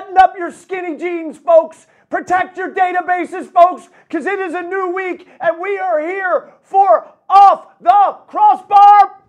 Button 0.00 0.16
up 0.16 0.34
your 0.34 0.50
skinny 0.50 0.96
jeans, 0.96 1.36
folks. 1.36 1.86
Protect 2.08 2.56
your 2.56 2.74
databases, 2.74 3.52
folks, 3.52 3.90
because 4.08 4.24
it 4.24 4.38
is 4.38 4.54
a 4.54 4.62
new 4.62 4.94
week 4.94 5.28
and 5.42 5.60
we 5.60 5.78
are 5.78 6.00
here 6.00 6.54
for 6.62 7.12
Off 7.28 7.66
the 7.82 8.16
Crossbar. 8.26 9.22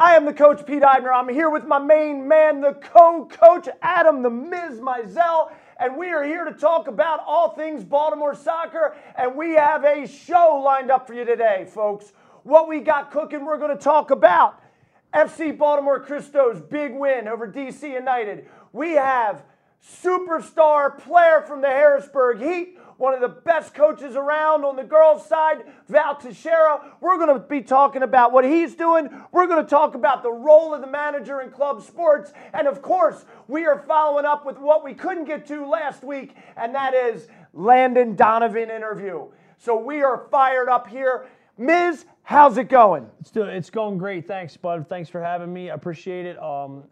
I 0.00 0.16
am 0.16 0.24
the 0.24 0.32
coach, 0.32 0.64
Pete 0.64 0.82
Eibner. 0.82 1.12
I'm 1.12 1.28
here 1.28 1.50
with 1.50 1.66
my 1.66 1.78
main 1.78 2.26
man, 2.26 2.62
the 2.62 2.72
co 2.72 3.26
coach, 3.26 3.68
Adam 3.82 4.22
the 4.22 4.30
Miz 4.30 4.80
Mizell. 4.80 5.52
And 5.78 5.98
we 5.98 6.08
are 6.12 6.24
here 6.24 6.46
to 6.46 6.52
talk 6.54 6.88
about 6.88 7.20
all 7.26 7.50
things 7.50 7.84
Baltimore 7.84 8.34
soccer. 8.34 8.96
And 9.16 9.36
we 9.36 9.52
have 9.52 9.84
a 9.84 10.06
show 10.06 10.62
lined 10.64 10.90
up 10.90 11.06
for 11.06 11.12
you 11.12 11.26
today, 11.26 11.66
folks. 11.68 12.14
What 12.42 12.70
we 12.70 12.80
got 12.80 13.10
cooking, 13.10 13.44
we're 13.44 13.58
going 13.58 13.76
to 13.76 13.84
talk 13.84 14.12
about 14.12 14.62
FC 15.12 15.56
Baltimore 15.56 16.00
Christos' 16.00 16.58
big 16.58 16.94
win 16.94 17.28
over 17.28 17.46
DC 17.46 17.82
United. 17.82 18.48
We 18.72 18.92
have 18.92 19.42
superstar 19.82 20.98
player 20.98 21.42
from 21.46 21.60
the 21.60 21.68
Harrisburg 21.68 22.40
Heat, 22.40 22.78
one 22.96 23.14
of 23.14 23.20
the 23.20 23.28
best 23.28 23.74
coaches 23.74 24.16
around 24.16 24.64
on 24.64 24.74
the 24.74 24.82
girls' 24.82 25.26
side, 25.26 25.64
Val 25.88 26.16
Teixeira. 26.16 26.96
We're 27.00 27.16
going 27.16 27.32
to 27.32 27.38
be 27.38 27.62
talking 27.62 28.02
about 28.02 28.32
what 28.32 28.44
he's 28.44 28.74
doing. 28.74 29.08
We're 29.30 29.46
going 29.46 29.64
to 29.64 29.70
talk 29.70 29.94
about 29.94 30.24
the 30.24 30.32
role 30.32 30.74
of 30.74 30.80
the 30.80 30.88
manager 30.88 31.40
in 31.40 31.50
club 31.50 31.82
sports. 31.82 32.32
And 32.52 32.66
of 32.66 32.82
course, 32.82 33.24
we 33.46 33.66
are 33.66 33.84
following 33.86 34.24
up 34.24 34.44
with 34.44 34.58
what 34.58 34.84
we 34.84 34.94
couldn't 34.94 35.26
get 35.26 35.46
to 35.46 35.64
last 35.64 36.02
week, 36.02 36.34
and 36.56 36.74
that 36.74 36.92
is 36.92 37.28
Landon 37.52 38.16
Donovan 38.16 38.70
interview. 38.70 39.28
So 39.58 39.76
we 39.76 40.02
are 40.02 40.26
fired 40.30 40.68
up 40.68 40.88
here. 40.88 41.26
Miz, 41.60 42.06
how's 42.22 42.56
it 42.56 42.68
going? 42.68 43.10
It's, 43.20 43.32
doing, 43.32 43.50
it's 43.50 43.68
going 43.68 43.98
great. 43.98 44.28
Thanks, 44.28 44.56
bud. 44.56 44.88
Thanks 44.88 45.10
for 45.10 45.20
having 45.20 45.52
me. 45.52 45.70
I 45.70 45.74
appreciate 45.74 46.24
it. 46.24 46.40
Um, 46.40 46.84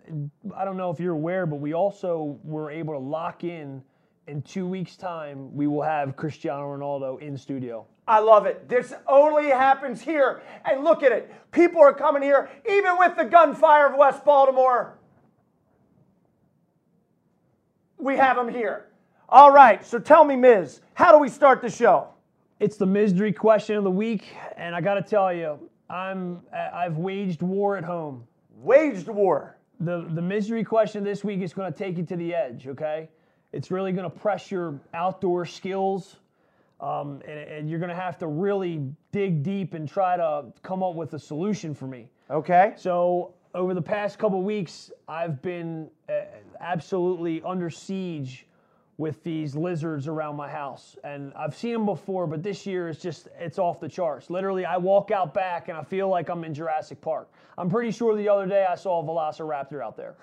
I 0.57 0.65
don't 0.65 0.77
know 0.77 0.91
if 0.91 0.99
you're 0.99 1.15
aware, 1.15 1.47
but 1.47 1.61
we 1.61 1.73
also 1.73 2.37
were 2.43 2.69
able 2.73 2.93
to 2.95 2.99
lock 2.99 3.45
in 3.45 3.81
in 4.27 4.43
two 4.43 4.67
weeks' 4.67 4.97
time. 4.97 5.55
We 5.55 5.69
will 5.69 5.83
have 5.83 6.17
Cristiano 6.17 6.77
Ronaldo 6.77 7.21
in 7.21 7.39
studio. 7.39 7.87
I 8.09 8.19
love 8.19 8.47
it. 8.47 8.69
This 8.69 8.93
only 9.07 9.51
happens 9.51 10.01
here. 10.01 10.43
And 10.65 10.83
look 10.83 11.05
at 11.05 11.13
it. 11.13 11.33
People 11.53 11.81
are 11.81 11.95
coming 11.95 12.23
here, 12.23 12.51
even 12.69 12.99
with 12.99 13.17
the 13.17 13.25
gunfire 13.25 13.87
of 13.87 13.97
West 13.97 14.25
Baltimore. 14.25 14.99
We 17.99 18.17
have 18.17 18.37
them 18.37 18.49
here. 18.49 18.87
All 19.29 19.53
right, 19.53 19.85
so 19.85 20.01
tell 20.01 20.25
me, 20.25 20.35
Miz, 20.35 20.81
how 20.95 21.13
do 21.13 21.19
we 21.19 21.29
start 21.29 21.63
the 21.63 21.71
show? 21.71 22.09
It's 22.59 22.79
the 22.79 22.87
misery 22.87 23.35
question 23.35 23.77
of 23.77 23.85
the 23.85 23.91
week, 23.91 24.35
and 24.57 24.75
I 24.75 24.81
got 24.81 24.95
to 24.95 25.03
tell 25.03 25.31
you, 25.31 25.59
I'm 25.91 26.41
I've 26.55 26.97
waged 26.97 27.43
war 27.43 27.77
at 27.77 27.85
home. 27.85 28.27
Waged 28.57 29.09
war. 29.09 29.59
The 29.81 30.07
the 30.15 30.23
misery 30.23 30.65
question 30.65 31.05
this 31.05 31.23
week 31.23 31.43
is 31.43 31.53
going 31.53 31.71
to 31.71 31.79
take 31.79 31.99
you 31.99 32.05
to 32.05 32.17
the 32.17 32.35
edge. 32.35 32.67
Okay, 32.67 33.11
it's 33.53 33.71
really 33.71 33.93
going 33.93 34.11
to 34.11 34.19
press 34.19 34.51
your 34.51 34.81
outdoor 34.95 35.45
skills, 35.45 36.17
um, 36.81 37.21
and, 37.29 37.39
and 37.39 37.69
you're 37.69 37.79
going 37.79 37.91
to 37.91 37.95
have 37.95 38.17
to 38.19 38.27
really 38.27 38.83
dig 39.13 39.43
deep 39.43 39.75
and 39.75 39.87
try 39.87 40.17
to 40.17 40.47
come 40.63 40.83
up 40.83 40.95
with 40.95 41.13
a 41.13 41.19
solution 41.19 41.75
for 41.75 41.87
me. 41.87 42.09
Okay. 42.31 42.73
So 42.77 43.35
over 43.55 43.75
the 43.75 43.83
past 43.83 44.19
couple 44.19 44.43
weeks, 44.43 44.91
I've 45.09 45.43
been 45.43 45.91
uh, 46.09 46.23
absolutely 46.59 47.43
under 47.45 47.69
siege 47.69 48.46
with 48.99 49.23
these 49.23 49.55
lizards 49.55 50.09
around 50.09 50.37
my 50.37 50.49
house. 50.49 50.97
And 51.05 51.33
I've 51.35 51.55
seen 51.55 51.73
them 51.73 51.87
before, 51.87 52.27
but 52.27 52.43
this 52.43 52.65
year 52.65 52.89
it's 52.89 53.01
just, 53.01 53.29
it's 53.39 53.59
off 53.59 53.79
the 53.79 53.89
charts. 53.89 54.31
Literally, 54.31 54.65
I 54.65 54.79
walk 54.79 55.11
out 55.11 55.35
back 55.35 55.69
and 55.69 55.77
I 55.77 55.85
feel 55.85 56.09
like 56.09 56.31
I'm 56.31 56.45
in 56.45 56.55
Jurassic 56.55 57.01
Park. 57.01 57.31
I'm 57.59 57.69
pretty 57.69 57.91
sure 57.91 58.17
the 58.17 58.29
other 58.29 58.47
day 58.47 58.67
I 58.69 58.75
saw 58.75 59.01
a 59.01 59.05
velociraptor 59.05 59.85
out 59.85 59.97
there. 59.97 60.15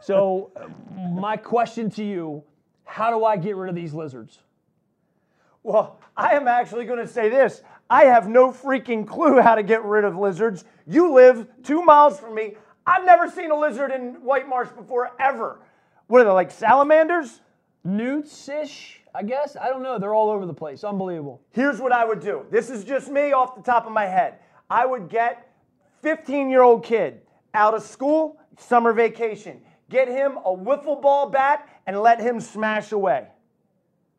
So, 0.00 0.50
my 1.12 1.36
question 1.36 1.90
to 1.90 2.04
you 2.04 2.42
how 2.86 3.10
do 3.10 3.24
I 3.24 3.36
get 3.36 3.56
rid 3.56 3.70
of 3.70 3.74
these 3.74 3.94
lizards? 3.94 4.38
Well, 5.62 5.98
I 6.16 6.34
am 6.34 6.46
actually 6.46 6.84
going 6.84 6.98
to 6.98 7.08
say 7.08 7.30
this. 7.30 7.62
I 7.88 8.04
have 8.04 8.28
no 8.28 8.50
freaking 8.52 9.06
clue 9.06 9.40
how 9.40 9.54
to 9.54 9.62
get 9.62 9.84
rid 9.84 10.04
of 10.04 10.16
lizards. 10.16 10.64
You 10.86 11.12
live 11.12 11.46
two 11.62 11.82
miles 11.82 12.20
from 12.20 12.34
me. 12.34 12.54
I've 12.86 13.04
never 13.04 13.30
seen 13.30 13.50
a 13.50 13.58
lizard 13.58 13.90
in 13.90 14.22
White 14.22 14.48
Marsh 14.48 14.68
before, 14.68 15.12
ever. 15.18 15.58
What 16.06 16.20
are 16.20 16.24
they, 16.24 16.30
like 16.30 16.50
salamanders? 16.50 17.40
Newts-ish, 17.84 19.00
I 19.14 19.22
guess. 19.22 19.56
I 19.60 19.68
don't 19.68 19.82
know. 19.82 19.98
They're 19.98 20.14
all 20.14 20.30
over 20.30 20.46
the 20.46 20.54
place. 20.54 20.84
Unbelievable. 20.84 21.42
Here's 21.50 21.80
what 21.80 21.92
I 21.92 22.04
would 22.04 22.20
do. 22.20 22.46
This 22.50 22.70
is 22.70 22.82
just 22.82 23.10
me 23.10 23.32
off 23.32 23.54
the 23.54 23.62
top 23.62 23.86
of 23.86 23.92
my 23.92 24.06
head. 24.06 24.38
I 24.70 24.86
would 24.86 25.08
get 25.08 25.50
15 26.02 26.50
year 26.50 26.62
old 26.62 26.84
kid 26.84 27.20
out 27.52 27.74
of 27.74 27.82
school, 27.82 28.40
summer 28.58 28.92
vacation. 28.92 29.60
Get 29.90 30.08
him 30.08 30.38
a 30.38 30.56
wiffle 30.56 31.00
ball 31.00 31.28
bat 31.28 31.68
and 31.86 32.00
let 32.00 32.20
him 32.20 32.40
smash 32.40 32.92
away. 32.92 33.28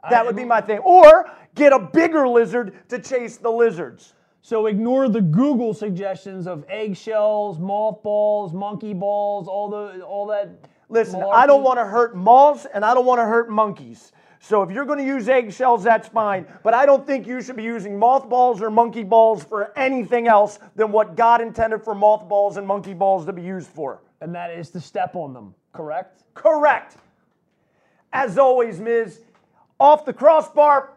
That 0.10 0.26
would 0.26 0.36
be 0.36 0.46
my 0.46 0.62
thing. 0.62 0.80
Or 0.80 1.30
get 1.56 1.74
a 1.74 1.80
bigger 1.80 2.28
lizard 2.28 2.88
to 2.90 3.00
chase 3.00 3.38
the 3.38 3.50
lizards. 3.50 4.14
So 4.42 4.68
ignore 4.68 5.10
the 5.10 5.22
Google 5.22 5.74
suggestions 5.74 6.46
of 6.46 6.66
eggshells, 6.70 7.58
mothballs, 7.58 8.54
monkey 8.54 8.94
balls, 8.94 9.48
all 9.48 9.70
the 9.70 10.04
all 10.04 10.28
that. 10.28 10.50
Listen. 10.90 11.24
I 11.24 11.48
don't 11.48 11.64
want 11.64 11.80
to 11.80 11.86
hurt 11.86 12.16
moths 12.16 12.66
and 12.74 12.86
I 12.86 12.94
don't 12.94 13.06
want 13.06 13.20
to 13.20 13.26
hurt 13.26 13.50
monkeys. 13.50 14.12
So 14.40 14.62
if 14.62 14.70
you're 14.70 14.86
going 14.86 15.00
to 15.00 15.06
use 15.06 15.28
eggshells, 15.28 15.84
that's 15.84 16.08
fine. 16.08 16.46
But 16.62 16.76
I 16.76 16.86
don't 16.86 17.06
think 17.08 17.26
you 17.26 17.42
should 17.42 17.56
be 17.56 17.64
using 17.64 17.98
mothballs 17.98 18.62
or 18.62 18.70
monkey 18.70 19.04
balls 19.04 19.44
for 19.44 19.76
anything 19.78 20.28
else 20.28 20.60
than 20.76 20.92
what 20.92 21.16
God 21.16 21.42
intended 21.42 21.84
for 21.84 21.96
mothballs 21.96 22.58
and 22.58 22.68
monkey 22.68 22.94
balls 22.94 23.26
to 23.26 23.34
be 23.34 23.42
used 23.42 23.70
for. 23.70 24.02
And 24.22 24.36
that 24.36 24.52
is 24.52 24.70
to 24.72 24.80
step 24.80 25.16
on 25.16 25.34
them, 25.34 25.56
correct? 25.74 26.24
Correct. 26.36 26.98
As 28.14 28.38
always, 28.38 28.80
Ms. 28.80 29.20
Off 29.80 30.06
the 30.06 30.14
Crossbar 30.14 30.92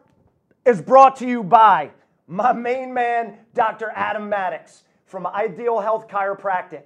is 0.66 0.82
brought 0.82 1.16
to 1.16 1.26
you 1.26 1.42
by 1.42 1.90
my 2.26 2.52
main 2.52 2.92
man, 2.92 3.38
Dr. 3.54 3.90
Adam 3.94 4.28
Maddox 4.28 4.84
from 5.06 5.26
Ideal 5.26 5.80
Health 5.80 6.06
Chiropractic. 6.06 6.82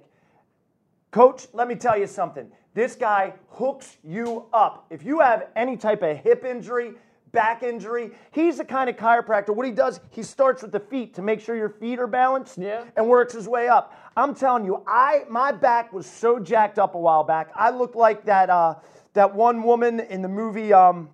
Coach, 1.11 1.47
let 1.51 1.67
me 1.67 1.75
tell 1.75 1.97
you 1.97 2.07
something. 2.07 2.49
This 2.73 2.95
guy 2.95 3.33
hooks 3.49 3.97
you 4.03 4.45
up. 4.51 4.85
If 4.89 5.03
you 5.03 5.19
have 5.19 5.47
any 5.55 5.77
type 5.77 6.01
of 6.01 6.17
hip 6.17 6.43
injury, 6.43 6.93
back 7.31 7.61
injury, 7.63 8.11
he's 8.31 8.57
the 8.57 8.65
kind 8.65 8.89
of 8.89 8.95
chiropractor. 8.95 9.55
What 9.55 9.65
he 9.65 9.71
does, 9.71 9.99
he 10.09 10.23
starts 10.23 10.61
with 10.63 10.71
the 10.71 10.79
feet 10.79 11.13
to 11.15 11.21
make 11.21 11.39
sure 11.39 11.55
your 11.55 11.69
feet 11.69 11.99
are 11.99 12.07
balanced 12.07 12.57
Yeah. 12.57 12.83
and 12.95 13.07
works 13.07 13.33
his 13.33 13.47
way 13.47 13.67
up. 13.67 13.93
I'm 14.17 14.33
telling 14.35 14.65
you, 14.65 14.83
I 14.87 15.23
my 15.29 15.51
back 15.51 15.91
was 15.93 16.05
so 16.05 16.39
jacked 16.39 16.77
up 16.79 16.95
a 16.95 16.99
while 16.99 17.23
back. 17.23 17.49
I 17.55 17.69
looked 17.71 17.95
like 17.95 18.25
that 18.25 18.49
uh, 18.49 18.75
that 19.13 19.33
one 19.33 19.61
woman 19.63 19.99
in 19.99 20.21
the 20.21 20.27
movie 20.27 20.73
um, 20.73 21.09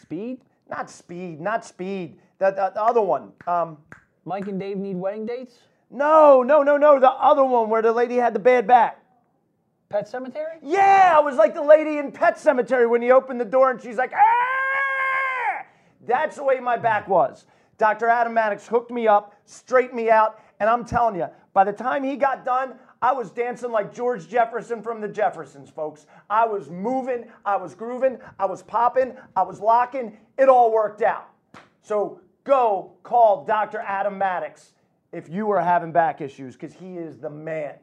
Speed? 0.00 0.40
not 0.70 0.90
Speed, 0.90 1.40
not 1.40 1.64
Speed. 1.64 2.18
That 2.38 2.56
the, 2.56 2.70
the 2.74 2.82
other 2.82 3.00
one. 3.00 3.32
Um, 3.46 3.78
Mike 4.24 4.46
and 4.48 4.60
Dave 4.60 4.76
need 4.76 4.96
wedding 4.96 5.26
dates? 5.26 5.54
no, 5.90 6.42
no, 6.42 6.62
no, 6.62 6.76
no. 6.76 7.00
The 7.00 7.10
other 7.10 7.44
one 7.44 7.70
where 7.70 7.80
the 7.80 7.92
lady 7.92 8.16
had 8.16 8.34
the 8.34 8.38
bad 8.38 8.66
back. 8.66 9.02
Pet 9.90 10.06
Sematary? 10.06 10.58
Yeah, 10.62 11.14
I 11.16 11.20
was 11.20 11.36
like 11.36 11.54
the 11.54 11.62
lady 11.62 11.96
in 11.96 12.12
Pet 12.12 12.36
Sematary 12.36 12.88
when 12.88 13.00
he 13.00 13.10
opened 13.10 13.40
the 13.40 13.46
door 13.46 13.70
and 13.70 13.80
she's 13.80 13.96
like, 13.96 14.12
ah! 14.14 15.64
That's 16.06 16.36
the 16.36 16.44
way 16.44 16.60
my 16.60 16.76
back 16.76 17.08
was. 17.08 17.46
Dr. 17.78 18.06
Adam 18.06 18.34
Maddox 18.34 18.66
hooked 18.66 18.90
me 18.90 19.08
up, 19.08 19.34
straightened 19.46 19.96
me 19.96 20.10
out, 20.10 20.40
and 20.60 20.68
I'm 20.68 20.84
telling 20.84 21.16
you, 21.16 21.28
by 21.54 21.64
the 21.64 21.72
time 21.72 22.04
he 22.04 22.16
got 22.16 22.44
done, 22.44 22.74
I 23.00 23.12
was 23.12 23.30
dancing 23.30 23.70
like 23.70 23.94
George 23.94 24.28
Jefferson 24.28 24.82
from 24.82 25.00
the 25.00 25.08
Jeffersons, 25.08 25.70
folks. 25.70 26.04
I 26.28 26.44
was 26.44 26.68
moving, 26.68 27.24
I 27.46 27.56
was 27.56 27.74
grooving, 27.74 28.18
I 28.38 28.44
was 28.44 28.62
popping, 28.62 29.14
I 29.36 29.42
was 29.42 29.60
locking. 29.60 30.18
It 30.36 30.50
all 30.50 30.70
worked 30.70 31.00
out. 31.00 31.28
So 31.80 32.20
go 32.44 32.92
call 33.04 33.44
Dr. 33.46 33.78
Adam 33.78 34.18
Maddox 34.18 34.72
if 35.12 35.30
you 35.30 35.50
are 35.50 35.62
having 35.62 35.92
back 35.92 36.20
issues, 36.20 36.54
because 36.56 36.74
he 36.74 36.98
is 36.98 37.18
the 37.18 37.30
man. 37.30 37.74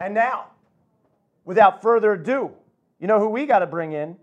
And 0.00 0.14
now, 0.14 0.46
without 1.44 1.82
further 1.82 2.14
ado, 2.14 2.52
you 2.98 3.06
know 3.06 3.18
who 3.18 3.28
we 3.28 3.44
got 3.46 3.58
to 3.58 3.66
bring 3.66 3.92
in? 3.92 4.16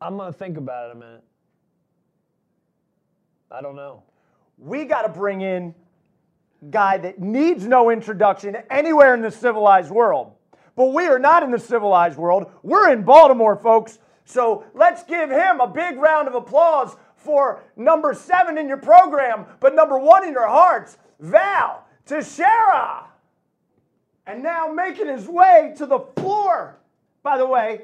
I'm 0.00 0.16
going 0.18 0.30
to 0.30 0.38
think 0.38 0.58
about 0.58 0.90
it 0.90 0.96
a 0.96 0.98
minute. 0.98 1.24
I 3.50 3.62
don't 3.62 3.76
know. 3.76 4.02
We 4.58 4.84
got 4.84 5.02
to 5.02 5.08
bring 5.08 5.40
in 5.40 5.74
guy 6.70 6.98
that 6.98 7.20
needs 7.20 7.66
no 7.66 7.90
introduction 7.90 8.56
anywhere 8.70 9.14
in 9.14 9.22
the 9.22 9.30
civilized 9.30 9.90
world. 9.90 10.32
But 10.74 10.92
we 10.92 11.06
are 11.06 11.18
not 11.18 11.42
in 11.42 11.50
the 11.50 11.58
civilized 11.58 12.18
world. 12.18 12.50
We're 12.62 12.90
in 12.92 13.02
Baltimore, 13.02 13.56
folks. 13.56 13.98
So 14.26 14.64
let's 14.74 15.04
give 15.04 15.30
him 15.30 15.60
a 15.60 15.66
big 15.66 15.96
round 15.96 16.28
of 16.28 16.34
applause 16.34 16.96
for 17.14 17.62
number 17.76 18.12
seven 18.12 18.58
in 18.58 18.68
your 18.68 18.76
program, 18.76 19.46
but 19.60 19.74
number 19.74 19.98
one 19.98 20.24
in 20.24 20.32
your 20.32 20.48
hearts, 20.48 20.98
Val 21.18 21.84
Teixeira. 22.04 23.06
And 24.26 24.42
now 24.42 24.72
making 24.72 25.06
his 25.06 25.28
way 25.28 25.74
to 25.76 25.86
the 25.86 26.00
floor. 26.16 26.78
By 27.22 27.38
the 27.38 27.46
way, 27.46 27.82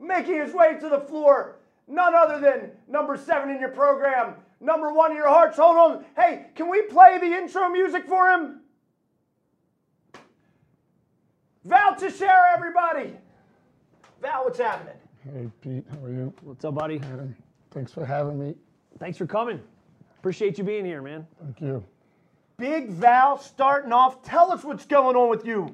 making 0.00 0.34
his 0.34 0.52
way 0.52 0.76
to 0.80 0.88
the 0.88 1.00
floor, 1.00 1.56
none 1.86 2.14
other 2.14 2.40
than 2.40 2.70
number 2.88 3.16
seven 3.16 3.50
in 3.50 3.60
your 3.60 3.70
program, 3.70 4.34
number 4.60 4.92
one 4.92 5.12
in 5.12 5.16
your 5.16 5.28
hearts. 5.28 5.56
Hold 5.56 5.76
on. 5.76 6.04
Hey, 6.16 6.46
can 6.54 6.68
we 6.68 6.82
play 6.82 7.18
the 7.18 7.26
intro 7.26 7.68
music 7.68 8.06
for 8.06 8.28
him? 8.30 8.60
Val 11.64 11.94
Teixeira, 11.96 12.52
everybody. 12.52 13.14
Val, 14.22 14.44
what's 14.44 14.58
happening? 14.58 14.94
Hey 15.24 15.50
Pete, 15.60 15.84
how 15.90 16.04
are 16.04 16.10
you? 16.10 16.32
What's 16.42 16.64
up, 16.64 16.74
buddy? 16.74 17.00
Thanks 17.70 17.92
for 17.92 18.04
having 18.04 18.38
me. 18.38 18.54
Thanks 18.98 19.18
for 19.18 19.26
coming. 19.26 19.60
Appreciate 20.18 20.58
you 20.58 20.64
being 20.64 20.84
here, 20.84 21.02
man. 21.02 21.26
Thank 21.42 21.60
you. 21.60 21.84
Big 22.58 22.88
Val 22.88 23.38
starting 23.38 23.92
off. 23.92 24.20
Tell 24.22 24.50
us 24.50 24.64
what's 24.64 24.84
going 24.84 25.14
on 25.14 25.30
with 25.30 25.46
you. 25.46 25.72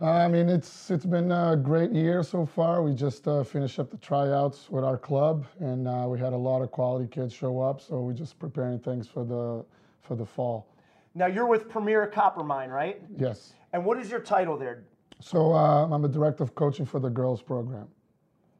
Uh, 0.00 0.06
I 0.12 0.28
mean, 0.28 0.48
it's 0.48 0.90
it's 0.90 1.04
been 1.04 1.30
a 1.30 1.54
great 1.62 1.92
year 1.92 2.22
so 2.22 2.46
far. 2.46 2.82
We 2.82 2.94
just 2.94 3.28
uh, 3.28 3.44
finished 3.44 3.78
up 3.78 3.90
the 3.90 3.98
tryouts 3.98 4.70
with 4.70 4.82
our 4.82 4.96
club, 4.96 5.44
and 5.60 5.86
uh, 5.86 6.06
we 6.08 6.18
had 6.18 6.32
a 6.32 6.36
lot 6.36 6.62
of 6.62 6.70
quality 6.70 7.06
kids 7.06 7.34
show 7.34 7.60
up. 7.60 7.82
So 7.82 8.00
we're 8.00 8.14
just 8.14 8.38
preparing 8.38 8.78
things 8.78 9.06
for 9.06 9.24
the 9.24 9.62
for 10.00 10.16
the 10.16 10.24
fall. 10.24 10.66
Now 11.14 11.26
you're 11.26 11.46
with 11.46 11.68
Premier 11.68 12.06
Coppermine, 12.06 12.70
right? 12.70 13.02
Yes. 13.18 13.52
And 13.74 13.84
what 13.84 13.98
is 13.98 14.10
your 14.10 14.20
title 14.20 14.56
there? 14.56 14.84
So 15.20 15.52
uh, 15.52 15.86
I'm 15.86 16.02
a 16.06 16.08
director 16.08 16.44
of 16.44 16.54
coaching 16.54 16.86
for 16.86 16.98
the 16.98 17.10
girls 17.10 17.42
program. 17.42 17.88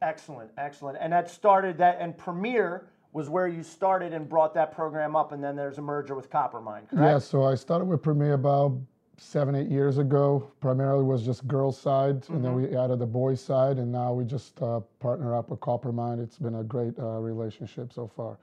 Excellent, 0.02 0.50
excellent. 0.58 0.98
And 1.00 1.10
that 1.14 1.30
started 1.30 1.78
that, 1.78 1.96
and 2.00 2.18
Premier 2.18 2.90
was 3.12 3.28
where 3.28 3.46
you 3.46 3.62
started 3.62 4.12
and 4.12 4.28
brought 4.28 4.54
that 4.54 4.72
program 4.72 5.14
up, 5.14 5.32
and 5.32 5.42
then 5.42 5.54
there's 5.54 5.78
a 5.78 5.82
merger 5.82 6.14
with 6.14 6.30
Coppermine, 6.30 6.88
correct? 6.88 6.92
Yeah. 6.94 7.18
So 7.18 7.44
I 7.44 7.54
started 7.54 7.84
with 7.84 8.02
Premier 8.02 8.34
about 8.34 8.78
seven, 9.18 9.54
eight 9.54 9.68
years 9.68 9.98
ago. 9.98 10.50
Primarily 10.60 11.04
was 11.04 11.24
just 11.24 11.46
girls 11.46 11.78
side, 11.78 12.24
and 12.30 12.42
then 12.42 12.54
we 12.54 12.74
added 12.76 12.98
the 12.98 13.06
boys 13.06 13.40
side, 13.40 13.78
and 13.78 13.92
now 13.92 14.12
we 14.12 14.24
just 14.24 14.60
uh, 14.62 14.80
partner 14.98 15.36
up 15.36 15.50
with 15.50 15.60
Coppermine. 15.60 16.20
It's 16.20 16.38
been 16.38 16.56
a 16.56 16.64
great 16.64 16.98
uh, 16.98 17.18
relationship 17.18 17.92
so 17.92 18.10
far. 18.16 18.38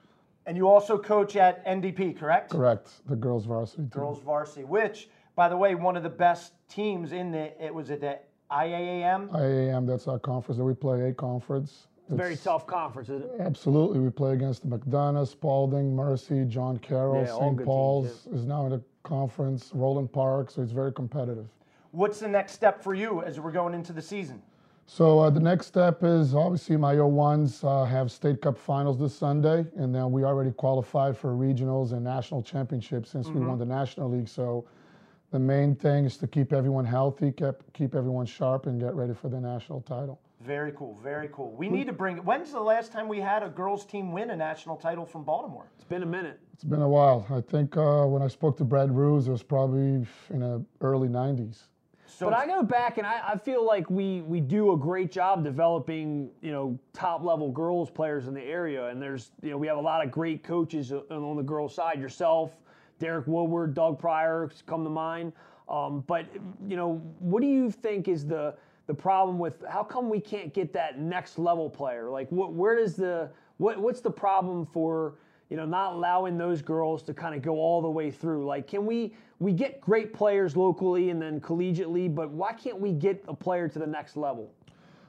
And 0.45 0.56
you 0.56 0.68
also 0.68 0.98
coach 0.98 1.36
at 1.36 1.65
NDP, 1.65 2.18
correct? 2.18 2.51
Correct. 2.51 2.89
The 3.07 3.15
girls 3.15 3.45
varsity 3.45 3.83
team. 3.83 3.89
Girls 3.89 4.22
varsity, 4.22 4.63
which, 4.63 5.10
by 5.36 5.50
the 5.50 5.57
way, 5.57 5.75
one 5.75 5.98
of 5.98 6.04
the 6.04 6.10
best 6.10 6.54
teams 6.69 7.12
in 7.12 7.31
the 7.31 7.63
it 7.63 7.74
was 7.74 7.92
at 7.92 8.01
the 8.01 8.19
IAAM. 8.51 9.30
IAM, 9.36 9.86
that's 9.86 10.07
our 10.07 10.18
conference 10.18 10.57
that 10.57 10.63
we 10.63 10.74
play, 10.74 11.10
A 11.10 11.13
conference. 11.13 11.88
It's 12.09 12.17
very 12.17 12.38
tough 12.38 12.65
conference, 12.65 13.09
isn't 13.09 13.23
it? 13.23 13.39
Absolutely. 13.39 14.00
We 14.00 14.09
play 14.09 14.33
against 14.33 14.67
the 14.67 14.77
McDonough, 14.77 15.27
Spalding, 15.27 15.95
Mercy, 15.95 16.44
John 16.45 16.79
Carroll, 16.79 17.23
Yeah, 17.23 17.31
all 17.31 17.51
good 17.51 17.57
St. 17.57 17.57
teams, 17.57 17.65
Paul's 17.65 18.27
is 18.33 18.45
now 18.45 18.65
in 18.65 18.71
the 18.71 18.81
conference, 19.03 19.69
Roland 19.75 20.11
Park, 20.11 20.50
so 20.50 20.63
it's 20.63 20.71
very 20.71 20.91
competitive. 20.91 21.45
What's 21.91 22.19
the 22.19 22.27
next 22.27 22.53
step 22.53 22.83
for 22.83 22.95
you 22.95 23.21
as 23.21 23.39
we're 23.39 23.51
going 23.51 23.75
into 23.75 23.94
the 23.94 24.01
season? 24.01 24.41
So 24.88 25.19
uh, 25.19 25.29
the 25.29 25.39
next 25.39 25.67
step 25.67 26.03
is 26.03 26.33
obviously 26.33 26.75
my 26.75 26.95
O1s 26.95 27.63
uh, 27.63 27.85
have 27.85 28.12
state 28.12 28.41
cup 28.41 28.57
finals 28.57 29.00
this 29.00 29.13
Sunday, 29.13 29.67
and 29.75 29.94
then 29.94 30.12
we 30.12 30.23
already 30.23 30.51
qualified 30.51 31.15
for 31.15 31.33
regionals 31.35 31.91
and 31.91 32.03
national 32.03 32.41
championships 32.41 33.12
since 33.12 33.27
we 33.27 33.39
won 33.39 33.59
the 33.59 33.65
national 33.67 34.09
league. 34.09 34.27
So 34.27 34.65
the 35.29 35.38
main 35.38 35.75
thing 35.75 36.05
is 36.05 36.17
to 36.17 36.27
keep 36.27 36.53
everyone 36.53 36.85
healthy, 36.85 37.31
keep, 37.31 37.53
keep 37.73 37.94
everyone 37.94 38.25
sharp, 38.25 38.65
and 38.65 38.81
get 38.81 38.95
ready 38.95 39.13
for 39.13 39.29
the 39.29 39.39
national 39.39 39.81
title. 39.81 40.19
Very 40.41 40.71
cool, 40.71 40.97
very 41.03 41.30
cool. 41.33 41.51
We 41.51 41.68
need 41.68 41.88
to 41.88 41.94
bring. 41.94 42.18
When's 42.18 42.51
the 42.51 42.62
last 42.62 42.94
time 42.94 43.09
we 43.09 43.19
had 43.19 43.44
a 43.44 43.50
girls 43.50 43.86
team 43.86 44.13
win 44.13 44.30
a 44.30 44.36
national 44.38 44.77
title 44.77 45.06
from 45.06 45.25
Baltimore? 45.25 45.69
It's 45.75 45.83
been 45.83 46.01
a 46.01 46.06
minute. 46.06 46.39
It's 46.53 46.63
been 46.63 46.81
a 46.81 46.88
while. 46.88 47.27
I 47.30 47.41
think 47.41 47.75
uh, 47.75 48.06
when 48.06 48.21
I 48.21 48.30
spoke 48.30 48.57
to 48.57 48.63
Brad 48.63 48.95
Ruse, 48.95 49.27
it 49.27 49.31
was 49.31 49.44
probably 49.44 50.06
in 50.30 50.39
the 50.39 50.63
early 50.80 51.09
90s. 51.09 51.63
So 52.07 52.30
But 52.30 52.36
I 52.36 52.47
go 52.47 52.63
back 52.63 52.97
and 52.97 53.06
I, 53.06 53.21
I 53.30 53.38
feel 53.38 53.65
like 53.65 53.89
we 53.89 54.21
we 54.21 54.39
do 54.39 54.71
a 54.71 54.77
great 54.77 55.12
job 55.12 55.44
developing 55.44 56.30
you 56.41 56.51
know 56.51 56.80
top 56.94 57.21
level 57.21 57.51
girls 57.51 57.89
players 57.89 58.27
in 58.27 58.33
the 58.33 58.44
area, 58.44 58.88
and 58.88 59.01
there's 59.01 59.31
you 59.41 59.51
know 59.51 59.57
we 59.57 59.68
have 59.68 59.77
a 59.77 59.81
lot 59.81 60.06
of 60.06 60.09
great 60.09 60.41
coaches 60.41 60.94
on 60.94 61.03
on 61.09 61.36
the 61.36 61.44
girls 61.44 61.75
side. 61.75 62.00
Yourself, 62.00 62.51
Derek 62.97 63.27
Woodward, 63.27 63.74
Doug 63.74 64.00
Pryor 64.00 64.50
come 64.65 64.86
to 64.86 64.89
mind. 64.89 65.33
Um, 65.68 66.03
but 66.07 66.25
you 66.65 66.75
know, 66.77 66.95
what 67.19 67.41
do 67.41 67.47
you 67.47 67.69
think 67.69 68.07
is 68.07 68.25
the 68.25 68.56
the 68.89 68.94
problem 68.95 69.38
with 69.38 69.63
how 69.69 69.83
come 69.83 70.09
we 70.09 70.19
can't 70.19 70.51
get 70.51 70.74
that 70.74 71.00
next 71.00 71.38
level 71.38 71.69
player? 71.69 72.09
Like, 72.09 72.27
what 72.31 72.53
where 72.53 72.75
does 72.75 72.95
the 72.95 73.30
what 73.57 73.77
what's 73.77 74.01
the 74.01 74.09
problem 74.09 74.65
for 74.65 75.19
you 75.50 75.57
know, 75.57 75.65
not 75.65 75.94
allowing 75.94 76.38
those 76.38 76.62
girls 76.62 77.01
to 77.03 77.13
kind 77.13 77.36
of 77.36 77.41
go 77.41 77.56
all 77.56 77.81
the 77.81 77.89
way 77.89 78.12
through. 78.12 78.45
Like, 78.45 78.68
can 78.68 78.86
we 78.86 79.13
we 79.39 79.53
get 79.53 79.80
great 79.80 80.13
players 80.13 80.56
locally 80.57 81.12
and 81.12 81.21
then 81.21 81.39
collegiately, 81.39 82.13
but 82.13 82.30
why 82.31 82.53
can't 82.53 82.80
we 82.80 82.91
get 82.91 83.24
a 83.27 83.33
player 83.33 83.68
to 83.68 83.80
the 83.80 83.88
next 83.88 84.18
level? 84.18 84.51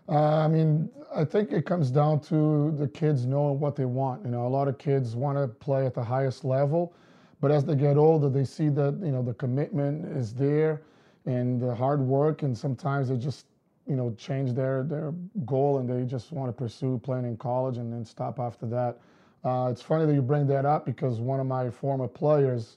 Uh, 0.09 0.45
I 0.45 0.49
mean, 0.49 0.91
I 1.15 1.25
think 1.25 1.53
it 1.53 1.67
comes 1.67 1.91
down 1.91 2.21
to 2.21 2.75
the 2.79 2.89
kids 2.89 3.27
knowing 3.27 3.61
what 3.61 3.77
they 3.77 3.85
want. 3.85 4.25
You 4.25 4.31
know, 4.31 4.47
a 4.47 4.49
lot 4.49 4.67
of 4.69 4.79
kids 4.79 5.15
want 5.17 5.39
to 5.39 5.47
play 5.47 5.87
at 5.87 5.95
the 5.95 6.05
highest 6.05 6.45
level, 6.45 6.93
but 7.41 7.51
as 7.51 7.65
they 7.65 7.75
get 7.75 7.97
older, 7.97 8.29
they 8.29 8.45
see 8.45 8.69
that 8.71 8.99
you 9.03 9.13
know 9.13 9.23
the 9.23 9.35
commitment 9.35 10.05
is 10.17 10.35
there 10.35 10.83
and 11.27 11.61
the 11.61 11.75
hard 11.75 12.01
work, 12.01 12.43
and 12.43 12.57
sometimes 12.57 13.09
they 13.09 13.17
just 13.17 13.47
you 13.91 13.97
know 13.97 14.15
change 14.17 14.53
their 14.53 14.85
their 14.85 15.13
goal 15.45 15.79
and 15.79 15.91
they 15.91 16.09
just 16.09 16.31
want 16.31 16.49
to 16.49 16.53
pursue 16.53 16.99
playing 17.03 17.25
in 17.25 17.37
college 17.37 17.77
and 17.77 17.93
then 17.93 18.05
stop 18.05 18.39
after 18.39 18.65
that. 18.67 18.99
Uh, 19.43 19.69
it's 19.71 19.83
funny 19.83 20.07
that 20.07 20.15
you 20.15 20.23
bring 20.23 20.47
that 20.47 20.65
up 20.65 20.87
because 20.87 21.19
one 21.19 21.41
of 21.41 21.47
my 21.47 21.69
former 21.69 22.07
players 22.07 22.77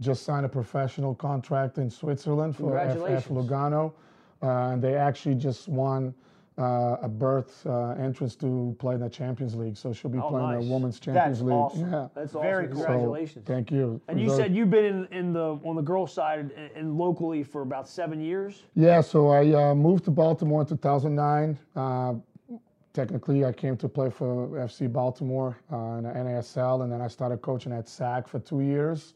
just 0.00 0.24
signed 0.24 0.44
a 0.44 0.48
professional 0.48 1.14
contract 1.14 1.78
in 1.78 1.88
Switzerland 1.88 2.56
for 2.56 2.76
FF. 2.76 3.28
Lugano, 3.28 3.92
uh, 4.42 4.72
and 4.72 4.82
they 4.82 4.96
actually 4.96 5.36
just 5.36 5.68
won 5.68 6.12
uh, 6.58 6.96
a 7.02 7.08
berth 7.08 7.64
uh, 7.66 7.90
entrance 7.90 8.34
to 8.36 8.74
play 8.78 8.94
in 8.94 9.00
the 9.00 9.08
Champions 9.08 9.54
League. 9.54 9.76
So 9.76 9.92
she'll 9.92 10.10
be 10.10 10.18
Oh, 10.18 10.28
playing 10.28 10.50
nice. 10.58 10.64
the 10.66 10.72
Women's 10.72 10.98
Champions 11.00 11.40
League. 11.42 11.54
awesome. 11.54 11.90
Yeah. 11.92 12.08
That's 12.14 12.34
awesome. 12.34 12.42
Very 12.42 12.66
cool. 12.66 12.76
So, 12.78 12.84
Congratulations. 12.86 13.46
Thank 13.46 13.70
you. 13.70 14.00
and 14.08 14.20
you 14.20 14.28
Those- 14.28 14.36
said 14.38 14.54
you've 14.54 14.70
been 14.70 14.84
in, 14.84 15.06
in 15.12 15.32
the 15.32 15.58
on 15.64 15.76
the 15.76 15.82
girls 15.82 16.12
side 16.12 16.40
and, 16.40 16.50
and 16.74 16.98
locally 16.98 17.42
for 17.44 17.62
about 17.62 17.88
seven 17.88 18.20
years. 18.20 18.64
Yeah, 18.74 19.00
so 19.00 19.28
I 19.28 19.70
uh, 19.70 19.74
moved 19.74 20.04
to 20.06 20.10
Baltimore 20.10 20.62
in 20.62 20.66
2009. 20.66 21.58
Uh, 21.76 22.14
technically, 22.92 23.44
I 23.44 23.52
came 23.52 23.76
to 23.76 23.88
play 23.88 24.10
for 24.10 24.48
FC 24.48 24.92
Baltimore 24.92 25.58
uh, 25.72 25.76
in 25.98 26.04
the 26.04 26.10
NASL, 26.10 26.82
and 26.82 26.90
then 26.92 27.00
I 27.00 27.06
started 27.08 27.40
coaching 27.42 27.72
at 27.72 27.88
SAC 27.88 28.26
for 28.26 28.40
two 28.40 28.60
years. 28.60 29.14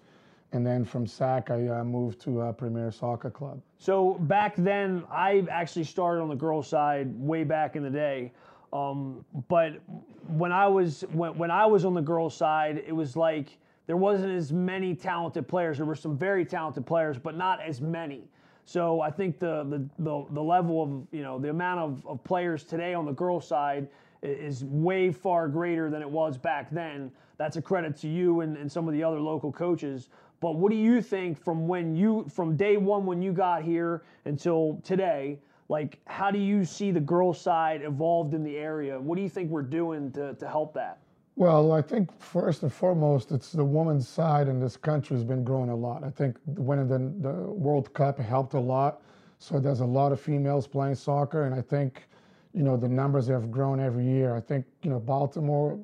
And 0.52 0.66
then 0.66 0.84
from 0.84 1.06
SAC, 1.06 1.50
I 1.50 1.66
uh, 1.68 1.84
moved 1.84 2.20
to 2.22 2.42
uh, 2.42 2.52
Premier 2.52 2.92
Soccer 2.92 3.30
Club. 3.30 3.60
So 3.78 4.14
back 4.20 4.54
then, 4.56 5.02
I 5.10 5.46
actually 5.50 5.84
started 5.84 6.20
on 6.20 6.28
the 6.28 6.34
girls' 6.34 6.68
side 6.68 7.08
way 7.18 7.42
back 7.42 7.74
in 7.74 7.82
the 7.82 7.90
day. 7.90 8.32
Um, 8.72 9.24
but 9.48 9.80
when 10.28 10.52
I 10.52 10.66
was 10.66 11.04
when, 11.12 11.36
when 11.38 11.50
I 11.50 11.66
was 11.66 11.84
on 11.84 11.94
the 11.94 12.02
girls' 12.02 12.36
side, 12.36 12.82
it 12.86 12.92
was 12.92 13.16
like 13.16 13.56
there 13.86 13.96
wasn't 13.96 14.32
as 14.32 14.52
many 14.52 14.94
talented 14.94 15.48
players. 15.48 15.78
There 15.78 15.86
were 15.86 15.94
some 15.94 16.16
very 16.16 16.44
talented 16.44 16.86
players, 16.86 17.18
but 17.18 17.36
not 17.36 17.62
as 17.62 17.80
many. 17.80 18.28
So 18.64 19.00
I 19.00 19.10
think 19.10 19.38
the 19.38 19.64
the, 19.64 19.88
the, 19.98 20.26
the 20.30 20.42
level 20.42 20.82
of 20.82 21.06
you 21.12 21.22
know 21.22 21.38
the 21.38 21.50
amount 21.50 21.80
of, 21.80 22.06
of 22.06 22.24
players 22.24 22.64
today 22.64 22.92
on 22.94 23.06
the 23.06 23.12
girls' 23.12 23.48
side 23.48 23.88
is 24.22 24.64
way 24.64 25.10
far 25.10 25.48
greater 25.48 25.90
than 25.90 26.00
it 26.00 26.08
was 26.08 26.38
back 26.38 26.70
then. 26.70 27.10
That's 27.38 27.56
a 27.56 27.62
credit 27.62 27.96
to 27.98 28.08
you 28.08 28.40
and, 28.40 28.56
and 28.56 28.70
some 28.70 28.86
of 28.86 28.94
the 28.94 29.02
other 29.02 29.20
local 29.20 29.50
coaches. 29.50 30.08
But 30.42 30.56
what 30.56 30.72
do 30.72 30.76
you 30.76 31.00
think 31.00 31.42
from 31.42 31.68
when 31.68 31.94
you 31.94 32.26
from 32.28 32.56
day 32.56 32.76
one 32.76 33.06
when 33.06 33.22
you 33.22 33.32
got 33.32 33.62
here 33.62 34.02
until 34.24 34.80
today? 34.82 35.38
Like, 35.68 36.00
how 36.06 36.32
do 36.32 36.38
you 36.38 36.64
see 36.64 36.90
the 36.90 37.00
girls' 37.00 37.40
side 37.40 37.82
evolved 37.82 38.34
in 38.34 38.42
the 38.42 38.56
area? 38.56 39.00
What 39.00 39.14
do 39.14 39.22
you 39.22 39.28
think 39.28 39.50
we're 39.50 39.62
doing 39.62 40.10
to, 40.12 40.34
to 40.34 40.48
help 40.48 40.74
that? 40.74 40.98
Well, 41.36 41.70
I 41.72 41.80
think 41.80 42.10
first 42.20 42.64
and 42.64 42.72
foremost, 42.72 43.30
it's 43.30 43.52
the 43.52 43.64
women's 43.64 44.08
side 44.08 44.48
in 44.48 44.58
this 44.58 44.76
country 44.76 45.16
has 45.16 45.24
been 45.24 45.44
growing 45.44 45.70
a 45.70 45.76
lot. 45.76 46.02
I 46.02 46.10
think 46.10 46.36
winning 46.44 46.88
the, 46.88 46.98
the 47.28 47.34
World 47.52 47.94
Cup 47.94 48.18
helped 48.18 48.54
a 48.54 48.60
lot. 48.60 49.00
So 49.38 49.60
there's 49.60 49.80
a 49.80 49.86
lot 49.86 50.10
of 50.10 50.20
females 50.20 50.66
playing 50.66 50.96
soccer, 50.96 51.44
and 51.44 51.54
I 51.54 51.62
think, 51.62 52.08
you 52.52 52.64
know, 52.64 52.76
the 52.76 52.88
numbers 52.88 53.28
have 53.28 53.50
grown 53.50 53.78
every 53.78 54.04
year. 54.04 54.34
I 54.34 54.40
think, 54.40 54.66
you 54.82 54.90
know, 54.90 54.98
Baltimore, 54.98 55.78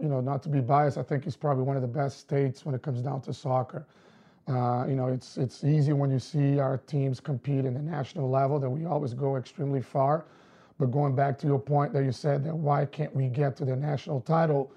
you 0.00 0.08
know, 0.08 0.20
not 0.20 0.42
to 0.42 0.48
be 0.48 0.60
biased, 0.60 0.98
I 0.98 1.02
think 1.02 1.26
is 1.26 1.36
probably 1.36 1.64
one 1.64 1.76
of 1.76 1.82
the 1.82 1.88
best 1.88 2.18
states 2.20 2.64
when 2.64 2.74
it 2.74 2.82
comes 2.82 3.00
down 3.00 3.20
to 3.22 3.32
soccer. 3.32 3.86
Uh, 4.46 4.86
you 4.88 4.94
know, 4.94 5.08
it's 5.08 5.36
it's 5.38 5.64
easy 5.64 5.92
when 5.92 6.10
you 6.10 6.18
see 6.18 6.60
our 6.60 6.78
teams 6.78 7.18
compete 7.18 7.64
in 7.64 7.74
the 7.74 7.82
national 7.82 8.30
level 8.30 8.60
that 8.60 8.70
we 8.70 8.84
always 8.84 9.12
go 9.14 9.36
extremely 9.36 9.82
far. 9.82 10.24
But 10.78 10.90
going 10.92 11.16
back 11.16 11.38
to 11.38 11.46
your 11.46 11.58
point 11.58 11.92
that 11.94 12.04
you 12.04 12.12
said 12.12 12.44
that 12.44 12.54
why 12.54 12.84
can't 12.84 13.14
we 13.14 13.28
get 13.28 13.56
to 13.56 13.64
the 13.64 13.74
national 13.74 14.20
title? 14.20 14.70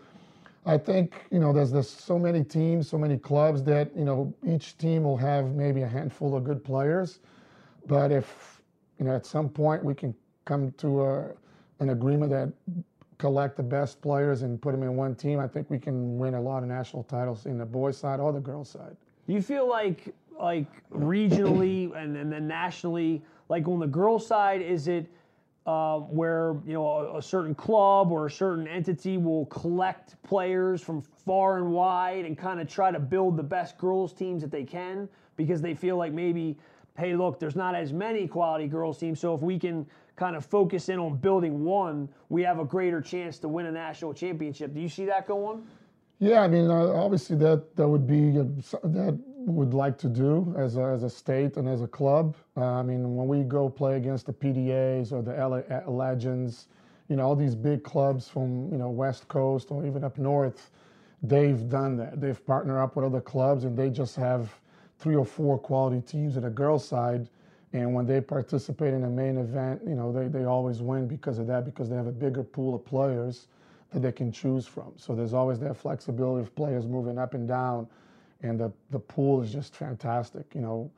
I 0.65 0.77
think 0.77 1.25
you 1.31 1.39
know 1.39 1.53
there's 1.53 1.71
there's 1.71 1.89
so 1.89 2.17
many 2.17 2.43
teams, 2.43 2.89
so 2.89 2.97
many 2.97 3.17
clubs 3.17 3.61
that 3.63 3.95
you 3.95 4.05
know 4.05 4.33
each 4.47 4.77
team 4.77 5.03
will 5.03 5.17
have 5.17 5.53
maybe 5.53 5.81
a 5.81 5.87
handful 5.87 6.35
of 6.35 6.43
good 6.43 6.63
players, 6.63 7.19
but 7.85 8.11
if 8.11 8.61
you 8.97 9.05
know 9.05 9.15
at 9.15 9.25
some 9.25 9.49
point 9.49 9.83
we 9.83 9.93
can 9.93 10.15
come 10.45 10.71
to 10.77 11.03
a, 11.03 11.31
an 11.79 11.89
agreement 11.89 12.31
that 12.31 12.51
collect 13.19 13.57
the 13.57 13.63
best 13.63 14.01
players 14.01 14.41
and 14.41 14.59
put 14.59 14.71
them 14.71 14.81
in 14.81 14.95
one 14.95 15.13
team, 15.13 15.39
I 15.39 15.47
think 15.47 15.69
we 15.69 15.77
can 15.77 16.17
win 16.17 16.33
a 16.33 16.41
lot 16.41 16.63
of 16.63 16.69
national 16.69 17.03
titles 17.03 17.45
in 17.45 17.57
the 17.57 17.65
boys 17.65 17.97
side 17.97 18.19
or 18.19 18.33
the 18.33 18.39
girls 18.39 18.69
side. 18.69 18.95
You 19.27 19.41
feel 19.43 19.69
like 19.69 20.15
like 20.39 20.67
regionally 20.89 21.93
and, 21.95 22.15
and 22.15 22.31
then 22.31 22.47
nationally, 22.47 23.21
like 23.49 23.67
on 23.67 23.79
the 23.79 23.87
girls' 23.87 24.25
side, 24.25 24.61
is 24.61 24.87
it 24.87 25.05
uh, 25.65 25.99
where 25.99 26.55
you 26.65 26.73
know 26.73 26.87
a, 26.87 27.17
a 27.17 27.21
certain 27.21 27.53
club 27.53 28.09
or 28.09 28.25
a 28.25 28.31
certain 28.31 28.65
entity 28.67 29.17
will 29.17 29.45
collect 29.47 30.21
players 30.23 30.81
from 30.81 31.01
far 31.01 31.57
and 31.57 31.69
wide 31.69 32.23
and 32.23 32.37
kind 32.37 32.61
of 32.61 32.69
try 32.69 32.89
to 32.89 32.99
build 32.99 33.35
the 33.35 33.43
best 33.43 33.77
girls 33.77 34.13
teams 34.13 34.41
that 34.41 34.49
they 34.49 34.63
can 34.63 35.09
because 35.35 35.61
they 35.61 35.75
feel 35.75 35.97
like 35.97 36.13
maybe 36.13 36.57
hey, 36.97 37.15
look, 37.15 37.39
there's 37.39 37.55
not 37.55 37.75
as 37.75 37.93
many 37.93 38.27
quality 38.27 38.67
girls 38.67 38.97
teams, 38.97 39.19
so 39.19 39.33
if 39.33 39.41
we 39.41 39.57
can 39.57 39.85
kind 40.19 40.35
of 40.35 40.45
focus 40.45 40.89
in 40.89 40.99
on 40.99 41.15
building 41.15 41.63
one, 41.63 42.09
we 42.27 42.43
have 42.43 42.59
a 42.59 42.65
greater 42.65 43.01
chance 43.01 43.39
to 43.39 43.47
win 43.47 43.65
a 43.65 43.71
national 43.71 44.13
championship. 44.13 44.73
Do 44.73 44.81
you 44.81 44.89
see 44.89 45.05
that 45.05 45.25
going? 45.25 45.65
Yeah, 46.19 46.41
I 46.41 46.49
mean, 46.49 46.69
uh, 46.69 46.91
obviously 46.93 47.37
that 47.37 47.77
that 47.77 47.87
would 47.87 48.05
be 48.05 48.37
uh, 48.37 48.43
that 48.83 49.17
would 49.45 49.73
like 49.73 49.97
to 49.99 50.09
do 50.09 50.53
as 50.57 50.75
a, 50.75 50.83
as 50.83 51.03
a 51.03 51.09
state 51.09 51.55
and 51.55 51.67
as 51.69 51.81
a 51.81 51.87
club. 51.87 52.35
Uh, 52.57 52.65
I 52.65 52.83
mean, 52.83 53.15
when 53.15 53.27
we 53.29 53.43
go 53.43 53.69
play 53.69 53.95
against 53.95 54.25
the 54.25 54.33
PDAs 54.33 55.13
or 55.13 55.21
the 55.21 55.31
LA 55.31 55.61
uh, 55.73 55.89
Legends, 55.89 56.67
you 57.07 57.15
know, 57.15 57.23
all 57.23 57.37
these 57.37 57.55
big 57.55 57.85
clubs 57.85 58.27
from 58.27 58.69
you 58.69 58.77
know 58.77 58.89
West 58.89 59.29
Coast 59.29 59.71
or 59.71 59.85
even 59.85 60.03
up 60.03 60.17
north, 60.17 60.71
they've 61.23 61.69
done 61.69 61.95
that. 61.95 62.19
They've 62.19 62.45
partnered 62.45 62.79
up 62.79 62.97
with 62.97 63.05
other 63.05 63.21
clubs 63.21 63.63
and 63.63 63.77
they 63.77 63.89
just 63.89 64.17
have 64.17 64.59
three 64.97 65.15
or 65.15 65.25
four 65.25 65.57
quality 65.57 66.01
teams 66.01 66.35
at 66.35 66.43
the 66.43 66.49
girls' 66.49 66.85
side. 66.85 67.29
And 67.73 67.93
when 67.93 68.05
they 68.05 68.19
participate 68.19 68.93
in 68.93 69.03
a 69.03 69.09
main 69.09 69.37
event, 69.37 69.81
you 69.85 69.95
know, 69.95 70.11
they, 70.11 70.27
they 70.27 70.45
always 70.45 70.81
win 70.81 71.07
because 71.07 71.37
of 71.37 71.47
that, 71.47 71.65
because 71.65 71.89
they 71.89 71.95
have 71.95 72.07
a 72.07 72.11
bigger 72.11 72.43
pool 72.43 72.75
of 72.75 72.83
players 72.83 73.47
that 73.91 74.01
they 74.01 74.11
can 74.11 74.31
choose 74.31 74.65
from. 74.65 74.93
So 74.95 75.15
there's 75.15 75.33
always 75.33 75.59
that 75.59 75.77
flexibility 75.77 76.41
of 76.41 76.55
players 76.55 76.87
moving 76.87 77.17
up 77.19 77.33
and 77.33 77.47
down, 77.47 77.87
and 78.41 78.59
the, 78.59 78.71
the 78.89 78.99
pool 78.99 79.41
is 79.41 79.51
just 79.51 79.75
fantastic. 79.75 80.45
You 80.55 80.61
know, 80.61 80.91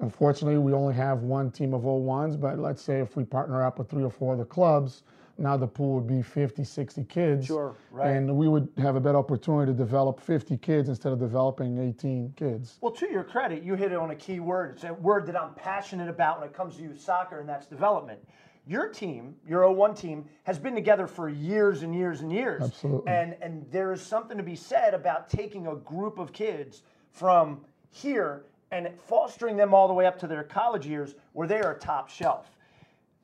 unfortunately, 0.00 0.58
we 0.58 0.72
only 0.72 0.94
have 0.94 1.22
one 1.22 1.50
team 1.50 1.74
of 1.74 1.82
01s, 1.82 2.40
but 2.40 2.58
let's 2.58 2.82
say 2.82 3.00
if 3.00 3.16
we 3.16 3.24
partner 3.24 3.62
up 3.62 3.78
with 3.78 3.90
three 3.90 4.04
or 4.04 4.10
four 4.10 4.34
other 4.34 4.44
clubs, 4.44 5.02
now 5.38 5.56
the 5.56 5.66
pool 5.66 5.94
would 5.94 6.06
be 6.06 6.22
50, 6.22 6.64
60 6.64 7.04
kids. 7.04 7.46
Sure, 7.46 7.74
right. 7.90 8.10
And 8.10 8.36
we 8.36 8.48
would 8.48 8.68
have 8.78 8.96
a 8.96 9.00
better 9.00 9.18
opportunity 9.18 9.72
to 9.72 9.76
develop 9.76 10.20
50 10.20 10.56
kids 10.58 10.88
instead 10.88 11.12
of 11.12 11.18
developing 11.18 11.78
18 11.78 12.34
kids. 12.36 12.78
Well, 12.80 12.92
to 12.92 13.10
your 13.10 13.24
credit, 13.24 13.62
you 13.62 13.74
hit 13.74 13.92
it 13.92 13.98
on 13.98 14.10
a 14.10 14.16
key 14.16 14.40
word. 14.40 14.76
It's 14.76 14.84
a 14.84 14.94
word 14.94 15.26
that 15.26 15.40
I'm 15.40 15.54
passionate 15.54 16.08
about 16.08 16.40
when 16.40 16.48
it 16.48 16.54
comes 16.54 16.76
to 16.76 16.82
youth 16.82 17.00
soccer, 17.00 17.40
and 17.40 17.48
that's 17.48 17.66
development. 17.66 18.20
Your 18.66 18.88
team, 18.88 19.36
your 19.46 19.70
01 19.70 19.94
team, 19.94 20.24
has 20.42 20.58
been 20.58 20.74
together 20.74 21.06
for 21.06 21.28
years 21.28 21.82
and 21.82 21.94
years 21.94 22.20
and 22.20 22.32
years. 22.32 22.62
Absolutely. 22.62 23.12
And 23.12 23.36
and 23.40 23.64
there 23.70 23.92
is 23.92 24.02
something 24.02 24.36
to 24.36 24.42
be 24.42 24.56
said 24.56 24.92
about 24.92 25.28
taking 25.28 25.68
a 25.68 25.76
group 25.76 26.18
of 26.18 26.32
kids 26.32 26.82
from 27.12 27.60
here 27.90 28.44
and 28.72 28.90
fostering 29.06 29.56
them 29.56 29.72
all 29.72 29.86
the 29.86 29.94
way 29.94 30.06
up 30.06 30.18
to 30.18 30.26
their 30.26 30.42
college 30.42 30.86
years 30.86 31.14
where 31.32 31.46
they 31.46 31.60
are 31.60 31.78
top 31.78 32.08
shelf. 32.08 32.55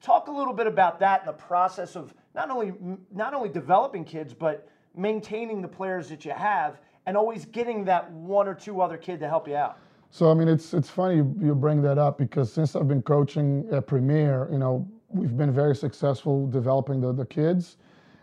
Talk 0.02 0.26
a 0.26 0.32
little 0.32 0.52
bit 0.52 0.66
about 0.66 0.99
that 1.00 1.21
and 1.21 1.28
the 1.28 1.32
process 1.32 1.94
of 1.94 2.12
not 2.35 2.50
only 2.50 2.73
not 3.12 3.35
only 3.35 3.49
developing 3.49 4.04
kids, 4.04 4.35
but 4.35 4.68
maintaining 4.97 5.62
the 5.62 5.68
players 5.68 6.09
that 6.09 6.25
you 6.25 6.32
have 6.32 6.80
and 7.06 7.16
always 7.16 7.44
getting 7.47 7.85
that 7.85 8.11
one 8.11 8.49
or 8.49 8.54
two 8.54 8.80
other 8.80 8.97
kid 8.97 9.21
to 9.21 9.28
help 9.28 9.49
you 9.49 9.56
out. 9.56 9.78
So 10.11 10.30
I 10.30 10.35
mean, 10.35 10.49
it's 10.49 10.75
it's 10.75 10.90
funny 10.90 11.16
you, 11.16 11.54
bring 11.54 11.80
that 11.82 11.99
up 11.99 12.18
because 12.18 12.52
since 12.52 12.76
I've 12.76 12.88
been 12.88 13.02
coaching 13.02 13.66
at 13.71 13.87
Premier, 13.87 14.49
you 14.50 14.59
know, 14.59 14.87
we've 15.09 15.37
been 15.37 15.52
very 15.52 15.75
successful 15.75 16.47
developing 16.49 17.00
the, 17.00 17.12
the 17.12 17.25
kids, 17.25 17.76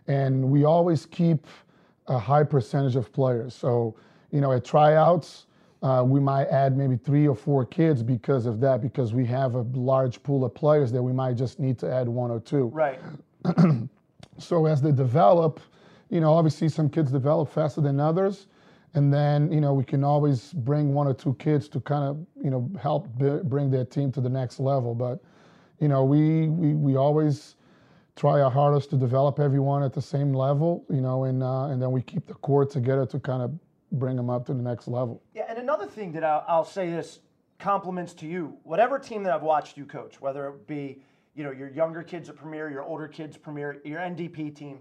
and 0.08 0.52
we 0.52 0.66
always 0.66 1.06
keep 1.06 1.48
a 2.08 2.20
high 2.20 2.44
percentage 2.44 2.96
of 2.96 3.12
players. 3.12 3.56
So, 3.56 3.96
you 4.32 4.42
know, 4.42 4.52
at 4.52 4.66
tryouts, 4.66 5.46
uh, 5.82 6.04
we 6.06 6.20
might 6.20 6.48
add 6.48 6.78
maybe 6.78 6.98
three 6.98 7.28
or 7.28 7.36
four 7.36 7.66
kids 7.66 8.04
because 8.04 8.46
of 8.46 8.60
that, 8.60 8.82
because 8.82 9.14
we 9.14 9.26
have 9.26 9.56
a 9.56 9.62
large 9.74 10.22
pool 10.24 10.44
of 10.44 10.54
players 10.54 10.92
that 10.92 11.02
we 11.02 11.14
might 11.14 11.36
just 11.38 11.60
need 11.60 11.80
to 11.80 11.92
add 11.92 12.08
one 12.08 12.32
or 12.32 12.40
two. 12.40 12.66
Right. 12.68 13.00
so 14.38 14.66
as 14.66 14.82
they 14.82 14.92
develop, 14.92 15.60
you 16.10 16.20
know, 16.20 16.34
obviously 16.34 16.70
some 16.70 16.90
kids 16.90 17.12
develop 17.12 17.52
faster 17.52 17.82
than 17.82 18.00
others. 18.00 18.48
And 18.96 19.14
then, 19.14 19.52
you 19.52 19.62
know, 19.62 19.74
we 19.74 19.84
can 19.84 20.04
always 20.04 20.52
bring 20.52 20.94
one 20.94 21.08
or 21.08 21.14
two 21.14 21.36
kids 21.36 21.70
to 21.70 21.80
kind 21.80 22.04
of, 22.04 22.26
you 22.44 22.50
know, 22.50 22.70
help 22.82 23.08
b- 23.18 23.40
bring 23.44 23.70
their 23.70 23.86
team 23.86 24.12
to 24.14 24.22
the 24.22 24.30
next 24.30 24.60
level. 24.60 24.96
But 24.96 25.22
you 25.80 25.88
know, 25.88 26.04
we, 26.04 26.48
we, 26.50 26.74
we 26.74 26.96
always 26.96 27.56
try 28.16 28.42
our 28.42 28.52
hardest 28.52 28.90
to 28.90 28.98
develop 28.98 29.40
everyone 29.40 29.82
at 29.82 29.94
the 29.94 30.02
same 30.02 30.34
level, 30.34 30.86
you 30.90 31.02
know, 31.02 31.24
and, 31.24 31.42
uh, 31.42 31.68
and 31.68 31.82
then 31.82 31.92
we 31.92 32.02
keep 32.02 32.28
the 32.28 32.34
core 32.36 32.66
together 32.66 33.06
to 33.06 33.20
kind 33.20 33.42
of 33.42 33.52
bring 33.92 34.16
them 34.16 34.30
up 34.30 34.46
to 34.48 34.54
the 34.54 34.62
next 34.62 34.88
level. 34.88 35.22
Yeah, 35.34 35.46
and 35.50 35.58
another 35.58 35.86
thing 35.86 36.12
that 36.14 36.24
I'll, 36.24 36.46
I'll 36.48 36.66
say 36.66 36.90
this 36.90 37.20
compliments 37.58 38.14
to 38.16 38.26
you. 38.26 38.58
Whatever 38.64 39.00
team 39.00 39.24
that 39.24 39.34
I've 39.34 39.44
watched 39.44 39.78
you 39.78 39.86
coach, 39.86 40.22
whether 40.22 40.48
it 40.48 40.68
be, 40.68 41.02
you 41.36 41.44
know, 41.44 41.52
your 41.52 41.70
younger 41.70 42.04
kids 42.04 42.30
at 42.30 42.36
Premier, 42.36 42.70
your 42.70 42.84
older 42.84 43.08
kids 43.08 43.38
Premier, 43.38 43.82
your 43.84 44.00
NDP 44.00 44.56
team, 44.56 44.80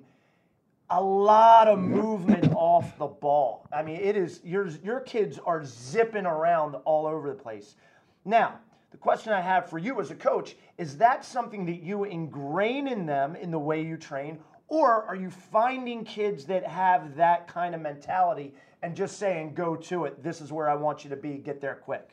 a 0.91 1.03
lot 1.03 1.69
of 1.69 1.79
movement 1.79 2.53
off 2.55 2.97
the 2.99 3.07
ball. 3.07 3.67
I 3.73 3.83
mean, 3.83 4.01
it 4.01 4.17
is 4.17 4.41
your 4.43 4.69
your 4.83 5.01
kids 5.01 5.39
are 5.45 5.65
zipping 5.65 6.25
around 6.25 6.77
all 6.85 7.07
over 7.07 7.29
the 7.29 7.35
place. 7.35 7.77
Now, 8.25 8.61
the 8.91 8.97
question 8.97 9.33
I 9.33 9.41
have 9.41 9.69
for 9.69 9.79
you 9.79 10.01
as 10.01 10.11
a 10.11 10.15
coach 10.15 10.57
is 10.79 10.97
that 10.97 11.25
something 11.25 11.67
that 11.67 11.83
you 11.83 12.05
ingrain 12.05 12.89
in 12.89 13.05
them 13.05 13.37
in 13.37 13.51
the 13.51 13.59
way 13.59 13.83
you 13.83 13.99
train, 13.99 14.39
or 14.69 15.05
are 15.05 15.17
you 15.17 15.31
finding 15.31 16.05
kids 16.05 16.47
that 16.47 16.67
have 16.67 17.17
that 17.17 17.49
kind 17.49 17.75
of 17.75 17.83
mentality 17.83 18.55
and 18.83 18.95
just 18.95 19.19
saying, 19.19 19.55
go 19.55 19.77
to 19.77 20.05
it, 20.05 20.23
this 20.23 20.41
is 20.41 20.53
where 20.53 20.69
I 20.69 20.75
want 20.75 21.05
you 21.05 21.11
to 21.11 21.17
be, 21.17 21.39
get 21.39 21.61
there 21.61 21.77
quick? 21.77 22.11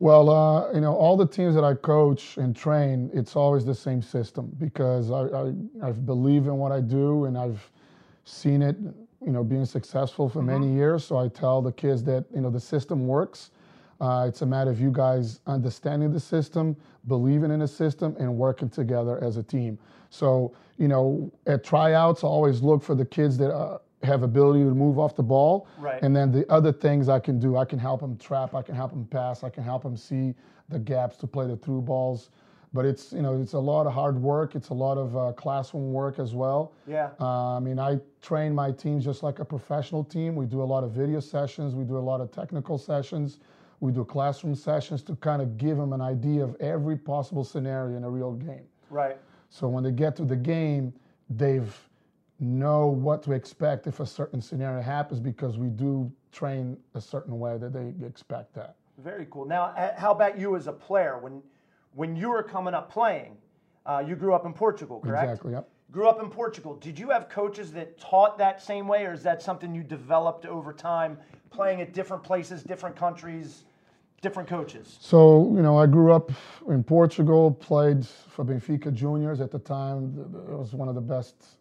Well, 0.00 0.30
uh, 0.30 0.72
you 0.72 0.80
know, 0.80 0.94
all 0.94 1.16
the 1.16 1.26
teams 1.26 1.54
that 1.56 1.64
I 1.64 1.74
coach 1.74 2.36
and 2.36 2.54
train, 2.54 3.10
it's 3.12 3.34
always 3.34 3.64
the 3.64 3.74
same 3.74 4.00
system 4.00 4.50
because 4.58 5.10
I, 5.10 5.22
I, 5.22 5.88
I 5.88 5.92
believe 5.92 6.46
in 6.46 6.56
what 6.56 6.70
I 6.70 6.80
do 6.80 7.24
and 7.24 7.36
I've 7.36 7.68
seen 8.24 8.62
it, 8.62 8.76
you 9.24 9.32
know, 9.32 9.42
being 9.42 9.64
successful 9.64 10.28
for 10.28 10.38
mm-hmm. 10.38 10.60
many 10.60 10.72
years. 10.72 11.04
So 11.04 11.16
I 11.16 11.26
tell 11.26 11.60
the 11.60 11.72
kids 11.72 12.04
that, 12.04 12.26
you 12.32 12.40
know, 12.40 12.50
the 12.50 12.60
system 12.60 13.08
works 13.08 13.50
uh, 14.00 14.26
it's 14.28 14.42
a 14.42 14.46
matter 14.46 14.70
of 14.70 14.80
you 14.80 14.90
guys 14.92 15.40
understanding 15.46 16.12
the 16.12 16.20
system, 16.20 16.76
believing 17.08 17.50
in 17.50 17.60
the 17.60 17.68
system, 17.68 18.16
and 18.20 18.36
working 18.36 18.68
together 18.68 19.22
as 19.22 19.36
a 19.36 19.42
team. 19.42 19.78
So, 20.10 20.54
you 20.76 20.88
know, 20.88 21.32
at 21.46 21.64
tryouts, 21.64 22.22
I 22.22 22.28
always 22.28 22.62
look 22.62 22.82
for 22.82 22.94
the 22.94 23.04
kids 23.04 23.36
that 23.38 23.52
uh, 23.52 23.78
have 24.02 24.22
ability 24.22 24.60
to 24.60 24.74
move 24.74 24.98
off 24.98 25.16
the 25.16 25.22
ball. 25.22 25.66
Right. 25.78 26.00
And 26.02 26.14
then 26.14 26.30
the 26.30 26.50
other 26.50 26.72
things 26.72 27.08
I 27.08 27.18
can 27.18 27.38
do, 27.38 27.56
I 27.56 27.64
can 27.64 27.78
help 27.78 28.00
them 28.00 28.16
trap, 28.16 28.54
I 28.54 28.62
can 28.62 28.74
help 28.74 28.90
them 28.90 29.06
pass, 29.06 29.42
I 29.42 29.50
can 29.50 29.62
help 29.62 29.82
them 29.82 29.96
see 29.96 30.34
the 30.68 30.78
gaps 30.78 31.16
to 31.18 31.26
play 31.26 31.46
the 31.46 31.56
through 31.56 31.82
balls. 31.82 32.30
But 32.74 32.84
it's 32.84 33.14
you 33.14 33.22
know 33.22 33.40
it's 33.40 33.54
a 33.54 33.58
lot 33.58 33.86
of 33.86 33.94
hard 33.94 34.20
work. 34.20 34.54
It's 34.54 34.68
a 34.68 34.74
lot 34.74 34.98
of 34.98 35.16
uh, 35.16 35.32
classroom 35.32 35.90
work 35.90 36.18
as 36.18 36.34
well. 36.34 36.74
Yeah. 36.86 37.10
Uh, 37.18 37.56
I 37.56 37.60
mean, 37.60 37.78
I 37.78 37.98
train 38.20 38.54
my 38.54 38.72
teams 38.72 39.04
just 39.04 39.22
like 39.22 39.38
a 39.38 39.44
professional 39.44 40.04
team. 40.04 40.36
We 40.36 40.44
do 40.44 40.60
a 40.60 40.64
lot 40.64 40.84
of 40.84 40.90
video 40.92 41.18
sessions. 41.20 41.74
We 41.74 41.84
do 41.84 41.96
a 41.96 41.98
lot 41.98 42.20
of 42.20 42.30
technical 42.30 42.76
sessions. 42.76 43.38
We 43.80 43.90
do 43.90 44.04
classroom 44.04 44.54
sessions 44.54 45.02
to 45.04 45.16
kind 45.16 45.40
of 45.40 45.56
give 45.56 45.78
them 45.78 45.94
an 45.94 46.02
idea 46.02 46.44
of 46.44 46.56
every 46.60 46.96
possible 46.96 47.42
scenario 47.42 47.96
in 47.96 48.04
a 48.04 48.10
real 48.10 48.32
game. 48.32 48.66
Right. 48.90 49.16
So 49.48 49.66
when 49.66 49.82
they 49.82 49.92
get 49.92 50.14
to 50.16 50.24
the 50.24 50.36
game, 50.36 50.92
they've 51.30 51.74
know 52.40 52.86
what 52.86 53.22
to 53.24 53.32
expect 53.32 53.86
if 53.86 54.00
a 54.00 54.06
certain 54.06 54.40
scenario 54.40 54.82
happens 54.82 55.20
because 55.20 55.58
we 55.58 55.68
do 55.68 56.10
train 56.32 56.76
a 56.94 57.00
certain 57.00 57.38
way 57.38 57.58
that 57.58 57.72
they 57.72 57.92
expect 58.06 58.54
that. 58.54 58.76
Very 58.98 59.26
cool. 59.30 59.44
Now, 59.44 59.74
how 59.96 60.12
about 60.12 60.38
you 60.38 60.56
as 60.56 60.66
a 60.66 60.72
player? 60.72 61.18
When 61.18 61.42
when 61.94 62.14
you 62.14 62.28
were 62.28 62.42
coming 62.42 62.74
up 62.74 62.92
playing, 62.92 63.36
uh, 63.86 64.04
you 64.06 64.14
grew 64.14 64.34
up 64.34 64.44
in 64.46 64.52
Portugal, 64.52 65.00
correct? 65.00 65.24
Exactly. 65.24 65.52
Yep. 65.52 65.68
Grew 65.90 66.08
up 66.08 66.20
in 66.22 66.28
Portugal. 66.28 66.74
Did 66.76 66.98
you 66.98 67.10
have 67.10 67.28
coaches 67.28 67.72
that 67.72 67.98
taught 67.98 68.36
that 68.38 68.62
same 68.62 68.86
way, 68.86 69.06
or 69.06 69.12
is 69.12 69.22
that 69.22 69.40
something 69.42 69.74
you 69.74 69.82
developed 69.82 70.44
over 70.44 70.72
time, 70.72 71.18
playing 71.50 71.80
at 71.80 71.92
different 71.92 72.22
places, 72.22 72.62
different 72.62 72.96
countries? 72.96 73.64
different 74.20 74.48
coaches? 74.48 74.98
So, 75.00 75.52
you 75.54 75.62
know, 75.62 75.78
I 75.78 75.86
grew 75.86 76.12
up 76.12 76.32
in 76.68 76.82
Portugal, 76.82 77.52
played 77.52 78.04
for 78.04 78.44
Benfica 78.44 78.92
Juniors 78.92 79.40
at 79.40 79.52
the 79.52 79.60
time. 79.60 80.18
It 80.50 80.58
was 80.58 80.74
one 80.74 80.88
of 80.88 80.96
the 80.96 81.00
best 81.00 81.57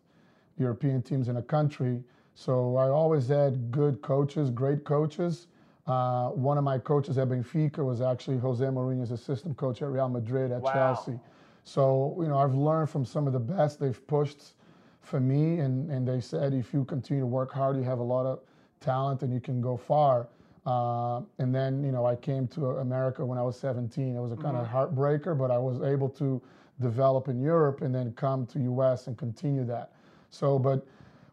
European 0.58 1.02
teams 1.02 1.28
in 1.30 1.38
a 1.38 1.42
country. 1.42 2.04
So 2.36 2.76
I 2.76 2.90
always 2.90 3.28
had 3.28 3.72
good 3.72 4.02
coaches, 4.02 4.50
great 4.50 4.84
coaches. 4.84 5.48
Uh, 5.88 6.30
one 6.30 6.58
of 6.58 6.64
my 6.64 6.78
coaches 6.78 7.18
at 7.18 7.30
Benfica 7.30 7.80
was 7.80 8.02
actually 8.02 8.38
Jose 8.38 8.64
Mourinho's 8.64 9.12
assistant 9.12 9.58
coach 9.58 9.82
at 9.82 9.88
Real 9.88 10.10
Madrid 10.10 10.52
at 10.52 10.62
wow. 10.62 10.74
Chelsea. 10.74 11.20
So, 11.64 12.16
you 12.20 12.28
know, 12.28 12.38
I've 12.38 12.56
learned 12.56 12.90
from 12.90 13.06
some 13.06 13.28
of 13.28 13.34
the 13.34 13.40
best. 13.40 13.80
They've 13.80 14.08
pushed 14.08 14.54
for 15.02 15.20
me, 15.20 15.60
and, 15.60 15.90
and 15.90 16.08
they 16.08 16.20
said 16.20 16.54
if 16.54 16.74
you 16.74 16.84
continue 16.86 17.22
to 17.22 17.28
work 17.28 17.52
hard, 17.52 17.78
you 17.78 17.84
have 17.84 18.00
a 18.00 18.04
lot 18.04 18.26
of 18.26 18.40
talent 18.80 19.24
and 19.24 19.34
you 19.34 19.40
can 19.40 19.62
go 19.62 19.78
far. 19.78 20.28
Uh, 20.66 21.22
and 21.40 21.56
then, 21.56 21.84
you 21.84 21.94
know, 21.94 22.06
I 22.06 22.16
came 22.16 22.48
to 22.50 22.78
America 22.78 23.26
when 23.26 23.38
I 23.38 23.42
was 23.42 23.58
17. 23.58 24.16
It 24.16 24.20
was 24.20 24.34
a 24.34 24.36
kind 24.36 24.58
mm-hmm. 24.58 24.58
of 24.58 24.68
heartbreaker, 24.68 25.38
but 25.38 25.50
I 25.50 25.58
was 25.58 25.82
able 25.82 26.10
to 26.10 26.42
develop 26.82 27.30
in 27.30 27.42
Europe 27.42 27.82
and 27.82 27.96
then 27.96 28.12
come 28.14 28.46
to 28.48 28.60
US 28.60 29.08
and 29.08 29.18
continue 29.18 29.64
that. 29.66 29.92
So, 30.30 30.60
but 30.60 30.86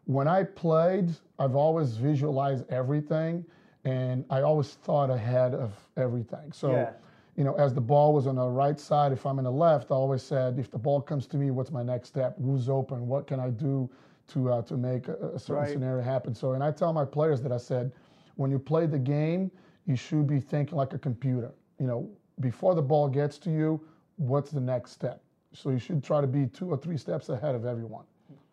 when 0.05 0.27
I 0.27 0.43
played, 0.43 1.11
I've 1.39 1.55
always 1.55 1.97
visualized 1.97 2.69
everything 2.69 3.45
and 3.83 4.25
I 4.29 4.41
always 4.41 4.73
thought 4.73 5.09
ahead 5.09 5.53
of 5.53 5.73
everything. 5.97 6.51
So, 6.51 6.71
yeah. 6.71 6.91
you 7.35 7.43
know, 7.43 7.53
as 7.55 7.73
the 7.73 7.81
ball 7.81 8.13
was 8.13 8.25
on 8.27 8.35
the 8.35 8.47
right 8.47 8.79
side, 8.79 9.11
if 9.11 9.25
I'm 9.25 9.37
in 9.37 9.45
the 9.45 9.51
left, 9.51 9.91
I 9.91 9.95
always 9.95 10.23
said, 10.23 10.57
if 10.57 10.71
the 10.71 10.77
ball 10.77 11.01
comes 11.01 11.27
to 11.27 11.37
me, 11.37 11.51
what's 11.51 11.71
my 11.71 11.83
next 11.83 12.07
step? 12.09 12.35
Who's 12.41 12.69
open? 12.69 13.07
What 13.07 13.27
can 13.27 13.39
I 13.39 13.49
do 13.49 13.89
to 14.27 14.51
uh, 14.51 14.61
to 14.63 14.75
make 14.75 15.07
a, 15.07 15.15
a 15.35 15.39
certain 15.39 15.63
right. 15.63 15.71
scenario 15.71 16.03
happen? 16.03 16.33
So, 16.33 16.53
and 16.53 16.63
I 16.63 16.71
tell 16.71 16.93
my 16.93 17.05
players 17.05 17.41
that 17.41 17.51
I 17.51 17.57
said, 17.57 17.91
when 18.35 18.49
you 18.49 18.59
play 18.59 18.85
the 18.85 18.99
game, 18.99 19.51
you 19.85 19.95
should 19.95 20.25
be 20.27 20.39
thinking 20.39 20.77
like 20.77 20.93
a 20.93 20.97
computer. 20.97 21.51
You 21.79 21.87
know, 21.87 22.09
before 22.39 22.73
the 22.73 22.81
ball 22.81 23.07
gets 23.07 23.37
to 23.39 23.51
you, 23.51 23.79
what's 24.17 24.51
the 24.51 24.61
next 24.61 24.91
step? 24.91 25.21
So 25.53 25.69
you 25.69 25.79
should 25.79 26.03
try 26.03 26.21
to 26.21 26.27
be 26.27 26.47
two 26.47 26.69
or 26.69 26.77
three 26.77 26.97
steps 26.97 27.29
ahead 27.29 27.55
of 27.55 27.65
everyone. 27.65 28.05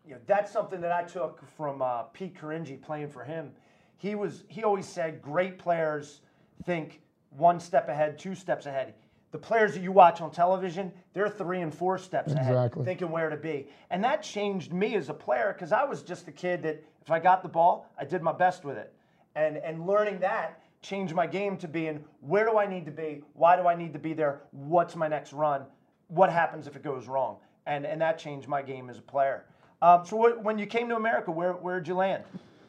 You 0.05 0.15
know, 0.15 0.21
that's 0.27 0.53
something 0.53 0.81
that 0.81 0.93
I 0.93 1.05
took 1.05 1.43
from 1.57 1.81
uh, 1.81 2.03
Pete 2.05 2.35
Caringi 2.35 2.81
playing 2.81 3.09
for 3.09 3.23
him. 3.25 3.53
He 3.97 4.15
was 4.17 4.45
he 4.49 4.65
always 4.65 4.87
said 4.87 5.23
great 5.23 5.59
players 5.59 6.23
think 6.65 7.01
one 7.31 7.61
step 7.61 7.89
ahead, 7.89 8.19
two 8.19 8.35
steps 8.35 8.67
ahead. 8.67 8.95
The 9.31 9.39
players 9.39 9.73
that 9.75 9.83
you 9.83 9.93
watch 9.93 10.21
on 10.21 10.31
television, 10.31 10.93
they're 11.15 11.29
three 11.29 11.63
and 11.63 11.75
four 11.75 11.97
steps 11.99 12.33
ahead, 12.41 12.55
thinking 12.85 13.11
where 13.11 13.31
to 13.31 13.37
be. 13.37 13.69
And 13.91 14.05
that 14.05 14.23
changed 14.23 14.73
me 14.73 14.95
as 14.97 15.09
a 15.09 15.15
player 15.15 15.55
because 15.55 15.73
I 15.73 15.85
was 15.85 16.03
just 16.03 16.29
a 16.29 16.33
kid 16.33 16.63
that 16.65 16.83
if 17.01 17.11
I 17.11 17.19
got 17.19 17.43
the 17.43 17.49
ball, 17.49 17.91
I 17.97 18.05
did 18.05 18.23
my 18.23 18.33
best 18.33 18.65
with 18.65 18.77
it. 18.77 18.93
And 19.37 19.57
and 19.59 19.87
learning 19.87 20.19
that 20.21 20.61
changed 20.83 21.15
my 21.15 21.27
game 21.29 21.57
to 21.59 21.69
being 21.69 22.05
where 22.21 22.45
do 22.45 22.59
I 22.59 22.67
need 22.67 22.85
to 22.87 22.91
be? 22.91 23.23
Why 23.35 23.57
do 23.57 23.69
I 23.69 23.77
need 23.77 23.93
to 23.93 23.99
be 24.01 24.15
there? 24.15 24.43
What's 24.51 24.97
my 24.97 25.07
next 25.09 25.33
run? 25.33 25.63
What 26.09 26.31
happens 26.31 26.67
if 26.67 26.75
it 26.77 26.83
goes 26.83 27.07
wrong? 27.07 27.37
And 27.67 27.87
and 27.87 28.01
that 28.01 28.19
changed 28.19 28.49
my 28.49 28.63
game 28.63 28.91
as 28.91 28.99
a 28.99 29.03
player. 29.03 29.47
Um, 29.83 30.07
so 30.07 30.17
what, 30.17 30.43
when 30.45 30.59
you 30.59 30.67
came 30.67 30.89
to 30.89 30.97
America, 30.97 31.33
where 31.33 31.55
where 31.55 31.81
did 31.81 31.89
you 31.89 31.95
land? 31.95 32.23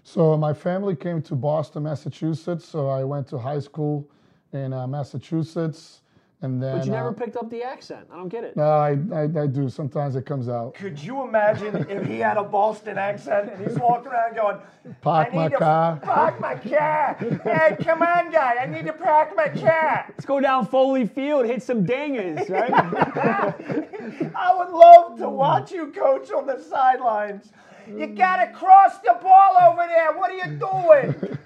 So 0.04 0.36
my 0.36 0.52
family 0.52 0.96
came 0.96 1.22
to 1.22 1.36
Boston, 1.36 1.84
Massachusetts. 1.84 2.66
So 2.66 2.90
I 2.90 3.04
went 3.04 3.28
to 3.30 3.38
high 3.38 3.60
school 3.60 4.10
in 4.52 4.74
uh, 4.74 4.88
Massachusetts, 4.88 6.02
and 6.44 6.62
then. 6.62 6.78
But 6.78 6.86
you 6.86 6.92
never 6.92 7.10
uh, 7.10 7.14
picked 7.14 7.36
up 7.38 7.50
the 7.50 7.64
accent. 7.64 8.08
I 8.12 8.18
don't 8.18 8.30
get 8.30 8.44
it. 8.44 8.56
no, 8.56 8.64
I, 8.64 8.98
I, 9.14 9.24
I 9.24 9.48
do. 9.48 9.70
Sometimes 9.70 10.16
it 10.16 10.26
comes 10.26 10.48
out. 10.48 10.76
Could 10.76 11.02
you 11.02 11.24
imagine 11.24 11.86
if 11.90 12.06
he 12.06 12.20
had 12.20 12.38
a 12.38 12.44
Boston 12.44 12.98
accent 12.98 13.52
and 13.52 13.66
he's 13.66 13.80
walking 13.80 14.12
around 14.12 14.36
going, 14.36 14.58
Park 15.02 15.30
I 15.32 15.36
my 15.36 15.44
need 15.44 15.52
to 15.52 15.58
car." 15.58 15.96
Park 15.98 16.40
my 16.40 16.56
car. 16.56 17.16
Hey, 17.44 17.78
come 17.82 18.02
on, 18.02 18.32
guy. 18.32 18.56
I 18.62 18.66
need 18.66 18.86
to 18.86 18.94
park 18.94 19.36
my 19.36 19.48
car. 19.48 20.06
Let's 20.10 20.26
go 20.26 20.40
down 20.40 20.68
Foley 20.68 21.08
Field, 21.08 21.46
hit 21.46 21.64
some 21.64 21.86
dingers, 21.86 22.50
right? 22.50 22.74
I 24.36 24.56
would 24.56 24.70
love 24.70 25.18
to 25.20 25.30
watch 25.30 25.72
you 25.72 25.88
coach 25.88 26.32
on 26.32 26.46
the 26.46 26.62
sidelines. 26.62 27.52
You 27.88 28.08
gotta 28.08 28.52
cross 28.54 29.00
the 29.00 29.18
ball 29.22 29.58
over 29.70 29.86
there. 29.88 30.14
What 30.14 30.32
are 30.32 30.36
you 30.36 30.58
doing? 30.58 31.38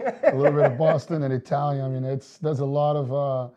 a 0.24 0.34
little 0.34 0.52
bit 0.52 0.72
of 0.72 0.78
Boston 0.78 1.22
and 1.22 1.32
Italian. 1.32 1.84
I 1.84 1.88
mean, 1.88 2.04
it's 2.04 2.38
there's 2.38 2.60
a 2.60 2.64
lot 2.64 2.96
of 2.96 3.12
uh, 3.12 3.48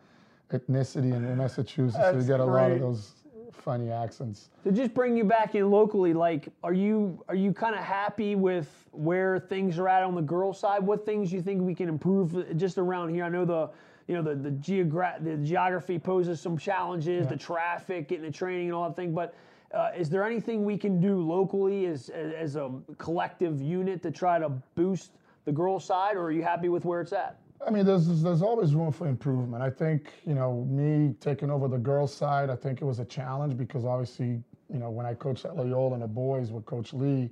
ethnicity 0.52 1.14
in 1.14 1.36
Massachusetts. 1.36 1.96
so 1.96 2.10
you 2.10 2.14
That's 2.16 2.26
get 2.26 2.40
a 2.40 2.44
lot 2.44 2.66
great. 2.68 2.74
of 2.74 2.80
those 2.80 3.12
funny 3.52 3.90
accents. 3.90 4.48
to 4.64 4.72
just 4.72 4.94
bring 4.94 5.16
you 5.16 5.24
back 5.24 5.54
in 5.54 5.70
locally, 5.70 6.14
like, 6.14 6.48
are 6.62 6.72
you 6.72 7.22
are 7.28 7.34
you 7.34 7.52
kind 7.52 7.74
of 7.74 7.82
happy 7.82 8.34
with 8.34 8.88
where 8.92 9.38
things 9.38 9.78
are 9.78 9.88
at 9.88 10.02
on 10.02 10.14
the 10.14 10.22
girls' 10.22 10.58
side? 10.58 10.82
What 10.82 11.04
things 11.04 11.32
you 11.32 11.42
think 11.42 11.62
we 11.62 11.74
can 11.74 11.88
improve 11.88 12.56
just 12.56 12.78
around 12.78 13.10
here? 13.10 13.24
I 13.24 13.28
know 13.28 13.44
the 13.44 13.70
you 14.08 14.14
know 14.14 14.22
the 14.22 14.34
the, 14.34 14.50
geogra- 14.50 15.22
the 15.22 15.36
geography 15.36 15.98
poses 15.98 16.40
some 16.40 16.56
challenges, 16.56 17.26
the 17.28 17.36
traffic, 17.36 18.08
getting 18.08 18.24
the 18.24 18.30
training, 18.32 18.66
and 18.66 18.74
all 18.74 18.88
that 18.88 18.96
thing. 18.96 19.12
But 19.14 19.34
uh, 19.74 19.90
is 19.96 20.08
there 20.08 20.24
anything 20.24 20.64
we 20.64 20.76
can 20.78 21.00
do 21.00 21.20
locally 21.20 21.86
as 21.86 22.08
as 22.08 22.32
as 22.32 22.56
a 22.56 22.72
collective 22.98 23.60
unit 23.60 24.02
to 24.04 24.10
try 24.10 24.38
to 24.38 24.48
boost 24.74 25.12
the 25.44 25.52
girls' 25.52 25.84
side, 25.84 26.16
or 26.16 26.24
are 26.24 26.32
you 26.32 26.42
happy 26.42 26.68
with 26.70 26.84
where 26.84 27.00
it's 27.02 27.12
at? 27.12 27.39
I 27.66 27.70
mean, 27.70 27.84
there's 27.84 28.22
there's 28.22 28.42
always 28.42 28.74
room 28.74 28.90
for 28.90 29.06
improvement. 29.06 29.62
I 29.62 29.70
think 29.70 30.12
you 30.26 30.34
know 30.34 30.64
me 30.64 31.14
taking 31.20 31.50
over 31.50 31.68
the 31.68 31.78
girls' 31.78 32.14
side. 32.14 32.48
I 32.50 32.56
think 32.56 32.80
it 32.80 32.84
was 32.84 33.00
a 33.00 33.04
challenge 33.04 33.56
because 33.56 33.84
obviously 33.84 34.42
you 34.72 34.78
know 34.78 34.90
when 34.90 35.04
I 35.06 35.14
coached 35.14 35.44
at 35.44 35.56
Loyola 35.56 35.94
and 35.94 36.02
the 36.02 36.08
boys 36.08 36.52
with 36.52 36.64
Coach 36.64 36.94
Lee, 36.94 37.30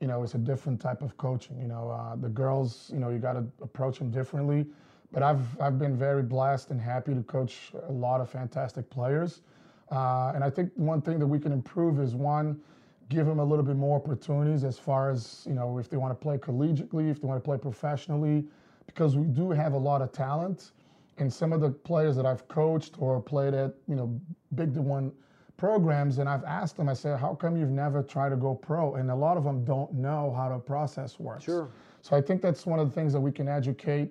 you 0.00 0.06
know 0.06 0.22
it's 0.22 0.34
a 0.34 0.38
different 0.38 0.80
type 0.80 1.00
of 1.02 1.16
coaching. 1.16 1.58
You 1.60 1.68
know 1.68 1.90
uh, 1.90 2.16
the 2.16 2.28
girls, 2.28 2.90
you 2.92 3.00
know 3.00 3.08
you 3.08 3.18
got 3.18 3.34
to 3.34 3.44
approach 3.62 3.98
them 3.98 4.10
differently. 4.10 4.66
But 5.12 5.22
I've 5.22 5.58
I've 5.60 5.78
been 5.78 5.96
very 5.96 6.22
blessed 6.22 6.70
and 6.70 6.80
happy 6.80 7.14
to 7.14 7.22
coach 7.22 7.72
a 7.88 7.92
lot 7.92 8.20
of 8.20 8.28
fantastic 8.28 8.90
players. 8.90 9.40
Uh, 9.90 10.32
and 10.34 10.44
I 10.44 10.50
think 10.50 10.70
one 10.76 11.00
thing 11.00 11.18
that 11.18 11.26
we 11.26 11.38
can 11.40 11.52
improve 11.52 12.00
is 12.00 12.14
one, 12.14 12.60
give 13.08 13.26
them 13.26 13.40
a 13.40 13.44
little 13.44 13.64
bit 13.64 13.76
more 13.76 13.96
opportunities 13.96 14.62
as 14.62 14.78
far 14.78 15.10
as 15.10 15.44
you 15.48 15.54
know 15.54 15.78
if 15.78 15.88
they 15.88 15.96
want 15.96 16.12
to 16.12 16.22
play 16.22 16.36
collegiately, 16.36 17.10
if 17.10 17.20
they 17.20 17.26
want 17.26 17.42
to 17.42 17.48
play 17.48 17.56
professionally, 17.56 18.44
because 18.94 19.16
we 19.16 19.26
do 19.26 19.50
have 19.50 19.72
a 19.72 19.78
lot 19.78 20.02
of 20.02 20.12
talent. 20.12 20.72
And 21.18 21.32
some 21.32 21.52
of 21.52 21.60
the 21.60 21.70
players 21.70 22.16
that 22.16 22.26
I've 22.26 22.46
coached 22.48 22.94
or 22.98 23.20
played 23.20 23.54
at 23.54 23.74
you 23.86 23.96
know 23.96 24.20
big 24.54 24.74
to 24.74 24.82
one 24.82 25.12
programs, 25.56 26.18
and 26.18 26.28
I've 26.28 26.44
asked 26.44 26.78
them, 26.78 26.88
I 26.88 26.94
said, 26.94 27.20
how 27.20 27.34
come 27.34 27.54
you've 27.56 27.68
never 27.68 28.02
tried 28.02 28.30
to 28.30 28.36
go 28.36 28.54
pro? 28.54 28.94
And 28.94 29.10
a 29.10 29.14
lot 29.14 29.36
of 29.36 29.44
them 29.44 29.62
don't 29.62 29.92
know 29.92 30.32
how 30.34 30.48
the 30.48 30.58
process 30.58 31.20
works. 31.20 31.44
Sure. 31.44 31.68
So 32.00 32.16
I 32.16 32.22
think 32.22 32.40
that's 32.40 32.64
one 32.64 32.78
of 32.78 32.88
the 32.88 32.94
things 32.94 33.12
that 33.12 33.20
we 33.20 33.30
can 33.30 33.46
educate 33.46 34.10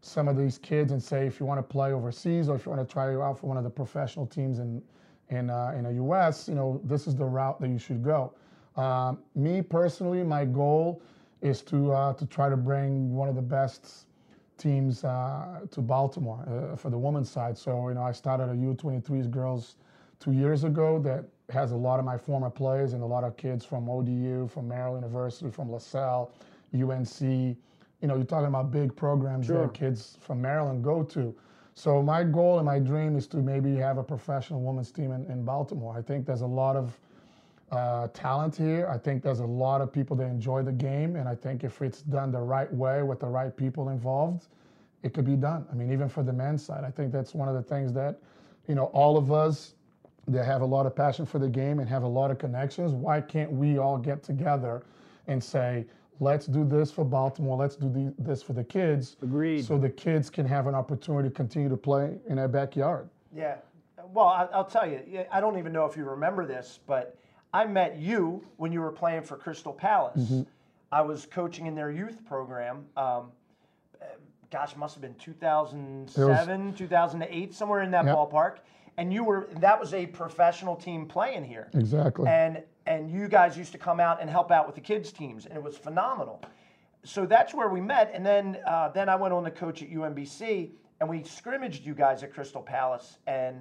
some 0.00 0.26
of 0.26 0.36
these 0.36 0.58
kids 0.58 0.92
and 0.92 1.02
say 1.02 1.26
if 1.26 1.38
you 1.38 1.46
want 1.46 1.58
to 1.58 1.62
play 1.62 1.92
overseas 1.92 2.48
or 2.48 2.56
if 2.56 2.66
you 2.66 2.72
want 2.72 2.86
to 2.86 2.92
try 2.92 3.14
out 3.14 3.38
for 3.38 3.46
one 3.46 3.56
of 3.56 3.64
the 3.64 3.70
professional 3.70 4.26
teams 4.26 4.58
in 4.58 4.82
in 5.30 5.50
uh, 5.50 5.74
in 5.76 5.84
the 5.84 5.92
U.S., 5.94 6.48
you 6.48 6.54
know 6.54 6.80
this 6.84 7.06
is 7.06 7.14
the 7.14 7.24
route 7.24 7.60
that 7.60 7.68
you 7.68 7.78
should 7.78 8.02
go. 8.02 8.32
Um, 8.76 9.18
me 9.34 9.60
personally, 9.60 10.22
my 10.22 10.44
goal 10.44 11.02
is 11.42 11.62
to 11.62 11.92
uh, 11.92 12.12
to 12.14 12.26
try 12.26 12.48
to 12.48 12.56
bring 12.56 13.14
one 13.14 13.28
of 13.28 13.34
the 13.34 13.42
best 13.42 14.06
teams 14.58 15.04
uh, 15.04 15.60
to 15.70 15.80
Baltimore 15.80 16.44
uh, 16.48 16.76
for 16.76 16.90
the 16.90 16.98
women's 16.98 17.30
side. 17.30 17.56
So 17.56 17.88
you 17.88 17.94
know 17.94 18.02
I 18.02 18.12
started 18.12 18.44
a 18.50 18.54
U23s 18.54 19.30
girls 19.30 19.76
two 20.20 20.32
years 20.32 20.64
ago 20.64 20.98
that 21.00 21.24
has 21.50 21.72
a 21.72 21.76
lot 21.76 21.98
of 21.98 22.04
my 22.04 22.18
former 22.18 22.50
players 22.50 22.92
and 22.92 23.02
a 23.02 23.06
lot 23.06 23.24
of 23.24 23.36
kids 23.36 23.64
from 23.64 23.88
ODU, 23.88 24.48
from 24.48 24.68
Maryland 24.68 25.02
University, 25.04 25.50
from 25.50 25.70
LaSalle, 25.72 26.30
UNC. 26.74 27.20
You 27.22 28.06
know, 28.06 28.16
you're 28.16 28.24
talking 28.24 28.48
about 28.48 28.70
big 28.70 28.94
programs 28.94 29.46
Sure. 29.46 29.62
that 29.62 29.74
kids 29.74 30.18
from 30.20 30.40
Maryland 30.42 30.84
go 30.84 31.02
to. 31.04 31.34
So 31.74 32.02
my 32.02 32.24
goal 32.24 32.58
and 32.58 32.66
my 32.66 32.78
dream 32.80 33.16
is 33.16 33.26
to 33.28 33.38
maybe 33.38 33.74
have 33.76 33.98
a 33.98 34.02
professional 34.02 34.60
women's 34.60 34.90
team 34.90 35.12
in, 35.12 35.24
in 35.30 35.44
Baltimore. 35.44 35.96
I 35.96 36.02
think 36.02 36.26
there's 36.26 36.42
a 36.42 36.46
lot 36.46 36.76
of 36.76 36.98
uh, 37.70 38.08
talent 38.08 38.56
here. 38.56 38.88
I 38.88 38.98
think 38.98 39.22
there's 39.22 39.40
a 39.40 39.46
lot 39.46 39.80
of 39.80 39.92
people 39.92 40.16
that 40.16 40.24
enjoy 40.24 40.62
the 40.62 40.72
game, 40.72 41.16
and 41.16 41.28
I 41.28 41.34
think 41.34 41.64
if 41.64 41.82
it's 41.82 42.02
done 42.02 42.32
the 42.32 42.40
right 42.40 42.72
way 42.72 43.02
with 43.02 43.20
the 43.20 43.26
right 43.26 43.54
people 43.54 43.90
involved, 43.90 44.46
it 45.02 45.14
could 45.14 45.24
be 45.24 45.36
done. 45.36 45.66
I 45.70 45.74
mean, 45.74 45.92
even 45.92 46.08
for 46.08 46.22
the 46.22 46.32
men's 46.32 46.64
side, 46.64 46.84
I 46.84 46.90
think 46.90 47.12
that's 47.12 47.34
one 47.34 47.48
of 47.48 47.54
the 47.54 47.62
things 47.62 47.92
that, 47.92 48.18
you 48.66 48.74
know, 48.74 48.86
all 48.86 49.16
of 49.16 49.30
us 49.30 49.74
that 50.26 50.44
have 50.44 50.60
a 50.60 50.66
lot 50.66 50.86
of 50.86 50.94
passion 50.94 51.24
for 51.24 51.38
the 51.38 51.48
game 51.48 51.78
and 51.78 51.88
have 51.88 52.02
a 52.02 52.08
lot 52.08 52.30
of 52.30 52.38
connections. 52.38 52.92
Why 52.92 53.20
can't 53.20 53.50
we 53.50 53.78
all 53.78 53.96
get 53.96 54.22
together 54.22 54.82
and 55.26 55.42
say, 55.42 55.86
let's 56.20 56.46
do 56.46 56.64
this 56.64 56.90
for 56.90 57.04
Baltimore, 57.04 57.56
let's 57.56 57.76
do 57.76 57.88
the, 57.88 58.12
this 58.18 58.42
for 58.42 58.52
the 58.52 58.64
kids, 58.64 59.16
Agreed. 59.22 59.64
so 59.64 59.78
the 59.78 59.88
kids 59.88 60.30
can 60.30 60.46
have 60.46 60.66
an 60.66 60.74
opportunity 60.74 61.28
to 61.28 61.34
continue 61.34 61.68
to 61.68 61.76
play 61.76 62.18
in 62.28 62.36
their 62.36 62.48
backyard. 62.48 63.08
Yeah. 63.34 63.56
Well, 64.12 64.26
I, 64.26 64.48
I'll 64.52 64.64
tell 64.64 64.88
you, 64.88 65.24
I 65.30 65.40
don't 65.40 65.58
even 65.58 65.72
know 65.72 65.84
if 65.84 65.96
you 65.96 66.04
remember 66.04 66.46
this, 66.46 66.80
but 66.86 67.16
I 67.52 67.66
met 67.66 67.98
you 67.98 68.44
when 68.56 68.72
you 68.72 68.80
were 68.80 68.92
playing 68.92 69.22
for 69.22 69.36
Crystal 69.36 69.72
Palace. 69.72 70.20
Mm-hmm. 70.20 70.42
I 70.92 71.02
was 71.02 71.26
coaching 71.26 71.66
in 71.66 71.74
their 71.74 71.90
youth 71.90 72.24
program. 72.26 72.86
Um, 72.96 73.32
gosh, 74.50 74.76
must 74.76 74.94
have 74.94 75.02
been 75.02 75.14
2007, 75.14 76.74
2008, 76.74 77.54
somewhere 77.54 77.82
in 77.82 77.90
that 77.90 78.04
Yep. 78.04 78.16
ballpark. 78.16 78.56
And 78.96 79.12
you 79.12 79.22
were 79.22 79.48
that 79.60 79.78
was 79.78 79.94
a 79.94 80.06
professional 80.06 80.74
team 80.74 81.06
playing 81.06 81.44
here. 81.44 81.68
Exactly. 81.74 82.26
And 82.28 82.62
and 82.86 83.10
you 83.10 83.28
guys 83.28 83.56
used 83.56 83.72
to 83.72 83.78
come 83.78 84.00
out 84.00 84.20
and 84.20 84.28
help 84.28 84.50
out 84.50 84.66
with 84.66 84.74
the 84.74 84.80
kids 84.80 85.12
teams, 85.12 85.46
and 85.46 85.54
it 85.54 85.62
was 85.62 85.76
phenomenal. 85.76 86.42
So 87.04 87.24
that's 87.24 87.54
where 87.54 87.68
we 87.68 87.80
met, 87.80 88.10
and 88.12 88.26
then 88.26 88.58
uh, 88.66 88.88
then 88.88 89.08
I 89.08 89.14
went 89.14 89.32
on 89.32 89.44
to 89.44 89.52
coach 89.52 89.82
at 89.82 89.90
UMBC, 89.90 90.70
and 91.00 91.08
we 91.08 91.22
scrimmaged 91.22 91.86
you 91.86 91.94
guys 91.94 92.24
at 92.24 92.32
Crystal 92.32 92.60
Palace, 92.60 93.18
and 93.28 93.60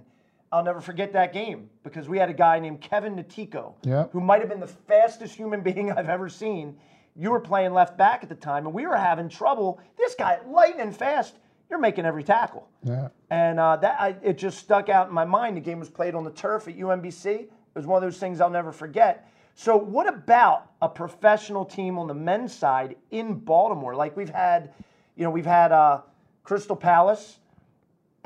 I'll 0.51 0.63
never 0.63 0.79
forget 0.81 1.13
that 1.13 1.33
game 1.33 1.69
because 1.83 2.07
we 2.07 2.17
had 2.17 2.29
a 2.29 2.33
guy 2.33 2.59
named 2.59 2.79
Kevin 2.81 3.15
Natiko, 3.15 3.73
Yep. 3.83 4.11
who 4.13 4.21
might 4.21 4.39
have 4.39 4.49
been 4.49 4.59
the 4.61 4.67
fastest 4.67 5.35
human 5.35 5.61
being 5.69 5.91
I've 5.91 6.09
ever 6.09 6.29
seen. 6.29 6.77
You 7.15 7.31
were 7.31 7.39
playing 7.39 7.73
left 7.73 7.97
back 7.97 8.23
at 8.23 8.29
the 8.29 8.35
time, 8.35 8.65
and 8.65 8.73
we 8.73 8.85
were 8.85 8.95
having 8.95 9.27
trouble. 9.27 9.79
This 9.97 10.15
guy, 10.15 10.39
lightning 10.47 10.91
fast, 10.91 11.35
you're 11.69 11.79
making 11.79 12.05
every 12.05 12.23
tackle. 12.23 12.67
yeah. 12.83 13.09
And 13.29 13.59
uh, 13.59 13.75
that 13.77 13.99
I, 13.99 14.15
it 14.23 14.37
just 14.37 14.59
stuck 14.59 14.87
out 14.87 15.09
in 15.09 15.13
my 15.13 15.25
mind. 15.25 15.57
The 15.57 15.61
game 15.61 15.79
was 15.79 15.89
played 15.89 16.15
on 16.15 16.23
the 16.23 16.31
turf 16.31 16.67
at 16.69 16.77
UMBC. 16.77 17.25
It 17.25 17.49
was 17.75 17.85
one 17.85 18.01
of 18.01 18.07
those 18.09 18.19
things 18.19 18.39
I'll 18.39 18.49
never 18.49 18.71
forget. 18.71 19.29
So, 19.55 19.75
what 19.75 20.07
about 20.07 20.71
a 20.81 20.87
professional 20.87 21.65
team 21.65 21.97
on 21.99 22.07
the 22.07 22.13
men's 22.13 22.53
side 22.53 22.95
in 23.11 23.33
Baltimore? 23.33 23.95
Like 23.95 24.15
we've 24.15 24.29
had, 24.29 24.71
you 25.17 25.23
know, 25.25 25.29
we've 25.31 25.45
had 25.47 25.71
uh, 25.73 26.01
Crystal 26.43 26.75
Palace, 26.75 27.39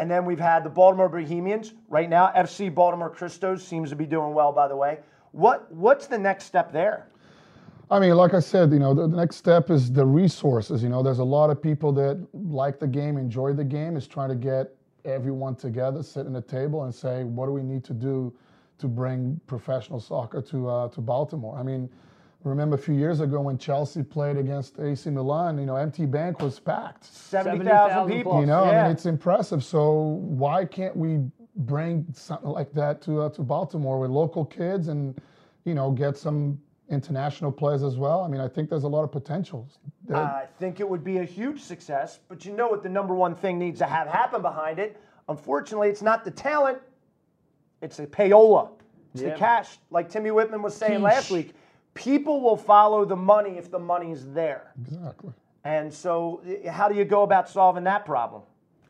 and 0.01 0.09
then 0.09 0.25
we've 0.25 0.39
had 0.39 0.63
the 0.63 0.69
Baltimore 0.69 1.07
Bohemians. 1.07 1.75
Right 1.87 2.09
now, 2.09 2.31
FC 2.35 2.73
Baltimore 2.73 3.11
Christos 3.11 3.63
seems 3.63 3.91
to 3.91 3.95
be 3.95 4.07
doing 4.07 4.33
well. 4.33 4.51
By 4.51 4.67
the 4.67 4.75
way, 4.75 4.97
what 5.31 5.71
what's 5.71 6.07
the 6.07 6.17
next 6.17 6.45
step 6.45 6.73
there? 6.73 7.07
I 7.91 7.99
mean, 7.99 8.15
like 8.15 8.33
I 8.33 8.39
said, 8.39 8.71
you 8.71 8.79
know, 8.79 8.95
the, 8.95 9.07
next 9.07 9.35
step 9.35 9.69
is 9.69 9.91
the 9.91 10.03
resources. 10.03 10.81
You 10.81 10.89
know, 10.89 11.03
there's 11.03 11.19
a 11.19 11.23
lot 11.23 11.51
of 11.51 11.61
people 11.61 11.91
that 11.93 12.27
like 12.33 12.79
the 12.79 12.87
game, 12.87 13.17
enjoy 13.17 13.53
the 13.53 13.63
game, 13.63 13.95
is 13.95 14.07
trying 14.07 14.29
to 14.29 14.35
get 14.35 14.75
everyone 15.05 15.55
together, 15.55 16.01
sit 16.01 16.25
at 16.25 16.35
a 16.35 16.41
table, 16.41 16.85
and 16.85 16.95
say, 16.95 17.23
what 17.23 17.45
do 17.45 17.51
we 17.51 17.61
need 17.61 17.83
to 17.83 17.93
do 17.93 18.33
to 18.79 18.87
bring 18.87 19.39
professional 19.45 19.99
soccer 19.99 20.41
to 20.41 20.67
uh, 20.67 20.87
to 20.89 21.01
Baltimore? 21.01 21.55
I 21.55 21.61
mean, 21.61 21.87
Remember 22.43 22.75
a 22.75 22.79
few 22.79 22.95
years 22.95 23.19
ago 23.19 23.39
when 23.41 23.57
Chelsea 23.57 24.01
played 24.01 24.37
against 24.37 24.79
AC 24.79 25.09
Milan, 25.11 25.59
you 25.59 25.65
know, 25.65 25.75
M&T 25.75 26.05
Bank 26.07 26.41
was 26.41 26.59
packed. 26.59 27.05
70,000 27.05 27.67
70,000 27.67 28.17
people. 28.17 28.39
You 28.39 28.47
know, 28.47 28.63
I 28.63 28.83
mean, 28.83 28.91
it's 28.91 29.05
impressive. 29.05 29.63
So 29.63 30.19
why 30.21 30.65
can't 30.65 30.95
we 30.95 31.19
bring 31.55 32.05
something 32.13 32.49
like 32.49 32.73
that 32.73 33.01
to 33.03 33.21
uh, 33.21 33.29
to 33.29 33.43
Baltimore 33.43 33.99
with 33.99 34.09
local 34.09 34.45
kids 34.45 34.87
and 34.87 35.19
you 35.65 35.75
know 35.75 35.91
get 35.91 36.17
some 36.17 36.59
international 36.89 37.51
players 37.51 37.83
as 37.83 37.97
well? 37.97 38.21
I 38.23 38.27
mean, 38.27 38.41
I 38.41 38.47
think 38.47 38.69
there's 38.69 38.85
a 38.85 38.89
lot 38.89 39.03
of 39.03 39.11
potential. 39.11 39.67
there. 40.07 40.17
I 40.17 40.47
think 40.57 40.79
it 40.79 40.89
would 40.89 41.03
be 41.03 41.19
a 41.19 41.23
huge 41.23 41.61
success, 41.61 42.19
but 42.27 42.43
you 42.43 42.53
know 42.53 42.67
what 42.67 42.81
the 42.81 42.89
number 42.89 43.13
one 43.13 43.35
thing 43.35 43.59
needs 43.59 43.79
to 43.79 43.85
have 43.85 44.07
happen 44.07 44.41
behind 44.41 44.79
it? 44.79 44.99
Unfortunately, 45.29 45.89
it's 45.89 46.01
not 46.01 46.25
the 46.25 46.31
talent, 46.31 46.79
it's 47.81 47.97
the 47.97 48.07
payola. 48.07 48.71
It's 49.13 49.23
the 49.23 49.31
cash. 49.31 49.77
Like 49.89 50.09
Timmy 50.09 50.31
Whitman 50.31 50.61
was 50.61 50.73
saying 50.75 51.01
last 51.01 51.31
week, 51.31 51.53
people 51.93 52.41
will 52.41 52.57
follow 52.57 53.05
the 53.05 53.15
money 53.15 53.57
if 53.57 53.69
the 53.69 53.79
money's 53.79 54.25
there. 54.27 54.73
exactly. 54.81 55.33
And 55.63 55.93
so, 55.93 56.41
eh, 56.45 56.69
how 56.69 56.89
do 56.89 56.95
you 56.95 57.05
go 57.05 57.21
about 57.21 57.47
solving 57.47 57.83
that 57.83 58.05
problem? 58.05 58.41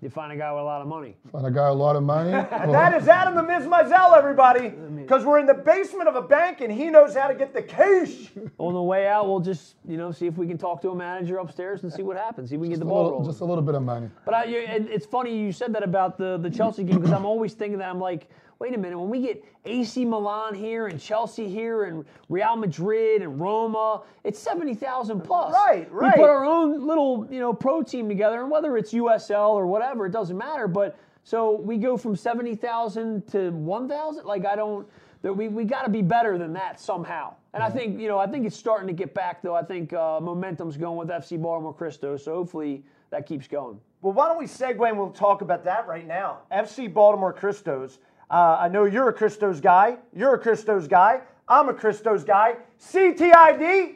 You 0.01 0.09
find 0.09 0.31
a 0.31 0.35
guy 0.35 0.51
with 0.51 0.61
a 0.61 0.63
lot 0.63 0.81
of 0.81 0.87
money. 0.87 1.15
Find 1.31 1.45
a 1.45 1.51
guy 1.51 1.69
with 1.69 1.77
a 1.77 1.83
lot 1.83 1.95
of 1.95 2.01
money. 2.01 2.31
And 2.51 2.73
that 2.73 2.99
is 2.99 3.07
Adam 3.07 3.35
the 3.35 3.43
Miz 3.43 3.67
Mizell, 3.67 4.17
everybody, 4.17 4.69
because 4.69 5.25
we're 5.25 5.37
in 5.37 5.45
the 5.45 5.53
basement 5.53 6.09
of 6.09 6.15
a 6.15 6.23
bank 6.23 6.61
and 6.61 6.71
he 6.71 6.89
knows 6.89 7.13
how 7.15 7.27
to 7.27 7.35
get 7.35 7.53
the 7.53 7.61
cash. 7.61 8.31
On 8.57 8.73
the 8.73 8.81
way 8.81 9.05
out, 9.07 9.27
we'll 9.27 9.39
just 9.39 9.75
you 9.87 9.97
know 9.97 10.11
see 10.11 10.25
if 10.25 10.37
we 10.37 10.47
can 10.47 10.57
talk 10.57 10.81
to 10.81 10.89
a 10.89 10.95
manager 10.95 11.37
upstairs 11.37 11.83
and 11.83 11.93
see 11.93 12.01
what 12.01 12.17
happens. 12.17 12.49
See 12.49 12.55
if 12.55 12.61
we 12.61 12.67
can 12.67 12.73
get 12.73 12.79
the 12.79 12.85
ball 12.85 13.03
little, 13.03 13.11
rolling. 13.19 13.29
just 13.31 13.41
a 13.41 13.45
little 13.45 13.63
bit 13.63 13.75
of 13.75 13.83
money. 13.83 14.09
But 14.25 14.33
I, 14.33 14.45
it, 14.45 14.87
it's 14.89 15.05
funny 15.05 15.37
you 15.37 15.51
said 15.51 15.71
that 15.73 15.83
about 15.83 16.17
the, 16.17 16.37
the 16.37 16.49
Chelsea 16.49 16.83
game 16.83 16.95
because 16.95 17.11
I'm 17.13 17.25
always 17.25 17.53
thinking 17.53 17.77
that 17.77 17.89
I'm 17.89 17.99
like, 17.99 18.27
wait 18.61 18.75
a 18.75 18.77
minute, 18.77 18.97
when 18.97 19.09
we 19.09 19.21
get 19.21 19.43
AC 19.65 20.05
Milan 20.05 20.53
here 20.53 20.85
and 20.85 21.01
Chelsea 21.01 21.49
here 21.49 21.85
and 21.85 22.05
Real 22.29 22.55
Madrid 22.55 23.23
and 23.23 23.41
Roma, 23.41 24.03
it's 24.23 24.37
seventy 24.37 24.75
thousand 24.75 25.21
plus. 25.21 25.51
Right, 25.51 25.91
right. 25.91 26.15
We 26.15 26.21
put 26.21 26.29
our 26.29 26.45
own 26.45 26.85
little 26.85 27.27
you 27.31 27.39
know 27.39 27.53
pro 27.53 27.81
team 27.81 28.07
together, 28.07 28.39
and 28.39 28.51
whether 28.51 28.77
it's 28.77 28.93
USL 28.93 29.49
or 29.49 29.65
whatever, 29.65 30.05
it 30.05 30.11
doesn't 30.11 30.37
matter. 30.37 30.67
But 30.67 30.95
so 31.23 31.59
we 31.59 31.77
go 31.77 31.97
from 31.97 32.15
seventy 32.15 32.53
thousand 32.53 33.27
to 33.29 33.49
one 33.49 33.89
thousand. 33.89 34.25
Like 34.25 34.45
I 34.45 34.55
don't. 34.55 34.87
That 35.23 35.33
we, 35.33 35.49
we 35.49 35.65
got 35.65 35.83
to 35.83 35.89
be 35.89 36.01
better 36.01 36.39
than 36.39 36.53
that 36.53 36.79
somehow. 36.79 37.35
And 37.53 37.61
I 37.61 37.69
think 37.69 37.99
you 37.99 38.07
know 38.07 38.19
I 38.19 38.27
think 38.27 38.45
it's 38.45 38.55
starting 38.55 38.87
to 38.87 38.93
get 38.93 39.15
back 39.15 39.41
though. 39.41 39.55
I 39.55 39.63
think 39.63 39.91
uh, 39.91 40.19
momentum's 40.19 40.77
going 40.77 40.97
with 40.97 41.09
FC 41.09 41.41
Baltimore 41.41 41.73
Cristo, 41.73 42.15
so 42.15 42.35
hopefully 42.35 42.83
that 43.09 43.25
keeps 43.25 43.47
going. 43.47 43.79
Well, 44.01 44.13
why 44.13 44.27
don't 44.27 44.39
we 44.39 44.45
segue 44.45 44.87
and 44.87 44.97
we'll 44.97 45.11
talk 45.11 45.41
about 45.41 45.63
that 45.65 45.87
right 45.87 46.07
now? 46.07 46.39
FC 46.51 46.91
Baltimore 46.91 47.33
Christos. 47.33 47.99
Uh, 48.31 48.57
I 48.61 48.69
know 48.69 48.85
you're 48.85 49.09
a 49.09 49.13
Christos 49.13 49.59
guy. 49.59 49.97
You're 50.15 50.35
a 50.35 50.39
Christos 50.39 50.87
guy. 50.87 51.19
I'm 51.49 51.67
a 51.67 51.73
Christos 51.73 52.23
guy. 52.23 52.55
CTID. 52.79 53.95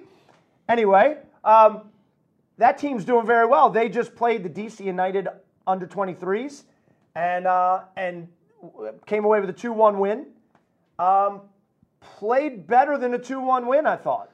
Anyway, 0.67 1.17
um, 1.45 1.83
that 2.57 2.77
team's 2.77 3.05
doing 3.05 3.25
very 3.25 3.45
well. 3.45 3.69
They 3.69 3.87
just 3.87 4.13
played 4.13 4.43
the 4.43 4.49
DC 4.49 4.83
United 4.83 5.29
under 5.65 5.87
23s 5.87 6.63
and 7.15 7.47
uh, 7.47 7.83
and 7.95 8.27
came 9.05 9.23
away 9.23 9.39
with 9.39 9.49
a 9.49 9.53
2-1 9.53 9.99
win. 9.99 10.25
Um, 10.99 11.41
played 12.01 12.67
better 12.67 12.97
than 12.97 13.13
a 13.13 13.19
2-1 13.19 13.65
win, 13.65 13.87
I 13.87 13.95
thought. 13.95 14.31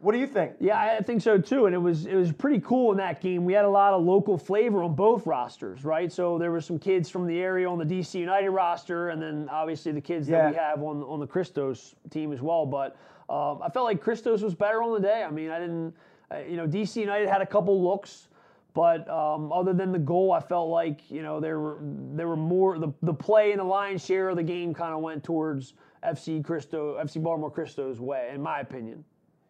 What 0.00 0.12
do 0.12 0.18
you 0.18 0.26
think? 0.26 0.54
Yeah, 0.60 0.78
I 0.78 1.02
think 1.02 1.20
so 1.20 1.36
too. 1.36 1.66
And 1.66 1.74
it 1.74 1.78
was 1.78 2.06
it 2.06 2.14
was 2.14 2.32
pretty 2.32 2.58
cool 2.60 2.90
in 2.90 2.96
that 2.96 3.20
game. 3.20 3.44
We 3.44 3.52
had 3.52 3.66
a 3.66 3.70
lot 3.70 3.92
of 3.92 4.02
local 4.02 4.38
flavor 4.38 4.82
on 4.82 4.94
both 4.94 5.26
rosters, 5.26 5.84
right? 5.84 6.10
So 6.10 6.38
there 6.38 6.50
were 6.50 6.62
some 6.62 6.78
kids 6.78 7.10
from 7.10 7.26
the 7.26 7.38
area 7.38 7.68
on 7.68 7.78
the 7.78 7.84
DC 7.84 8.14
United 8.14 8.48
roster, 8.48 9.10
and 9.10 9.20
then 9.20 9.48
obviously 9.50 9.92
the 9.92 10.00
kids 10.00 10.26
that 10.28 10.50
we 10.50 10.56
have 10.56 10.82
on 10.82 11.02
on 11.02 11.20
the 11.20 11.26
Christos 11.26 11.94
team 12.08 12.32
as 12.32 12.40
well. 12.40 12.64
But 12.64 12.96
um, 13.28 13.60
I 13.62 13.68
felt 13.68 13.84
like 13.84 14.00
Christos 14.00 14.40
was 14.40 14.54
better 14.54 14.82
on 14.82 14.94
the 14.94 15.06
day. 15.06 15.22
I 15.22 15.30
mean, 15.30 15.50
I 15.50 15.60
didn't, 15.60 15.94
uh, 16.30 16.38
you 16.48 16.56
know, 16.56 16.66
DC 16.66 16.96
United 16.96 17.28
had 17.28 17.42
a 17.42 17.46
couple 17.46 17.82
looks. 17.82 18.28
But 18.72 19.08
um, 19.10 19.52
other 19.52 19.72
than 19.72 19.92
the 19.92 19.98
goal, 19.98 20.32
I 20.32 20.40
felt 20.40 20.70
like 20.70 21.10
you 21.10 21.22
know 21.22 21.40
there 21.40 21.58
were 21.58 21.78
there 21.82 22.28
were 22.28 22.36
more 22.36 22.78
the, 22.78 22.92
the 23.02 23.12
play 23.12 23.50
and 23.50 23.60
the 23.60 23.64
lion's 23.64 24.02
share 24.04 24.30
of 24.30 24.36
the 24.36 24.42
game 24.42 24.72
kind 24.72 24.94
of 24.94 25.00
went 25.00 25.24
towards 25.24 25.74
FC 26.02 26.42
Christo 26.42 26.96
FC 27.02 27.22
Baltimore 27.22 27.50
Christo's 27.50 28.00
way, 28.00 28.30
in 28.32 28.40
my 28.40 28.60
opinion. 28.60 29.04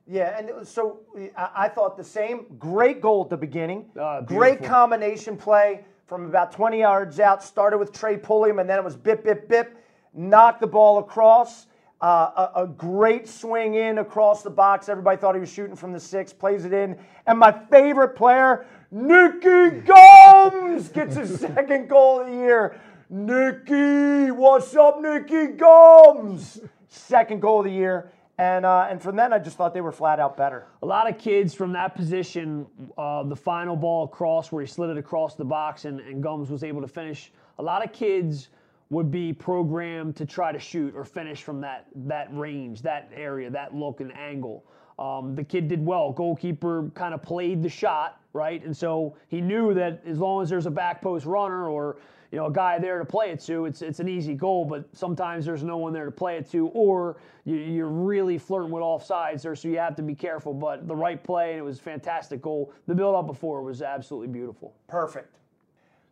Yeah, 0.07 0.37
and 0.39 0.49
was- 0.55 0.69
so 0.69 1.01
I, 1.37 1.51
I 1.55 1.69
thought 1.69 1.97
the 1.97 2.05
same. 2.05 2.47
Great 2.59 3.01
goal 3.01 3.25
at 3.25 3.31
the 3.31 3.37
beginning. 3.37 3.87
Ah, 3.99 4.21
Great 4.21 4.63
combination 4.65 5.37
play 5.37 5.85
from 6.07 6.27
about 6.27 6.53
20 6.53 6.81
yards 6.81 7.21
out. 7.21 7.43
Started 7.43 7.79
with 7.79 7.93
Trey 7.93 8.17
Pulliam, 8.17 8.59
and 8.59 8.69
then 8.69 8.79
it 8.79 8.85
was 8.85 8.97
bip, 8.97 9.25
bip, 9.25 9.49
bip. 9.49 9.77
Knocked 10.13 10.61
the 10.61 10.67
ball 10.67 10.99
across. 10.99 11.67
Uh, 12.03 12.49
a, 12.57 12.63
a 12.63 12.67
great 12.67 13.29
swing 13.29 13.75
in 13.75 13.99
across 13.99 14.43
the 14.43 14.49
box. 14.51 14.89
Everybody 14.89 15.19
thought 15.19 15.35
he 15.35 15.41
was 15.41 15.53
shooting 15.53 15.77
from 15.77 15.93
the 15.93 16.01
six. 16.01 16.33
Plays 16.33 16.65
it 16.65 16.73
in. 16.73 16.99
And 17.27 17.39
my 17.39 17.53
favorite 17.71 18.17
player, 18.17 18.65
Nicky 18.91 19.83
Gomes, 19.83 20.89
gets 20.89 21.15
his 21.17 21.39
second 21.41 21.89
goal 21.89 22.21
of 22.23 22.29
the 22.29 22.33
year. 22.33 22.81
Nicky, 23.11 24.31
what's 24.31 24.75
up, 24.77 25.01
Nicky 25.03 25.49
Gomes? 25.49 26.61
Second 26.89 27.41
goal 27.43 27.59
of 27.61 27.67
the 27.67 27.71
year. 27.71 28.11
And, 28.41 28.65
uh, 28.65 28.87
and 28.89 29.03
from 29.03 29.17
then, 29.17 29.35
I 29.35 29.39
just 29.39 29.59
thought 29.59 29.75
they 29.75 29.83
were 29.83 29.93
flat 29.93 30.19
out 30.19 30.35
better. 30.35 30.67
a 30.83 30.87
lot 30.87 31.07
of 31.11 31.19
kids 31.19 31.53
from 31.53 31.75
that 31.75 31.95
position, 31.95 32.67
uh, 32.97 33.23
the 33.23 33.37
final 33.37 33.77
ball 33.77 34.05
across 34.05 34.51
where 34.51 34.63
he 34.63 34.67
slid 34.67 34.89
it 34.89 34.97
across 34.97 35.35
the 35.35 35.45
box 35.45 35.85
and, 35.85 36.01
and 36.01 36.23
Gomes 36.23 36.49
was 36.49 36.65
able 36.65 36.81
to 36.81 36.89
finish. 36.89 37.33
A 37.59 37.63
lot 37.63 37.85
of 37.85 37.93
kids 37.93 38.49
would 38.89 39.11
be 39.11 39.35
programmed 39.35 40.17
to 40.17 40.25
try 40.25 40.53
to 40.53 40.59
shoot 40.59 40.95
or 40.97 41.05
finish 41.05 41.43
from 41.43 41.61
that 41.61 41.89
that 41.95 42.35
range, 42.35 42.81
that 42.81 43.11
area, 43.15 43.51
that 43.51 43.75
look 43.75 44.01
and 44.01 44.17
angle. 44.17 44.65
Um, 44.99 45.35
the 45.35 45.45
kid 45.45 45.69
did 45.69 45.85
well. 45.85 46.11
Goalkeeper 46.11 46.91
kind 46.95 47.13
of 47.13 47.23
played 47.23 47.63
the 47.63 47.69
shot, 47.69 48.20
right? 48.33 48.65
And 48.65 48.77
so 48.77 49.17
he 49.29 49.41
knew 49.41 49.75
that 49.75 50.03
as 50.07 50.19
long 50.19 50.43
as 50.43 50.49
there's 50.49 50.67
a 50.67 50.71
back 50.71 51.03
post 51.03 51.27
runner 51.27 51.69
or 51.69 51.97
you 52.31 52.39
know 52.39 52.47
a 52.47 52.53
guy 52.53 52.79
there 52.79 52.99
to 52.99 53.05
play 53.05 53.31
it 53.31 53.41
to, 53.41 53.67
it's 53.67 53.83
it's 53.83 54.01
an 54.01 54.09
easy 54.09 54.35
goal. 54.35 54.65
But 54.65 54.85
sometimes 54.93 55.45
there's 55.45 55.65
no 55.65 55.77
one 55.77 55.93
there 55.93 56.05
to 56.05 56.13
play 56.13 56.37
it 56.37 56.51
to, 56.53 56.69
or 56.69 57.17
you, 57.45 57.57
you're 57.57 57.89
really 57.89 58.39
flirting 58.39 58.71
with 58.71 58.83
offsides 58.83 59.43
there, 59.43 59.57
so 59.57 59.69
you 59.69 59.79
have 59.79 59.97
to 59.97 60.03
be 60.03 60.15
careful. 60.15 60.55
But 60.55 60.87
the 60.87 60.95
right 60.97 61.23
play, 61.23 61.51
and 61.51 61.59
it 61.59 61.63
was 61.63 61.79
a 61.79 61.83
fantastic 61.83 62.41
goal. 62.41 62.73
The 62.87 62.95
build 62.95 63.17
up 63.17 63.27
before 63.27 63.63
was 63.63 63.83
absolutely 63.83 64.29
beautiful. 64.29 64.75
Perfect. 64.87 65.37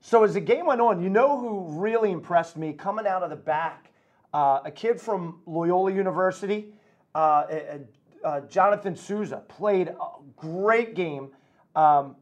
So 0.00 0.24
as 0.24 0.35
the 0.35 0.40
game 0.40 0.66
went 0.66 0.81
on, 0.81 1.02
you 1.02 1.09
know 1.09 1.38
who 1.38 1.81
really 1.81 2.12
impressed 2.12 2.57
me 2.57 2.72
coming 2.72 3.07
out 3.07 3.22
of 3.22 3.31
the 3.31 3.37
back? 3.37 3.90
Uh, 4.33 4.61
a 4.64 4.70
kid 4.70 5.00
from 5.00 5.40
Loyola 5.46 5.92
University, 5.92 6.72
uh, 7.14 7.44
uh, 8.22 8.40
Jonathan 8.42 8.94
Souza, 8.94 9.42
played 9.48 9.88
a 9.88 9.94
great 10.37 10.94
game. 10.94 11.31
Um, 11.78 12.16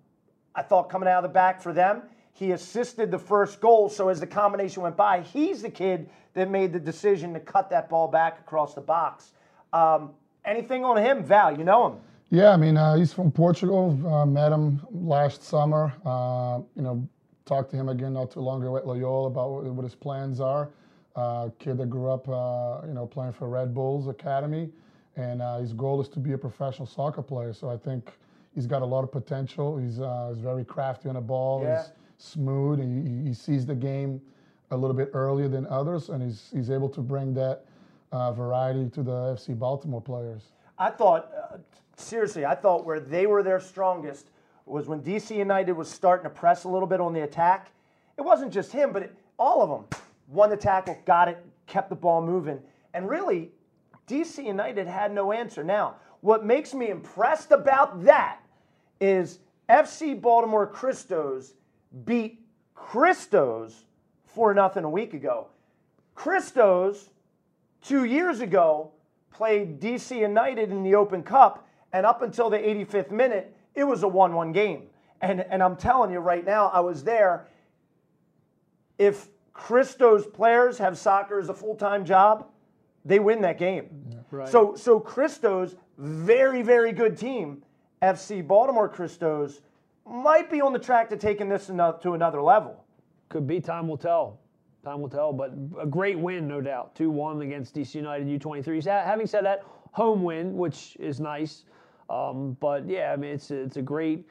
I 0.55 0.61
thought 0.61 0.91
coming 0.91 1.09
out 1.09 1.25
of 1.25 1.31
the 1.31 1.35
back 1.35 1.63
for 1.63 1.73
them, 1.73 2.03
he 2.35 2.53
assisted 2.53 3.11
the 3.11 3.19
first 3.19 3.59
goal. 3.59 3.89
So 3.89 4.11
as 4.11 4.21
the 4.21 4.27
combination 4.27 4.83
went 4.83 4.99
by, 4.99 5.23
he's 5.23 5.63
the 5.63 5.71
kid 5.71 6.11
that 6.35 6.51
made 6.51 6.75
the 6.75 6.79
decision 6.79 7.33
to 7.33 7.41
cut 7.41 7.71
that 7.71 7.89
ball 7.89 8.07
back 8.07 8.39
across 8.39 8.75
the 8.75 8.83
box. 8.83 9.33
Um, 9.73 10.11
anything 10.45 10.85
on 10.85 10.99
him, 10.99 11.25
Val? 11.25 11.57
You 11.57 11.65
know 11.65 11.87
him. 11.87 12.01
Yeah, 12.29 12.51
I 12.51 12.57
mean, 12.59 12.77
uh, 12.77 12.97
he's 12.97 13.15
from 13.15 13.31
Portugal. 13.31 13.99
Uh, 14.07 14.27
met 14.27 14.53
him 14.53 14.87
last 14.91 15.43
summer. 15.43 15.95
Uh, 16.05 16.61
you 16.75 16.83
know, 16.83 17.09
talked 17.47 17.71
to 17.71 17.77
him 17.77 17.89
again 17.89 18.13
not 18.13 18.31
too 18.33 18.41
long 18.41 18.61
ago 18.61 18.77
at 18.77 18.87
Loyola 18.87 19.29
about 19.29 19.51
what, 19.51 19.65
what 19.65 19.85
his 19.85 19.95
plans 19.95 20.39
are. 20.39 20.69
Uh, 21.15 21.49
kid 21.59 21.79
that 21.79 21.89
grew 21.89 22.11
up, 22.11 22.29
uh, 22.29 22.87
you 22.87 22.93
know, 22.93 23.07
playing 23.07 23.33
for 23.33 23.49
Red 23.49 23.73
Bulls 23.73 24.07
Academy, 24.07 24.69
and 25.17 25.41
uh, 25.41 25.57
his 25.57 25.73
goal 25.73 25.99
is 26.03 26.11
to 26.11 26.19
be 26.19 26.33
a 26.33 26.39
professional 26.39 26.87
soccer 26.87 27.23
player. 27.23 27.55
So 27.55 27.71
I 27.71 27.79
think 27.79 28.13
he's 28.57 28.67
got 28.67 28.83
a 28.83 28.87
lot 28.87 29.05
of 29.05 29.13
potential. 29.13 29.79
He's, 29.79 30.01
uh, 30.01 30.33
he's 30.35 30.43
very 30.43 30.65
crafty 30.65 31.09
on 31.09 31.15
the 31.15 31.21
ball. 31.21 31.63
Yeah. 31.63 31.83
He's 31.83 31.93
smooth. 32.19 32.81
He, 32.81 33.29
he 33.29 33.35
sees 33.35 33.65
the 33.65 33.75
game 33.77 34.21
a 34.73 34.77
little 34.77 34.97
bit 34.97 35.11
earlier 35.15 35.47
than 35.47 35.65
others, 35.67 36.09
and 36.09 36.21
he's 36.21 36.51
he's 36.53 36.71
able 36.71 36.89
to 36.89 37.01
bring 37.01 37.33
that 37.35 37.65
uh, 38.11 38.33
variety 38.33 38.89
to 38.91 39.03
the 39.03 39.13
FC 39.37 39.57
Baltimore 39.57 40.01
players. 40.01 40.51
I 40.79 40.91
thought, 40.91 41.31
uh, 41.53 41.59
seriously, 41.97 42.45
I 42.45 42.55
thought 42.55 42.85
where 42.85 42.99
they 42.99 43.27
were 43.27 43.45
their 43.45 43.61
strongest 43.61 44.31
was 44.65 44.89
when 44.89 45.01
DC 45.03 45.37
United 45.37 45.73
was 45.73 45.89
starting 45.89 46.25
to 46.25 46.31
press 46.31 46.65
a 46.65 46.69
little 46.69 46.89
bit 46.89 47.01
on 47.01 47.13
the 47.13 47.23
attack. 47.23 47.71
It 48.19 48.23
wasn't 48.23 48.53
just 48.53 48.73
him, 48.73 48.93
but 48.93 49.05
it, 49.05 49.15
all 49.39 49.63
of 49.63 49.71
them 49.71 50.01
won 50.27 50.51
the 50.51 50.57
tackle, 50.57 50.99
got 51.05 51.29
it, 51.29 51.39
kept 51.67 51.89
the 51.89 51.95
ball 51.95 52.21
moving. 52.21 52.59
And 52.93 53.09
really, 53.09 53.53
DC 54.09 54.45
United 54.45 54.89
had 54.89 55.13
no 55.13 55.31
answer. 55.31 55.63
Now, 55.63 55.97
what 56.21 56.45
makes 56.45 56.75
me 56.75 56.89
impressed 56.89 57.53
about 57.53 58.03
that 58.05 58.41
is 59.01 59.39
FC 59.69 60.21
Baltimore 60.21 60.67
Christos 60.67 61.55
beat 62.05 62.41
Christos 62.75 63.85
for 64.25 64.55
nothing 64.55 64.85
a 64.85 64.91
week 64.91 65.15
ago. 65.15 65.49
Christos 66.15 67.11
two 67.83 68.05
years 68.05 68.41
ago 68.41 68.93
played 69.31 69.81
DC 69.81 70.17
United 70.19 70.71
in 70.71 70.83
the 70.83 70.95
Open 70.95 71.23
Cup, 71.23 71.69
and 71.93 72.07
up 72.07 72.23
until 72.23 72.51
the 72.51 72.59
85th 72.59 73.11
minute, 73.11 73.55
it 73.75 73.85
was 73.85 74.03
a 74.03 74.09
1 74.09 74.35
1 74.35 74.53
game. 74.53 74.85
And, 75.21 75.41
and 75.41 75.63
I'm 75.63 75.77
telling 75.77 76.11
you 76.11 76.19
right 76.19 76.45
now, 76.45 76.69
I 76.69 76.81
was 76.81 77.05
there. 77.05 77.49
If 78.99 79.29
Christo's 79.53 80.27
players 80.27 80.79
have 80.79 80.99
soccer 80.99 81.39
as 81.39 81.49
a 81.49 81.55
full 81.55 81.75
time 81.75 82.05
job, 82.05 82.47
they 83.05 83.19
win 83.19 83.41
that 83.43 83.59
game. 83.59 83.89
Right. 84.31 84.49
So 84.49 84.75
so 84.75 85.01
Christos, 85.01 85.77
very 85.97 86.63
very 86.63 86.93
good 86.93 87.17
team. 87.17 87.63
FC 88.03 88.47
Baltimore 88.47 88.89
Christos 88.89 89.61
might 90.07 90.51
be 90.51 90.61
on 90.61 90.73
the 90.73 90.79
track 90.79 91.11
to 91.11 91.17
taking 91.17 91.49
this 91.49 91.67
to 91.67 92.13
another 92.13 92.43
level. 92.43 92.85
Could 93.29 93.47
be. 93.47 93.61
Time 93.61 93.89
will 93.89 93.97
tell. 93.97 94.39
Time 94.85 95.01
will 95.01 95.09
tell. 95.09 95.33
But 95.33 95.53
a 95.81 95.87
great 95.87 96.19
win, 96.19 96.47
no 96.47 96.61
doubt. 96.61 96.95
2 96.95 97.11
1 97.11 97.43
against 97.43 97.75
DC 97.75 97.95
United 97.95 98.29
U23s. 98.41 98.85
Ha- 98.85 99.05
Having 99.05 99.27
said 99.27 99.45
that, 99.45 99.65
home 99.93 100.23
win, 100.23 100.57
which 100.57 100.97
is 101.01 101.19
nice. 101.19 101.65
Um, 102.09 102.57
but 102.61 102.87
yeah, 102.87 103.13
I 103.13 103.17
mean, 103.17 103.33
it's 103.33 103.51
a, 103.51 103.57
it's 103.57 103.77
a 103.77 103.83
great. 103.83 104.27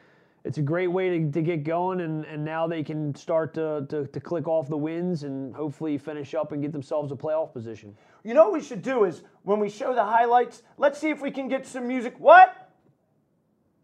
It's 0.45 0.60
a 0.60 0.62
great 0.62 0.91
way 0.91 1.10
to, 1.10 1.32
to 1.32 1.41
get 1.41 1.63
going, 1.63 2.01
and, 2.01 2.23
and 2.25 2.45
now 2.45 2.67
they 2.67 2.84
can 2.84 3.15
start 3.15 3.56
to, 3.56 3.84
to, 3.89 4.06
to 4.06 4.19
click 4.19 4.47
off 4.47 4.67
the 4.69 4.78
wins 4.78 5.23
and 5.23 5.56
hopefully 5.56 5.97
finish 5.97 6.36
up 6.36 6.51
and 6.51 6.62
get 6.62 6.71
themselves 6.71 7.12
a 7.12 7.15
playoff 7.15 7.51
position. 7.51 7.97
You 8.23 8.36
know 8.36 8.43
what 8.43 8.54
we 8.54 8.62
should 8.62 8.84
do 8.84 9.06
is 9.06 9.23
when 9.41 9.60
we 9.60 9.69
show 9.69 9.95
the 9.95 10.04
highlights, 10.04 10.62
let's 10.78 10.99
see 10.99 11.10
if 11.10 11.19
we 11.19 11.32
can 11.32 11.47
get 11.47 11.65
some 11.65 11.88
music. 11.88 12.13
What? 12.19 12.64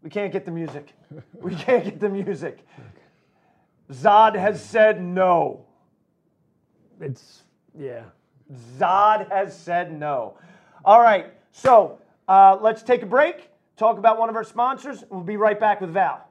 We 0.02 0.10
can't 0.10 0.32
get 0.32 0.44
the 0.44 0.50
music. 0.50 0.92
We 1.34 1.54
can't 1.54 1.84
get 1.84 2.00
the 2.00 2.08
music. 2.08 2.58
Zod 3.90 4.34
has 4.34 4.62
said 4.62 5.02
no. 5.02 5.64
It's, 7.00 7.42
yeah. 7.78 8.04
Zod 8.78 9.30
has 9.30 9.56
said 9.56 9.98
no. 9.98 10.38
All 10.84 11.00
right, 11.00 11.32
so 11.52 11.98
uh, 12.28 12.58
let's 12.60 12.82
take 12.82 13.02
a 13.02 13.06
break, 13.06 13.50
talk 13.76 13.98
about 13.98 14.18
one 14.18 14.28
of 14.28 14.36
our 14.36 14.44
sponsors, 14.44 15.02
and 15.02 15.10
we'll 15.10 15.20
be 15.20 15.36
right 15.36 15.58
back 15.58 15.80
with 15.80 15.90
Val. 15.90 16.26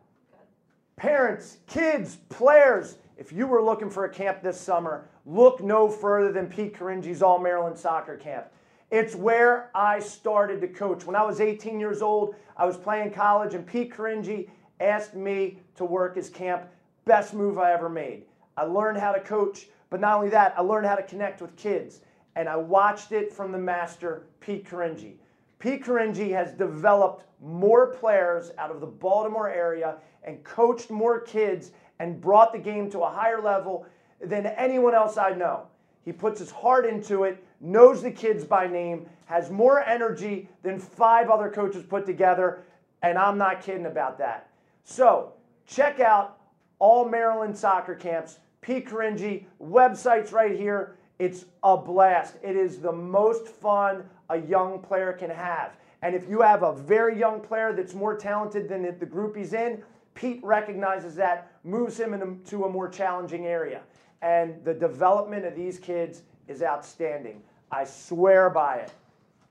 Parents, 0.95 1.57
kids, 1.67 2.17
players, 2.29 2.97
if 3.17 3.31
you 3.31 3.47
were 3.47 3.61
looking 3.63 3.89
for 3.89 4.05
a 4.05 4.09
camp 4.09 4.41
this 4.41 4.59
summer, 4.59 5.07
look 5.25 5.61
no 5.61 5.89
further 5.89 6.31
than 6.31 6.47
Pete 6.47 6.73
Caringi's 6.73 7.21
All 7.21 7.39
Maryland 7.39 7.77
Soccer 7.77 8.17
Camp. 8.17 8.47
It's 8.91 9.15
where 9.15 9.71
I 9.73 9.99
started 9.99 10.59
to 10.61 10.67
coach. 10.67 11.05
When 11.05 11.15
I 11.15 11.23
was 11.23 11.39
18 11.39 11.79
years 11.79 12.01
old, 12.01 12.35
I 12.57 12.65
was 12.65 12.75
playing 12.75 13.11
college, 13.11 13.53
and 13.53 13.65
Pete 13.65 13.93
Caringi 13.93 14.49
asked 14.81 15.15
me 15.15 15.59
to 15.75 15.85
work 15.85 16.15
his 16.15 16.29
camp. 16.29 16.67
Best 17.05 17.33
move 17.33 17.57
I 17.57 17.71
ever 17.71 17.87
made. 17.87 18.25
I 18.57 18.65
learned 18.65 18.97
how 18.97 19.13
to 19.13 19.21
coach, 19.21 19.69
but 19.89 20.01
not 20.01 20.17
only 20.17 20.29
that, 20.29 20.53
I 20.57 20.61
learned 20.61 20.85
how 20.85 20.95
to 20.95 21.03
connect 21.03 21.41
with 21.41 21.55
kids. 21.55 22.01
And 22.35 22.49
I 22.49 22.57
watched 22.57 23.13
it 23.13 23.31
from 23.31 23.53
the 23.53 23.57
master, 23.57 24.27
Pete 24.41 24.69
Caringi. 24.69 25.13
Pete 25.59 25.85
Caringi 25.85 26.31
has 26.31 26.51
developed 26.51 27.25
more 27.41 27.87
players 27.87 28.51
out 28.57 28.71
of 28.71 28.81
the 28.81 28.87
Baltimore 28.87 29.49
area 29.49 29.97
and 30.23 30.43
coached 30.43 30.91
more 30.91 31.21
kids 31.21 31.71
and 31.99 32.19
brought 32.19 32.51
the 32.51 32.59
game 32.59 32.89
to 32.91 32.99
a 32.99 33.09
higher 33.09 33.41
level 33.41 33.85
than 34.19 34.45
anyone 34.47 34.93
else 34.93 35.17
I 35.17 35.31
know. 35.31 35.67
He 36.03 36.11
puts 36.11 36.39
his 36.39 36.51
heart 36.51 36.85
into 36.85 37.23
it, 37.23 37.43
knows 37.61 38.01
the 38.01 38.11
kids 38.11 38.43
by 38.43 38.67
name, 38.67 39.07
has 39.25 39.49
more 39.49 39.81
energy 39.83 40.49
than 40.63 40.79
five 40.79 41.29
other 41.29 41.49
coaches 41.49 41.83
put 41.83 42.05
together, 42.05 42.63
and 43.01 43.17
I'm 43.17 43.37
not 43.37 43.61
kidding 43.61 43.85
about 43.85 44.17
that. 44.17 44.49
So, 44.83 45.33
check 45.65 45.99
out 45.99 46.39
all 46.79 47.07
Maryland 47.07 47.57
soccer 47.57 47.95
camps, 47.95 48.39
Pete 48.61 48.87
Caringi, 48.87 49.45
websites 49.61 50.31
right 50.31 50.57
here. 50.57 50.97
It's 51.19 51.45
a 51.63 51.77
blast. 51.77 52.37
It 52.43 52.55
is 52.55 52.79
the 52.79 52.91
most 52.91 53.47
fun 53.47 54.03
a 54.29 54.37
young 54.37 54.79
player 54.79 55.13
can 55.13 55.29
have. 55.29 55.77
And 56.01 56.15
if 56.15 56.27
you 56.27 56.41
have 56.41 56.63
a 56.63 56.73
very 56.73 57.17
young 57.17 57.41
player 57.41 57.73
that's 57.73 57.93
more 57.93 58.17
talented 58.17 58.67
than 58.67 58.83
the 58.97 59.05
group 59.05 59.35
he's 59.35 59.53
in, 59.53 59.83
Pete 60.15 60.43
recognizes 60.43 61.15
that, 61.15 61.51
moves 61.63 61.99
him 61.99 62.13
into 62.13 62.65
a 62.65 62.69
more 62.69 62.89
challenging 62.89 63.45
area. 63.45 63.81
And 64.21 64.63
the 64.65 64.73
development 64.73 65.45
of 65.45 65.55
these 65.55 65.79
kids 65.79 66.23
is 66.47 66.63
outstanding. 66.63 67.43
I 67.73 67.85
swear 67.85 68.49
by 68.49 68.79
it. 68.79 68.91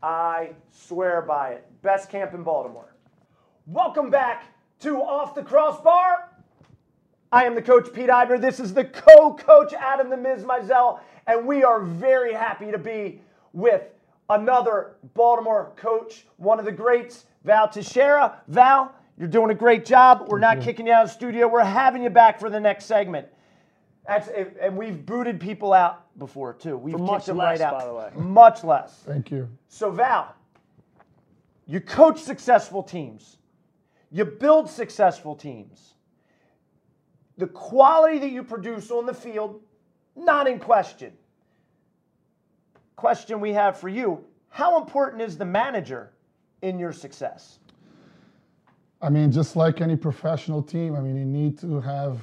I 0.03 0.51
swear 0.71 1.23
by 1.23 1.53
it. 1.53 1.67
Best 1.81 2.11
camp 2.11 2.35
in 2.35 2.43
Baltimore. 2.43 2.95
Welcome 3.67 4.11
back 4.11 4.45
to 4.81 4.99
Off 4.99 5.35
the 5.35 5.43
Crossbar. 5.43 6.29
I 7.33 7.45
am 7.45 7.55
the 7.55 7.63
coach 7.63 7.91
Pete 7.95 8.11
Eibner. 8.11 8.39
This 8.39 8.61
is 8.61 8.75
the 8.75 8.85
co-coach 8.85 9.73
Adam 9.73 10.11
the 10.11 10.19
Miz 10.19 10.45
Mizell, 10.45 11.01
and 11.27 11.47
we 11.47 11.65
are 11.65 11.81
very 11.81 12.35
happy 12.35 12.71
to 12.71 12.77
be 12.77 13.23
with 13.55 13.85
another 14.29 14.97
Baltimore 15.15 15.73
coach, 15.77 16.27
one 16.37 16.59
of 16.59 16.67
the 16.67 16.73
greats, 16.73 17.25
Val 17.45 17.71
Teixeira. 17.71 18.43
Val, 18.49 18.95
you're 19.17 19.29
doing 19.29 19.51
a 19.51 19.55
great 19.55 19.87
job. 19.87 20.27
We're 20.29 20.41
not 20.41 20.61
kicking 20.61 20.87
you 20.87 20.93
out 20.93 21.05
of 21.05 21.09
the 21.09 21.15
studio. 21.15 21.49
We're 21.49 21.65
having 21.65 22.03
you 22.03 22.11
back 22.11 22.39
for 22.39 22.51
the 22.51 22.61
next 22.61 22.85
segment. 22.85 23.29
That's, 24.07 24.29
and 24.61 24.77
we've 24.77 25.05
booted 25.05 25.41
people 25.41 25.73
out 25.73 26.17
before 26.19 26.55
too. 26.55 26.77
We've 26.77 26.93
For 26.93 26.99
kicked 26.99 27.11
much 27.11 27.27
them 27.27 27.37
less, 27.37 27.61
right 27.61 27.61
out. 27.61 27.79
by 27.79 27.85
the 27.85 27.95
way. 27.95 28.11
Much 28.17 28.65
less. 28.65 28.95
Thank 29.07 29.31
you. 29.31 29.49
So, 29.69 29.91
Val, 29.91 30.35
you 31.67 31.81
coach 31.81 32.21
successful 32.21 32.83
teams, 32.83 33.37
you 34.11 34.25
build 34.25 34.69
successful 34.69 35.37
teams. 35.37 35.95
The 37.39 37.47
quality 37.47 38.19
that 38.19 38.31
you 38.31 38.43
produce 38.43 38.91
on 38.91 39.07
the 39.07 39.15
field, 39.15 39.61
not 40.17 40.47
in 40.47 40.59
question. 40.59 41.13
Question 42.97 43.41
we 43.41 43.53
have 43.53 43.79
for 43.79 43.89
you 43.89 44.25
How 44.49 44.79
important 44.79 45.23
is 45.23 45.39
the 45.39 45.45
manager 45.45 46.11
in 46.63 46.79
your 46.79 46.93
success? 46.93 47.61
I 49.01 49.09
mean, 49.09 49.33
just 49.33 49.57
like 49.57 49.81
any 49.81 49.97
professional 49.97 50.63
team, 50.63 50.95
I 50.95 51.01
mean, 51.01 51.17
you 51.17 51.25
need 51.25 51.59
to 51.61 51.81
have 51.81 52.21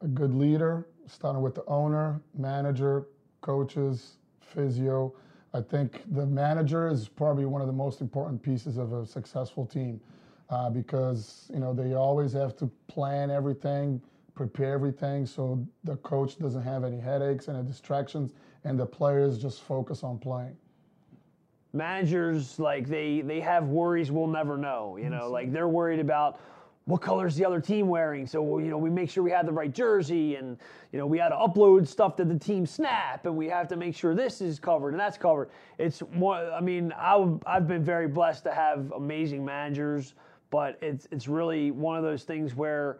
a 0.00 0.08
good 0.08 0.34
leader, 0.34 0.86
starting 1.10 1.42
with 1.42 1.54
the 1.54 1.64
owner, 1.66 2.20
manager, 2.38 3.06
coaches, 3.40 4.16
physio. 4.40 5.12
I 5.52 5.60
think 5.60 6.02
the 6.14 6.24
manager 6.24 6.88
is 6.88 7.08
probably 7.08 7.44
one 7.44 7.60
of 7.60 7.66
the 7.66 7.72
most 7.72 8.00
important 8.00 8.42
pieces 8.42 8.76
of 8.76 8.92
a 8.92 9.04
successful 9.04 9.66
team 9.66 10.00
uh, 10.48 10.70
because 10.70 11.50
you 11.52 11.58
know 11.58 11.74
they 11.74 11.94
always 11.94 12.32
have 12.32 12.56
to 12.58 12.70
plan 12.86 13.30
everything, 13.30 14.00
prepare 14.34 14.72
everything, 14.72 15.26
so 15.26 15.66
the 15.84 15.96
coach 15.96 16.38
doesn't 16.38 16.62
have 16.62 16.84
any 16.84 17.00
headaches 17.00 17.48
and 17.48 17.66
distractions, 17.66 18.32
and 18.64 18.78
the 18.78 18.86
players 18.86 19.38
just 19.38 19.62
focus 19.62 20.02
on 20.04 20.18
playing 20.18 20.56
managers 21.72 22.58
like 22.58 22.88
they 22.88 23.20
they 23.20 23.38
have 23.38 23.68
worries 23.68 24.10
we'll 24.10 24.26
never 24.26 24.56
know 24.56 24.96
you 24.96 25.08
know 25.08 25.30
like 25.30 25.52
they're 25.52 25.68
worried 25.68 26.00
about 26.00 26.40
what 26.90 27.00
color's 27.00 27.36
the 27.36 27.44
other 27.44 27.60
team 27.60 27.88
wearing 27.88 28.26
so 28.26 28.58
you 28.58 28.68
know 28.68 28.78
we 28.78 28.90
make 28.90 29.08
sure 29.08 29.22
we 29.22 29.30
have 29.30 29.46
the 29.46 29.52
right 29.52 29.72
jersey 29.72 30.34
and 30.34 30.58
you 30.92 30.98
know 30.98 31.06
we 31.06 31.18
had 31.18 31.28
to 31.28 31.36
upload 31.36 31.86
stuff 31.86 32.16
to 32.16 32.24
the 32.24 32.34
TeamSnap 32.34 33.24
and 33.24 33.36
we 33.36 33.46
have 33.48 33.68
to 33.68 33.76
make 33.76 33.94
sure 33.94 34.14
this 34.14 34.40
is 34.40 34.58
covered 34.58 34.90
and 34.90 35.00
that's 35.00 35.16
covered 35.16 35.50
it's 35.78 36.02
more 36.12 36.34
i 36.52 36.60
mean 36.60 36.92
I, 36.96 37.24
I've 37.46 37.68
been 37.68 37.84
very 37.84 38.08
blessed 38.08 38.44
to 38.44 38.52
have 38.52 38.92
amazing 38.92 39.44
managers 39.44 40.14
but 40.50 40.78
it's 40.82 41.06
it's 41.10 41.28
really 41.28 41.70
one 41.70 41.96
of 41.96 42.02
those 42.02 42.24
things 42.24 42.54
where 42.54 42.98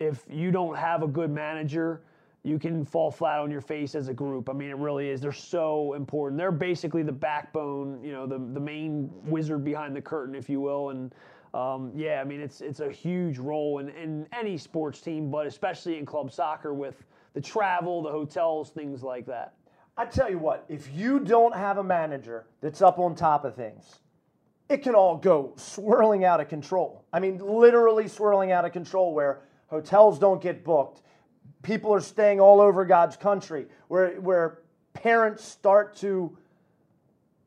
if 0.00 0.24
you 0.28 0.50
don't 0.50 0.76
have 0.76 1.02
a 1.02 1.08
good 1.08 1.30
manager 1.30 2.02
you 2.44 2.58
can 2.58 2.84
fall 2.84 3.10
flat 3.10 3.40
on 3.40 3.50
your 3.50 3.60
face 3.60 3.94
as 3.94 4.08
a 4.08 4.14
group. 4.14 4.48
I 4.48 4.52
mean, 4.52 4.70
it 4.70 4.76
really 4.76 5.10
is. 5.10 5.20
They're 5.20 5.32
so 5.32 5.94
important. 5.94 6.38
They're 6.38 6.52
basically 6.52 7.02
the 7.02 7.12
backbone, 7.12 8.02
you 8.02 8.12
know, 8.12 8.26
the 8.26 8.38
the 8.38 8.60
main 8.60 9.10
wizard 9.24 9.64
behind 9.64 9.94
the 9.94 10.00
curtain, 10.00 10.34
if 10.34 10.48
you 10.48 10.60
will. 10.60 10.90
And 10.90 11.12
um, 11.58 11.92
yeah, 11.94 12.20
I 12.20 12.24
mean, 12.24 12.40
it's 12.40 12.60
it's 12.60 12.80
a 12.80 12.90
huge 12.90 13.38
role 13.38 13.78
in, 13.78 13.88
in 13.90 14.26
any 14.32 14.58
sports 14.58 15.00
team, 15.00 15.30
but 15.30 15.46
especially 15.46 15.98
in 15.98 16.06
club 16.06 16.32
soccer 16.32 16.74
with 16.74 17.04
the 17.34 17.40
travel, 17.40 18.02
the 18.02 18.10
hotels, 18.10 18.70
things 18.70 19.02
like 19.02 19.26
that. 19.26 19.54
I 19.96 20.04
tell 20.04 20.30
you 20.30 20.38
what, 20.38 20.64
if 20.68 20.94
you 20.94 21.18
don't 21.18 21.54
have 21.54 21.78
a 21.78 21.84
manager 21.84 22.46
that's 22.60 22.82
up 22.82 22.98
on 22.98 23.14
top 23.14 23.44
of 23.44 23.56
things, 23.56 24.00
it 24.68 24.82
can 24.82 24.94
all 24.94 25.16
go 25.16 25.52
swirling 25.56 26.24
out 26.24 26.40
of 26.40 26.48
control. 26.48 27.04
I 27.12 27.18
mean, 27.18 27.38
literally 27.38 28.06
swirling 28.06 28.52
out 28.52 28.64
of 28.64 28.72
control 28.72 29.12
where 29.12 29.40
hotels 29.68 30.18
don't 30.18 30.40
get 30.40 30.64
booked 30.64 31.02
people 31.62 31.92
are 31.92 32.00
staying 32.00 32.40
all 32.40 32.60
over 32.60 32.84
God's 32.84 33.16
country, 33.16 33.66
where, 33.88 34.20
where 34.20 34.60
parents 34.92 35.44
start 35.44 35.96
to 35.96 36.36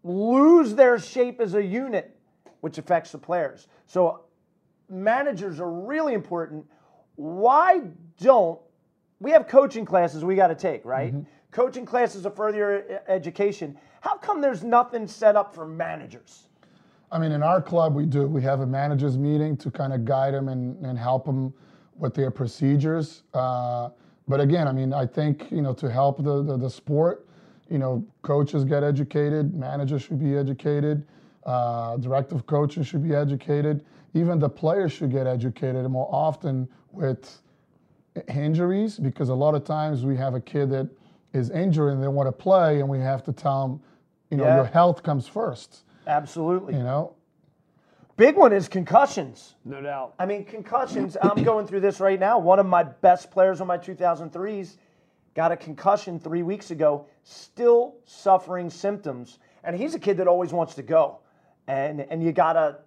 lose 0.04 0.76
their 0.76 1.00
shape 1.00 1.40
as 1.40 1.54
a 1.54 1.64
unit, 1.64 2.16
which 2.62 2.78
affects 2.78 3.12
the 3.12 3.18
players. 3.18 3.68
So 3.92 4.22
managers 4.90 5.60
are 5.60 5.70
really 5.70 6.14
important. 6.14 6.66
Why 7.16 7.82
don't 8.22 8.58
we 9.20 9.32
have 9.32 9.50
coaching 9.50 9.84
classes 9.84 10.24
we 10.24 10.34
got 10.34 10.48
to 10.48 10.56
take, 10.56 10.86
right? 10.86 11.14
Mm-hmm. 11.14 11.30
Coaching 11.52 11.86
classes 11.86 12.26
of 12.26 12.34
further 12.34 13.02
education. 13.10 13.78
How 14.00 14.16
come 14.16 14.40
there's 14.40 14.64
nothing 14.64 15.08
set 15.08 15.36
up 15.36 15.54
for 15.54 15.68
managers? 15.68 16.48
I 17.12 17.20
mean, 17.20 17.34
in 17.34 17.44
our 17.44 17.62
club, 17.62 17.94
we 17.94 18.06
do. 18.06 18.26
We 18.26 18.42
have 18.44 18.62
a 18.62 18.66
managers 18.66 19.18
meeting 19.18 19.58
to 19.58 19.70
kind 19.70 19.92
of 19.92 20.06
guide 20.06 20.36
them 20.36 20.48
and, 20.48 20.78
and 20.86 20.98
help 20.98 21.26
them 21.26 21.54
with 21.98 22.14
their 22.14 22.32
procedures. 22.32 23.24
Uh, 23.34 23.90
but 24.26 24.40
again, 24.40 24.70
I 24.70 24.72
mean, 24.72 24.94
I 24.94 25.06
think 25.06 25.52
you 25.52 25.62
know 25.62 25.74
to 25.74 25.92
help 25.92 26.24
the, 26.24 26.42
the, 26.42 26.56
the 26.56 26.70
sport, 26.70 27.28
you 27.70 27.78
know, 27.78 28.06
coaches 28.22 28.64
get 28.64 28.86
educated, 28.86 29.54
managers 29.54 30.04
should 30.04 30.20
be 30.20 30.38
educated, 30.38 31.06
uh, 31.46 31.98
directive 31.98 32.46
coaches 32.46 32.88
should 32.88 33.04
be 33.04 33.16
educated, 33.16 33.84
even 34.14 34.40
the 34.40 34.50
players 34.50 34.92
should 34.92 35.12
get 35.12 35.28
educated 35.28 35.90
more 35.90 36.10
often 36.12 36.68
with 36.92 37.42
injuries 38.28 38.98
because 38.98 39.30
a 39.30 39.34
lot 39.34 39.56
of 39.56 39.64
times 39.64 40.06
we 40.06 40.16
have 40.18 40.36
a 40.36 40.42
kid 40.42 40.70
that 40.70 40.90
is 41.34 41.50
injured 41.50 41.94
and 41.94 42.04
they 42.04 42.08
want 42.08 42.28
to 42.28 42.32
play 42.32 42.80
and 42.80 42.90
we 42.90 43.00
have 43.00 43.24
to 43.24 43.32
tell 43.32 43.68
them, 43.68 43.82
you 44.30 44.38
know, 44.38 44.44
yeah. 44.44 44.56
your 44.58 44.66
health 44.66 45.02
comes 45.02 45.28
first. 45.28 45.84
Absolutely. 46.08 46.74
You 46.74 46.84
know, 46.84 47.16
Big 48.22 48.36
one 48.36 48.54
is 48.54 48.68
concussions. 48.68 49.56
No 49.66 49.82
doubt. 49.82 50.14
I 50.20 50.28
mean, 50.28 50.46
concussions. 50.46 51.18
I'm 51.20 51.44
going 51.44 51.66
through 51.66 51.80
this 51.80 52.00
right 52.00 52.20
now. 52.20 52.38
One 52.38 52.60
of 52.60 52.68
my 52.68 52.84
best 52.84 53.32
players 53.32 53.62
on 53.62 53.66
my 53.66 53.80
2003s 53.80 54.76
got 55.34 55.52
a 55.52 55.58
concussion 55.58 56.20
three 56.20 56.44
weeks 56.44 56.70
ago, 56.70 57.08
still 57.24 57.96
suffering 58.06 58.70
symptoms. 58.70 59.40
And 59.64 59.76
he's 59.76 59.96
a 59.96 60.00
kid 60.00 60.18
that 60.18 60.28
always 60.28 60.54
wants 60.54 60.76
to 60.76 60.84
go. 60.84 61.21
And, 61.68 62.02
and 62.02 62.24
you 62.24 62.32
got 62.32 62.54
to 62.54 62.78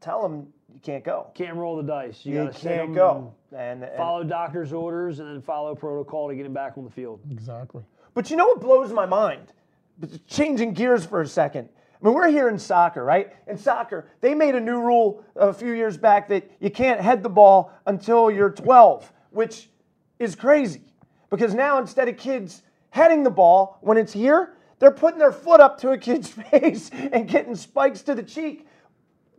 tell 0.00 0.24
him 0.24 0.48
you 0.72 0.80
can't 0.82 1.04
go. 1.04 1.30
Can't 1.34 1.56
roll 1.56 1.76
the 1.76 1.82
dice. 1.82 2.24
You, 2.24 2.34
You 2.34 2.44
gotta 2.46 2.52
sit 2.58 2.62
can't 2.68 2.80
'em 2.90 2.94
go. 2.94 3.34
And, 3.52 3.58
and 3.60 3.84
and- 3.84 3.96
Follow 3.96 4.22
doctor's 4.24 4.72
orders 4.72 5.18
and 5.18 5.28
then 5.28 5.42
follow 5.42 5.74
protocol 5.74 6.28
to 6.28 6.34
get 6.36 6.46
him 6.46 6.52
back 6.54 6.78
on 6.78 6.84
the 6.84 6.90
field. 6.90 7.20
exactly. 7.30 7.82
But 8.14 8.30
you 8.30 8.36
know 8.36 8.46
what 8.46 8.60
blows 8.60 8.92
my 8.92 9.06
mind? 9.06 9.52
Changing 10.26 10.72
gears 10.72 11.04
for 11.04 11.20
a 11.20 11.26
second. 11.26 11.68
I 12.02 12.06
mean, 12.06 12.14
we're 12.14 12.28
here 12.30 12.48
in 12.48 12.58
soccer, 12.58 13.04
right? 13.04 13.32
In 13.46 13.58
soccer, 13.58 14.08
they 14.20 14.34
made 14.34 14.54
a 14.54 14.60
new 14.60 14.80
rule 14.80 15.22
a 15.36 15.52
few 15.52 15.72
years 15.72 15.96
back 15.98 16.28
that 16.28 16.50
you 16.58 16.70
can't 16.70 17.00
head 17.00 17.22
the 17.22 17.28
ball 17.28 17.72
until 17.86 18.30
you're 18.30 18.50
12, 18.50 19.12
which 19.30 19.68
is 20.18 20.34
crazy. 20.34 20.80
Because 21.28 21.54
now 21.54 21.78
instead 21.78 22.08
of 22.08 22.16
kids 22.16 22.62
heading 22.90 23.22
the 23.22 23.30
ball 23.30 23.78
when 23.82 23.98
it's 23.98 24.12
here, 24.12 24.54
they're 24.80 24.90
putting 24.90 25.18
their 25.20 25.30
foot 25.32 25.60
up 25.60 25.78
to 25.82 25.90
a 25.90 25.98
kid's 25.98 26.28
face 26.50 26.90
and 26.90 27.28
getting 27.28 27.54
spikes 27.54 28.02
to 28.02 28.14
the 28.16 28.22
cheek. 28.24 28.66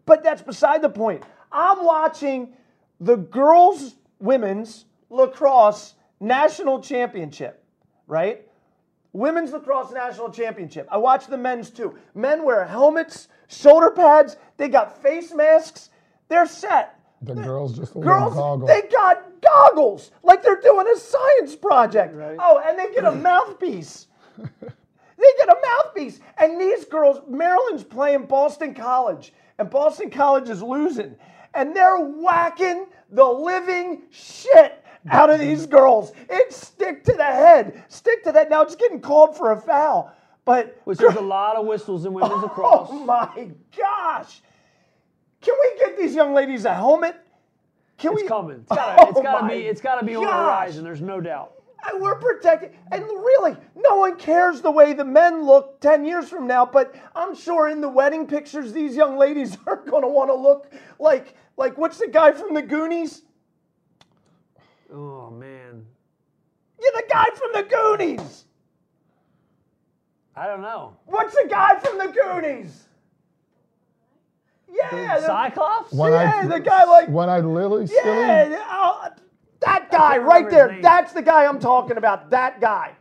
But 0.06 0.24
that's 0.24 0.42
beside 0.42 0.82
the 0.82 0.90
point. 0.90 1.24
I'm 1.52 1.84
watching 1.84 2.54
the 3.02 3.18
girls' 3.18 3.96
women's 4.20 4.86
lacrosse 5.10 5.96
national 6.22 6.82
championship, 6.82 7.64
right? 8.08 8.48
Women's 9.14 9.52
lacrosse 9.52 9.92
national 9.92 10.30
championship. 10.32 10.88
I 10.90 10.98
watch 10.98 11.28
the 11.28 11.38
men's 11.38 11.70
too. 11.70 11.98
Men 12.16 12.46
wear 12.46 12.64
helmets, 12.66 13.28
shoulder 13.48 13.90
pads, 13.92 14.38
they 14.58 14.70
got 14.70 15.02
face 15.02 15.34
masks. 15.34 15.90
They're 16.30 16.46
set. 16.46 16.98
The 17.24 17.34
girls 17.36 17.78
just 17.78 17.96
a 17.96 18.00
Girls, 18.00 18.34
little 18.36 18.58
goggle. 18.58 18.68
they 18.68 18.82
got 18.90 19.42
goggles 19.42 20.12
like 20.24 20.42
they're 20.42 20.62
doing 20.62 20.88
a 20.88 20.98
science 20.98 21.56
project. 21.56 22.16
Right. 22.16 22.38
Oh, 22.40 22.62
and 22.66 22.80
they 22.80 22.92
get 22.94 23.04
a 23.06 23.12
mouthpiece. 23.12 24.08
They 25.22 25.46
get 25.46 25.50
a 25.50 25.58
mouthpiece. 25.62 26.20
And 26.38 26.60
these 26.60 26.86
girls, 26.86 27.22
Maryland's 27.30 27.84
playing 27.84 28.26
Boston 28.26 28.74
College, 28.74 29.34
and 29.60 29.70
Boston 29.70 30.10
College 30.10 30.50
is 30.50 30.62
losing. 30.64 31.16
And 31.54 31.76
they're 31.76 32.00
whacking 32.00 32.88
the 33.12 33.26
living 33.26 34.04
shit 34.10 34.84
out 35.10 35.30
of 35.30 35.40
these 35.40 35.66
girls. 35.66 36.12
It's 36.30 36.56
stick 36.68 37.04
to 37.06 37.14
the 37.14 37.24
head, 37.24 37.84
stick 37.90 38.24
to 38.24 38.32
that. 38.32 38.50
Now 38.50 38.62
it's 38.64 38.76
getting 38.76 39.02
called 39.02 39.38
for 39.38 39.52
a 39.52 39.60
foul. 39.62 40.14
But 40.46 40.80
Which 40.86 40.98
there's 40.98 41.16
a 41.16 41.22
lot 41.38 41.56
of 41.56 41.68
whistles 41.68 42.06
in 42.06 42.14
women's 42.14 42.44
oh 42.44 42.46
across. 42.46 42.88
oh 42.92 43.06
my 43.06 43.52
gosh. 43.78 44.42
Can 45.42 45.56
we 45.62 45.80
get 45.80 45.98
these 45.98 46.16
young 46.16 46.34
ladies 46.34 46.66
a 46.66 46.74
helmet? 46.74 47.16
Can 47.98 48.14
It's 48.14 48.24
we 48.24 48.28
coming. 48.28 48.62
It's 48.62 48.70
gotta, 48.76 49.10
it's 49.10 49.20
Oh 49.20 49.24
gotta 49.24 49.48
be. 49.48 49.62
It's 49.68 49.82
gotta 49.82 50.06
be 50.06 50.16
on 50.16 50.24
the 50.24 50.28
gosh. 50.30 50.46
horizon. 50.46 50.84
There's 50.84 51.02
no 51.02 51.22
doubt. 51.22 51.54
And 51.90 52.02
we're 52.02 52.16
protected. 52.20 52.72
And 52.92 53.04
really, 53.04 53.56
no 53.76 53.96
one 53.98 54.16
cares 54.18 54.62
the 54.62 54.72
way 54.72 54.94
the 54.94 55.06
men 55.06 55.44
look 55.44 55.80
10 55.82 56.06
years 56.06 56.30
from 56.30 56.46
now, 56.48 56.66
but 56.66 56.94
I'm 57.16 57.36
sure 57.36 57.68
in 57.70 57.82
the 57.82 57.90
wedding 57.90 58.28
pictures, 58.28 58.72
these 58.74 58.96
young 58.96 59.18
ladies 59.18 59.58
are 59.68 59.78
going 59.78 60.04
to 60.04 60.08
want 60.08 60.30
to 60.30 60.36
look 60.36 60.72
like, 61.00 61.36
like, 61.58 61.78
what's 61.78 61.98
the 61.98 62.08
guy 62.08 62.32
from 62.34 62.54
the 62.54 62.62
Goonies? 62.62 63.24
Oh 64.94 65.30
man, 65.32 65.86
You're 66.82 66.92
the 66.94 67.04
guy 67.10 67.28
from 67.36 67.52
the 67.54 67.64
Goonies. 67.64 68.46
I 70.36 70.48
don't 70.48 70.62
know. 70.62 70.98
What's 71.06 71.34
the 71.34 71.48
guy 71.50 71.80
from 71.80 71.98
the 71.98 72.08
Goonies? 72.08 72.88
Yeah, 74.70 75.20
the, 75.20 75.26
Cyclops. 75.28 75.92
One 75.92 76.12
yeah, 76.12 76.42
eyed, 76.44 76.50
the 76.52 76.60
guy 76.60 76.86
like, 76.86 77.10
one 77.10 77.30
eyed 77.30 77.46
Willy. 77.46 77.88
yeah, 77.92 78.44
Silly. 78.46 78.56
uh, 78.70 79.10
that 79.92 79.98
guy 79.98 80.18
right 80.18 80.50
there. 80.50 80.80
That's 80.82 81.14
the 81.14 81.22
guy 81.22 81.46
I'm 81.46 81.60
talking 81.60 81.98
about. 81.98 82.30
That 82.30 82.62
guy. 82.62 82.96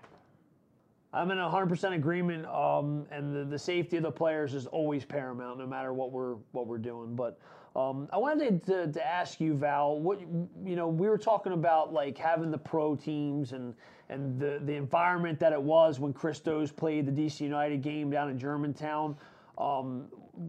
I'm 1.13 1.31
in 1.33 1.39
100% 1.39 1.95
agreement, 1.95 2.47
um, 2.47 3.05
and 3.11 3.35
the, 3.35 3.45
the 3.45 3.59
safety 3.59 3.97
of 3.97 4.05
the 4.05 4.13
players 4.13 4.55
is 4.55 4.67
always 4.67 5.05
paramount, 5.05 5.59
no 5.59 5.67
matter 5.67 5.93
what 5.93 6.13
we're 6.13 6.37
what 6.53 6.69
we're 6.69 6.79
doing. 6.79 7.17
But 7.17 7.41
um, 7.75 8.09
I 8.13 8.19
wanted 8.19 8.65
to, 8.67 8.93
to 8.93 9.07
ask 9.07 9.41
you, 9.41 9.55
Val, 9.55 9.99
what 9.99 10.21
you 10.21 10.77
know, 10.77 10.89
we 10.89 11.09
were 11.09 11.19
talking 11.19 11.53
about 11.53 11.93
like 11.93 12.17
having 12.17 12.53
the 12.53 12.59
pro 12.59 12.95
teams 12.95 13.53
and 13.53 13.75
and 14.09 14.39
the 14.39 14.61
the 14.65 14.75
environment 14.75 15.41
that 15.41 15.53
it 15.53 15.61
was 15.61 15.99
when 15.99 16.13
Christos 16.13 16.71
played 16.71 17.07
the 17.07 17.13
DC 17.13 17.41
United 17.41 17.83
game 17.83 18.09
down 18.11 18.31
in 18.31 18.39
Germantown. 18.39 19.17
Um, 19.59 20.07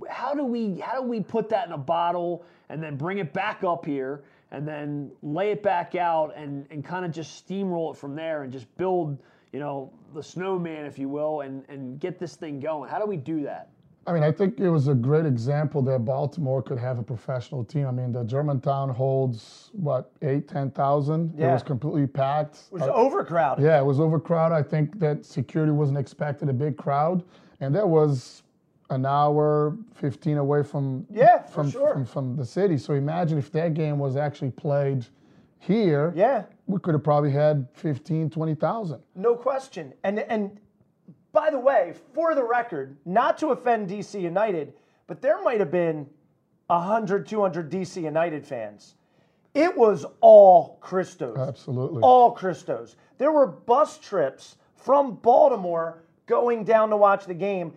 how 0.10 0.36
do 0.36 0.46
we 0.46 0.80
how 0.80 1.02
do 1.02 1.08
we 1.08 1.22
put 1.22 1.50
that 1.50 1.66
in 1.66 1.74
a 1.74 1.78
bottle 1.78 2.46
and 2.70 2.82
then 2.82 2.98
bring 2.98 3.18
it 3.18 3.34
back 3.34 3.64
up 3.64 3.86
here 3.86 4.24
and 4.52 4.68
then 4.68 5.12
lay 5.22 5.52
it 5.52 5.64
back 5.64 5.96
out 5.96 6.34
and, 6.36 6.66
and 6.70 6.84
kind 6.84 7.06
of 7.06 7.12
just 7.12 7.48
steamroll 7.48 7.94
it 7.94 7.98
from 7.98 8.16
there 8.16 8.44
and 8.44 8.52
just 8.52 8.68
build 8.78 9.18
you 9.54 9.60
know 9.60 9.92
the 10.14 10.24
snowman 10.24 10.86
if 10.86 11.00
you 11.00 11.10
will 11.10 11.42
and, 11.42 11.64
and 11.70 12.00
get 12.00 12.20
this 12.20 12.36
thing 12.36 12.60
going 12.60 12.90
how 12.90 13.00
do 13.00 13.06
we 13.06 13.18
do 13.18 13.44
that 13.44 13.70
I 14.08 14.14
mean, 14.14 14.24
I 14.24 14.32
think 14.32 14.60
it 14.60 14.70
was 14.70 14.88
a 14.88 14.96
great 14.96 15.28
example 15.28 15.84
that 15.84 16.00
Baltimore 16.00 16.64
could 16.64 16.80
have 16.80 16.98
a 16.98 17.04
professional 17.04 17.64
team. 17.64 17.86
I 17.86 17.92
mean, 17.92 18.12
the 18.12 18.24
Germantown 18.24 18.90
holds 18.90 19.70
what 19.74 20.12
eight, 20.24 20.48
ten 20.48 20.72
thousand. 20.72 21.36
Yeah. 21.38 21.50
It 21.50 21.54
was 21.54 21.64
completely 21.64 22.08
packed. 22.08 22.64
It 22.72 22.74
was 22.74 22.82
Uh, 22.82 22.94
overcrowded. 22.94 23.64
Yeah, 23.64 23.80
it 23.80 23.86
was 23.86 24.00
overcrowded. 24.00 24.58
I 24.58 24.64
think 24.64 25.00
that 25.00 25.24
security 25.24 25.72
wasn't 25.72 26.00
expected 26.00 26.50
a 26.50 26.54
big 26.54 26.78
crowd, 26.78 27.24
and 27.60 27.76
that 27.76 27.88
was 27.88 28.42
an 28.92 29.06
hour, 29.06 29.76
fifteen 29.94 30.38
away 30.38 30.64
from 30.64 31.06
Yeah, 31.12 31.42
from, 31.44 31.70
sure. 31.72 31.94
from 31.94 32.06
from 32.06 32.36
the 32.36 32.46
city. 32.46 32.78
So 32.78 32.94
imagine 32.94 33.38
if 33.38 33.52
that 33.54 33.74
game 33.74 33.98
was 33.98 34.16
actually 34.16 34.52
played 34.52 35.06
here. 35.60 36.12
Yeah. 36.16 36.44
we 36.68 36.80
could 36.80 36.94
have 36.94 37.04
probably 37.04 37.30
had 37.32 37.68
15, 37.74 38.30
20,000. 38.30 39.00
No 39.16 39.36
question. 39.36 39.94
And 40.04 40.20
and 40.20 40.60
by 41.34 41.50
the 41.50 41.60
way, 41.60 41.94
for 42.14 42.34
the 42.36 42.44
record, 42.44 42.98
not 43.06 43.38
to 43.40 43.48
offend 43.48 43.90
DC 43.90 44.20
United, 44.20 44.74
but 45.08 45.22
there 45.22 45.42
might 45.44 45.60
have 45.60 45.72
been 45.72 46.08
100, 46.68 47.28
200 47.28 47.70
DC 47.70 48.02
United 48.02 48.46
fans. 48.46 48.96
It 49.54 49.76
was 49.78 50.06
all 50.22 50.78
Christos. 50.82 51.38
Absolutely. 51.38 52.02
All 52.02 52.32
Christos. 52.32 52.96
There 53.18 53.32
were 53.32 53.46
bus 53.48 53.98
trips 54.00 54.58
from 54.76 55.16
Baltimore 55.16 56.04
going 56.26 56.64
down 56.64 56.90
to 56.90 56.98
watch 56.98 57.26
the 57.26 57.34
game, 57.34 57.74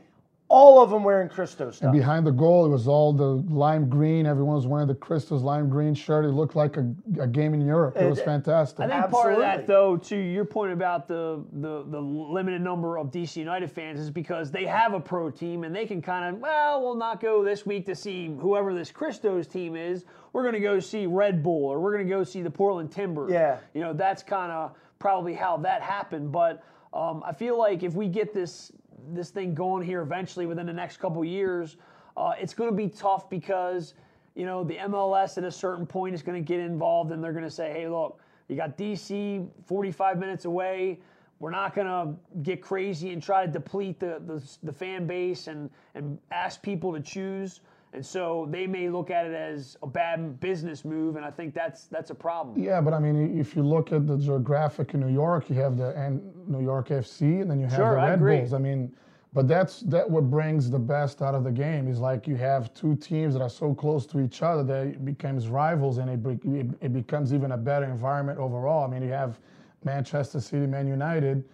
all 0.49 0.83
of 0.83 0.91
them 0.91 1.03
wearing 1.03 1.29
Christos 1.29 1.79
stuff. 1.79 1.93
Behind 1.93 2.27
the 2.27 2.31
goal, 2.31 2.67
it 2.67 2.69
was 2.69 2.87
all 2.87 3.13
the 3.13 3.43
lime 3.53 3.89
green. 3.89 4.27
Everyone 4.27 4.55
was 4.55 4.67
wearing 4.67 4.87
the 4.87 4.95
Christos 4.95 5.43
lime 5.43 5.69
green 5.69 5.95
shirt. 5.95 6.25
It 6.25 6.33
looked 6.33 6.55
like 6.55 6.77
a, 6.77 6.95
a 7.19 7.27
game 7.27 7.55
in 7.55 7.61
Europe. 7.63 7.97
It 7.97 8.09
was 8.09 8.21
fantastic. 8.21 8.81
I 8.81 9.01
think 9.01 9.11
part 9.11 9.33
of 9.33 9.39
that, 9.41 9.67
though, 9.67 9.97
to 9.97 10.17
your 10.17 10.45
point 10.45 10.73
about 10.73 11.09
the, 11.09 11.43
the 11.53 11.85
the 11.89 12.01
limited 12.01 12.61
number 12.61 12.99
of 12.99 13.11
DC 13.11 13.37
United 13.37 13.71
fans, 13.71 13.99
is 13.99 14.11
because 14.11 14.51
they 14.51 14.65
have 14.67 14.93
a 14.93 15.01
pro 15.01 15.31
team 15.31 15.65
and 15.65 15.75
they 15.75 15.87
can 15.87 16.03
kind 16.03 16.35
of, 16.35 16.41
well, 16.41 16.83
we'll 16.83 16.95
not 16.95 17.21
go 17.21 17.43
this 17.43 17.65
week 17.65 17.87
to 17.87 17.95
see 17.95 18.27
whoever 18.39 18.75
this 18.75 18.91
Christos 18.91 19.47
team 19.47 19.77
is. 19.77 20.05
We're 20.33 20.43
going 20.43 20.55
to 20.55 20.61
go 20.61 20.79
see 20.79 21.07
Red 21.07 21.43
Bull 21.43 21.65
or 21.67 21.81
we're 21.81 21.93
going 21.93 22.07
to 22.07 22.11
go 22.11 22.23
see 22.23 22.43
the 22.43 22.51
Portland 22.51 22.91
Timbers. 22.93 23.33
Yeah. 23.33 23.59
you 23.73 23.81
know 23.81 23.93
that's 23.93 24.23
kind 24.23 24.53
of 24.53 24.73
probably 24.99 25.35
how 25.35 25.57
that 25.59 25.83
happened. 25.83 26.33
But 26.33 26.63
um, 26.93 27.23
I 27.27 27.33
feel 27.33 27.59
like 27.59 27.83
if 27.83 27.95
we 27.95 28.09
get 28.09 28.33
this 28.33 28.73
this 29.13 29.31
thing 29.31 29.55
going 29.55 29.85
here 29.85 30.03
eventually 30.03 30.47
within 30.47 30.67
the 30.67 30.73
next 30.73 30.99
couple 30.99 31.25
years, 31.25 31.77
uh, 32.17 32.33
it's 32.39 32.55
going 32.55 32.71
to 32.71 32.77
be 32.77 32.89
tough 32.89 33.29
because 33.29 33.95
you 34.35 34.47
know 34.47 34.65
the 34.65 34.77
MLS 34.77 35.39
at 35.39 35.45
a 35.45 35.51
certain 35.51 35.87
point 35.87 36.15
is 36.15 36.23
going 36.23 36.43
to 36.43 36.47
get 36.47 36.61
involved 36.61 37.13
and 37.13 37.23
they're 37.23 37.33
going 37.33 37.45
to 37.45 37.51
say, 37.51 37.73
hey, 37.73 37.89
look, 37.89 38.21
you 38.49 38.57
got 38.57 38.77
DC 38.77 39.49
45 39.67 40.19
minutes 40.19 40.45
away. 40.45 41.01
We're 41.41 41.51
not 41.51 41.75
going 41.75 41.87
to 41.87 42.15
get 42.43 42.63
crazy 42.63 43.13
and 43.13 43.23
try 43.23 43.45
to 43.45 43.51
deplete 43.51 43.99
the, 43.99 44.23
the, 44.25 44.43
the 44.63 44.73
fan 44.73 45.07
base 45.07 45.47
and, 45.49 45.69
and 45.95 46.19
ask 46.31 46.63
people 46.63 46.93
to 46.95 47.01
choose. 47.01 47.61
And 47.95 48.05
so 48.05 48.49
they 48.51 48.67
may 48.67 48.89
look 48.89 49.11
at 49.11 49.25
it 49.25 49.35
as 49.35 49.77
a 49.81 49.87
bad 49.87 50.41
business 50.41 50.85
move, 50.85 51.15
and 51.15 51.25
I 51.25 51.31
think 51.31 51.55
that's 51.55 51.85
that's 51.85 52.11
a 52.11 52.15
problem. 52.15 52.61
yeah, 52.61 52.81
but 52.81 52.93
I 52.93 52.99
mean, 52.99 53.39
if 53.39 53.55
you 53.55 53.63
look 53.63 53.93
at 53.93 54.09
the 54.09 54.19
geographic 54.19 54.95
in 54.95 55.01
New 55.01 55.13
York, 55.13 55.49
you 55.49 55.55
have 55.57 55.77
the 55.77 55.97
and 55.97 56.21
New 56.49 56.61
York 56.61 56.89
FC, 56.89 57.41
and 57.41 57.49
then 57.49 57.61
you 57.61 57.67
have 57.67 57.77
Sure, 57.77 57.95
the 57.95 58.01
I 58.01 58.07
Red 58.11 58.15
agree. 58.19 58.39
Bulls. 58.39 58.53
I 58.53 58.59
mean, 58.59 58.93
but 59.33 59.47
that's 59.47 59.81
that 59.83 60.11
what 60.11 60.29
brings 60.29 60.69
the 60.71 60.79
best 60.79 61.23
out 61.23 61.37
of 61.37 61.45
the 61.45 61.53
game 61.53 61.87
is 61.87 62.01
like 62.01 62.27
you 62.27 62.35
have 62.35 62.75
two 62.75 62.97
teams 62.97 63.35
that 63.35 63.43
are 63.43 63.49
so 63.49 63.73
close 63.73 64.07
to 64.07 64.21
each 64.21 64.43
other 64.43 64.65
that 64.65 64.87
it 64.89 65.05
becomes 65.05 65.47
rivals, 65.47 65.99
and 65.99 66.11
it 66.11 66.45
it, 66.45 66.67
it 66.81 66.93
becomes 66.93 67.33
even 67.33 67.53
a 67.53 67.57
better 67.57 67.87
environment 67.87 68.41
overall. 68.41 68.83
I 68.85 68.89
mean, 68.89 69.03
you 69.03 69.11
have 69.13 69.39
Manchester 69.85 70.41
City, 70.41 70.67
Man 70.67 70.89
United. 70.89 71.45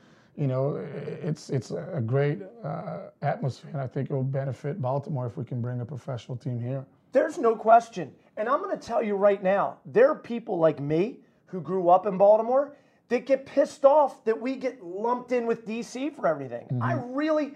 You 0.41 0.47
know, 0.47 0.83
it's 1.23 1.51
it's 1.51 1.71
a 1.71 2.03
great 2.05 2.39
uh, 2.65 3.11
atmosphere, 3.21 3.73
and 3.75 3.81
I 3.83 3.87
think 3.87 4.09
it 4.11 4.15
will 4.15 4.25
benefit 4.25 4.81
Baltimore 4.81 5.27
if 5.27 5.37
we 5.37 5.45
can 5.45 5.61
bring 5.61 5.83
a 5.83 5.85
professional 5.85 6.35
team 6.35 6.59
here. 6.59 6.87
There's 7.13 7.37
no 7.37 7.55
question. 7.55 8.11
And 8.39 8.49
I'm 8.49 8.63
going 8.63 8.77
to 8.77 8.83
tell 8.83 9.03
you 9.03 9.17
right 9.17 9.43
now, 9.43 9.77
there 9.85 10.11
are 10.11 10.15
people 10.15 10.59
like 10.59 10.81
me 10.81 11.19
who 11.45 11.61
grew 11.61 11.91
up 11.91 12.07
in 12.07 12.17
Baltimore 12.17 12.75
that 13.09 13.27
get 13.27 13.45
pissed 13.45 13.85
off 13.85 14.25
that 14.25 14.41
we 14.41 14.57
get 14.57 14.83
lumped 14.83 15.31
in 15.33 15.47
with 15.47 15.67
DC 15.67 16.17
for 16.17 16.27
everything. 16.27 16.67
I 16.81 16.95
really 16.95 17.53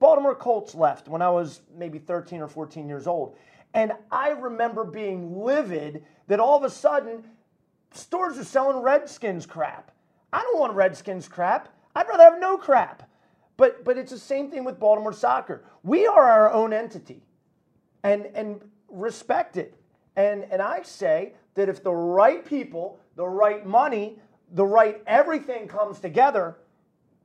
Baltimore 0.00 0.34
Colts 0.34 0.74
left 0.74 1.06
when 1.06 1.22
I 1.22 1.30
was 1.30 1.60
maybe 1.76 2.00
13 2.00 2.40
or 2.40 2.48
14 2.48 2.88
years 2.88 3.06
old. 3.06 3.36
And 3.74 3.92
I 4.10 4.30
remember 4.30 4.82
being 4.82 5.38
livid 5.38 6.04
that 6.26 6.40
all 6.40 6.56
of 6.56 6.64
a 6.64 6.70
sudden 6.70 7.22
stores 7.92 8.38
are 8.38 8.44
selling 8.44 8.78
Redskins 8.78 9.46
crap. 9.46 9.92
I 10.32 10.42
don't 10.42 10.58
want 10.58 10.72
Redskins 10.72 11.28
crap. 11.28 11.68
I'd 11.94 12.08
rather 12.08 12.24
have 12.24 12.40
no 12.40 12.56
crap. 12.56 13.08
But 13.56 13.84
but 13.84 13.98
it's 13.98 14.12
the 14.12 14.18
same 14.18 14.50
thing 14.50 14.64
with 14.64 14.78
Baltimore 14.78 15.12
soccer. 15.12 15.64
We 15.82 16.06
are 16.06 16.22
our 16.22 16.52
own 16.52 16.72
entity. 16.72 17.22
And 18.02 18.26
and 18.34 18.60
respect 18.88 19.56
it. 19.56 19.74
And 20.16 20.44
and 20.50 20.62
I 20.62 20.82
say 20.82 21.34
that 21.54 21.68
if 21.68 21.82
the 21.82 21.92
right 21.92 22.44
people, 22.44 23.00
the 23.16 23.26
right 23.26 23.66
money, 23.66 24.18
the 24.52 24.64
right 24.64 25.02
everything 25.06 25.68
comes 25.68 25.98
together, 25.98 26.56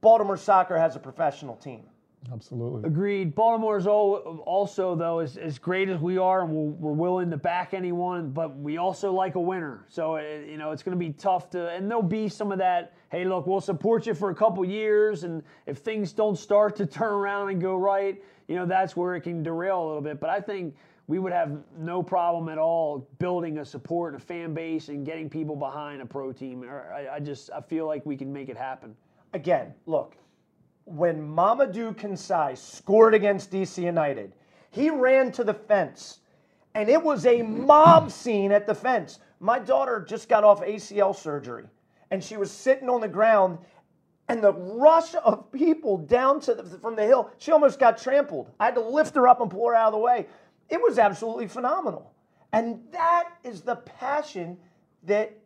Baltimore 0.02 0.38
soccer 0.38 0.78
has 0.78 0.96
a 0.96 1.00
professional 1.00 1.56
team. 1.56 1.84
Absolutely. 2.32 2.88
Agreed. 2.88 3.36
Baltimore's 3.36 3.86
also, 3.86 4.96
though, 4.96 5.20
as, 5.20 5.38
as 5.38 5.60
great 5.60 5.90
as 5.90 6.00
we 6.00 6.18
are, 6.18 6.44
and 6.44 6.52
we're, 6.52 6.72
we're 6.72 6.94
willing 6.94 7.30
to 7.32 7.38
back 7.38 7.74
anyone, 7.74 8.30
but 8.32 8.58
we 8.58 8.78
also 8.78 9.12
like 9.12 9.36
a 9.36 9.42
winner. 9.42 9.86
So, 9.90 10.16
it, 10.16 10.48
you 10.48 10.58
know, 10.58 10.72
it's 10.72 10.84
going 10.84 10.98
to 10.98 11.06
be 11.06 11.12
tough 11.12 11.50
to, 11.52 11.70
and 11.70 11.90
there'll 11.90 12.02
be 12.02 12.30
some 12.30 12.52
of 12.52 12.60
that, 12.60 12.94
hey, 13.12 13.26
look, 13.26 13.46
we'll 13.46 13.62
support 13.62 14.08
you 14.08 14.14
for 14.14 14.30
a 14.30 14.36
couple 14.36 14.64
years, 14.64 15.24
and 15.26 15.44
if 15.66 15.80
things 15.80 16.14
don't 16.14 16.38
start 16.38 16.76
to 16.78 16.86
turn 16.86 17.12
around 17.12 17.50
and 17.50 17.62
go 17.62 17.76
right, 17.76 18.24
you 18.48 18.56
know, 18.56 18.66
that's 18.66 18.96
where 18.96 19.16
it 19.16 19.22
can 19.22 19.44
derail 19.44 19.84
a 19.84 19.86
little 19.86 20.02
bit. 20.02 20.20
But 20.20 20.30
I 20.30 20.40
think 20.40 20.76
we 21.08 21.20
would 21.20 21.34
have 21.34 21.58
no 21.78 22.02
problem 22.02 22.48
at 22.48 22.58
all 22.58 23.08
building 23.20 23.58
a 23.58 23.66
support, 23.66 24.16
a 24.16 24.20
fan 24.20 24.54
base, 24.54 24.88
and 24.88 25.06
getting 25.06 25.30
people 25.30 25.56
behind 25.56 26.02
a 26.02 26.06
pro 26.06 26.32
team. 26.32 26.64
I, 26.64 27.16
I 27.16 27.20
just, 27.20 27.50
I 27.52 27.60
feel 27.60 27.86
like 27.86 28.06
we 28.06 28.16
can 28.16 28.32
make 28.32 28.48
it 28.48 28.58
happen. 28.58 28.96
Again, 29.34 29.74
look, 29.86 30.16
when 30.86 31.22
Mamadou 31.22 31.96
Kansai 31.96 32.58
scored 32.58 33.14
against 33.14 33.52
DC 33.52 33.82
United, 33.82 34.34
he 34.70 34.90
ran 34.90 35.32
to 35.34 35.44
the 35.44 35.54
fence, 35.54 36.20
and 36.74 36.90
it 36.90 37.02
was 37.02 37.26
a 37.26 37.42
mob 37.42 38.12
scene 38.12 38.52
at 38.52 38.66
the 38.66 38.76
fence. 38.76 39.20
My 39.40 39.60
daughter 39.60 40.04
just 40.08 40.30
got 40.30 40.44
off 40.44 40.62
ACL 40.62 41.16
surgery, 41.16 41.66
and 42.12 42.24
she 42.24 42.38
was 42.38 42.52
sitting 42.52 42.90
on 42.90 43.02
the 43.02 43.08
ground, 43.08 43.60
and 44.28 44.44
the 44.44 44.54
rush 44.54 45.16
of 45.24 45.52
people 45.52 45.98
down 45.98 46.40
to 46.42 46.56
the, 46.56 46.64
from 46.64 46.96
the 46.96 47.06
hill, 47.06 47.30
she 47.38 47.52
almost 47.52 47.80
got 47.80 47.98
trampled. 47.98 48.52
I 48.60 48.66
had 48.66 48.76
to 48.76 48.82
lift 48.82 49.16
her 49.16 49.28
up 49.28 49.42
and 49.42 49.52
pull 49.52 49.68
her 49.68 49.76
out 49.76 49.88
of 49.88 49.94
the 49.94 50.00
way. 50.00 50.28
It 50.70 50.82
was 50.82 50.98
absolutely 50.98 51.48
phenomenal. 51.48 52.14
And 52.52 52.80
that 52.92 53.30
is 53.44 53.62
the 53.62 53.76
passion 53.76 54.58
that 55.04 55.38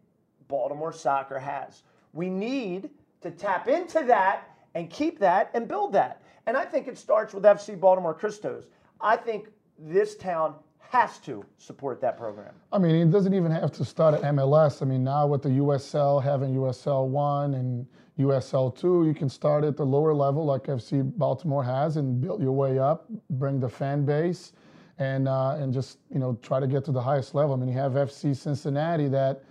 Baltimore 0.48 0.94
soccer 0.94 1.40
has. 1.40 1.84
We 2.14 2.30
need 2.30 2.90
to 3.22 3.32
tap 3.32 3.68
into 3.68 4.04
that 4.04 4.57
and 4.78 4.92
keep 4.92 5.18
that 5.18 5.50
and 5.56 5.68
build 5.68 5.92
that. 5.94 6.22
And 6.46 6.56
I 6.56 6.64
think 6.64 6.88
it 6.88 7.00
starts 7.00 7.34
with 7.34 7.44
FC 7.44 7.78
Baltimore 7.78 8.14
Christos. 8.14 8.66
I 9.02 9.18
think 9.18 9.48
this 9.80 10.16
town 10.16 10.54
has 10.92 11.18
to 11.20 11.44
support 11.58 12.00
that 12.02 12.16
program. 12.16 12.54
I 12.72 12.78
mean, 12.78 12.96
it 12.96 13.10
doesn't 13.10 13.34
even 13.34 13.52
have 13.52 13.72
to 13.72 13.84
start 13.84 14.14
at 14.14 14.22
MLS. 14.36 14.84
I 14.84 14.86
mean, 14.86 15.04
now 15.04 15.26
with 15.26 15.42
the 15.42 15.50
USL 15.50 16.24
having 16.24 16.56
USL 16.56 17.08
1 17.08 17.56
and 17.56 17.88
USL 18.20 18.74
2, 18.78 19.08
you 19.08 19.16
can 19.16 19.30
start 19.30 19.64
at 19.64 19.76
the 19.78 19.84
lower 19.84 20.14
level 20.14 20.46
like 20.46 20.64
FC 20.66 21.04
Baltimore 21.18 21.64
has 21.64 21.98
and 21.98 22.22
build 22.22 22.42
your 22.42 22.52
way 22.52 22.78
up, 22.78 23.10
bring 23.32 23.60
the 23.60 23.68
fan 23.68 24.06
base, 24.06 24.54
and, 25.00 25.28
uh, 25.28 25.58
and 25.60 25.74
just, 25.74 25.98
you 26.14 26.20
know, 26.20 26.38
try 26.44 26.60
to 26.60 26.68
get 26.68 26.86
to 26.86 26.92
the 26.92 27.02
highest 27.02 27.34
level. 27.34 27.56
I 27.56 27.58
mean, 27.58 27.68
you 27.68 27.78
have 27.78 27.94
FC 27.94 28.36
Cincinnati 28.36 29.08
that 29.08 29.44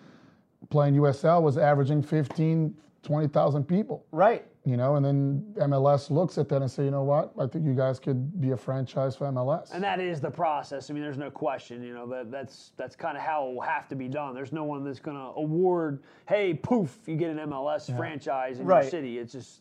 playing 0.71 0.95
USL 0.95 1.43
was 1.43 1.59
averaging 1.59 2.01
15, 2.01 2.75
20,000 3.03 3.65
people. 3.65 4.07
Right 4.13 4.47
you 4.67 4.77
know, 4.77 4.97
and 4.97 5.05
then 5.05 5.45
MLS 5.59 6.11
looks 6.11 6.39
at 6.39 6.49
that 6.49 6.61
and 6.61 6.69
say, 6.69 6.85
you 6.85 6.91
know 6.91 7.05
what, 7.05 7.33
I 7.39 7.47
think 7.47 7.65
you 7.65 7.73
guys 7.73 8.01
could 8.01 8.41
be 8.41 8.51
a 8.51 8.57
franchise 8.57 9.15
for 9.15 9.27
MLS. 9.27 9.71
And 9.71 9.83
that 9.85 10.01
is 10.01 10.21
the 10.21 10.31
process. 10.31 10.91
I 10.91 10.93
mean, 10.93 11.05
there's 11.05 11.17
no 11.17 11.31
question. 11.31 11.85
You 11.85 11.95
know, 11.95 12.07
that 12.09 12.33
that's 12.33 12.73
that's 12.77 12.97
kind 12.97 13.17
of 13.17 13.23
how 13.23 13.49
it 13.49 13.55
will 13.55 13.61
have 13.61 13.87
to 13.89 13.95
be 13.95 14.09
done. 14.09 14.35
There's 14.35 14.53
no 14.53 14.65
one 14.65 14.83
that's 14.83 14.99
going 14.99 15.17
to 15.17 15.41
award, 15.41 16.03
hey, 16.29 16.53
poof, 16.53 16.99
you 17.07 17.15
get 17.15 17.31
an 17.31 17.39
MLS 17.49 17.89
yeah. 17.89 17.97
franchise 17.97 18.59
in 18.59 18.67
right. 18.67 18.83
your 18.83 18.91
city. 18.91 19.19
It's 19.19 19.33
just 19.33 19.61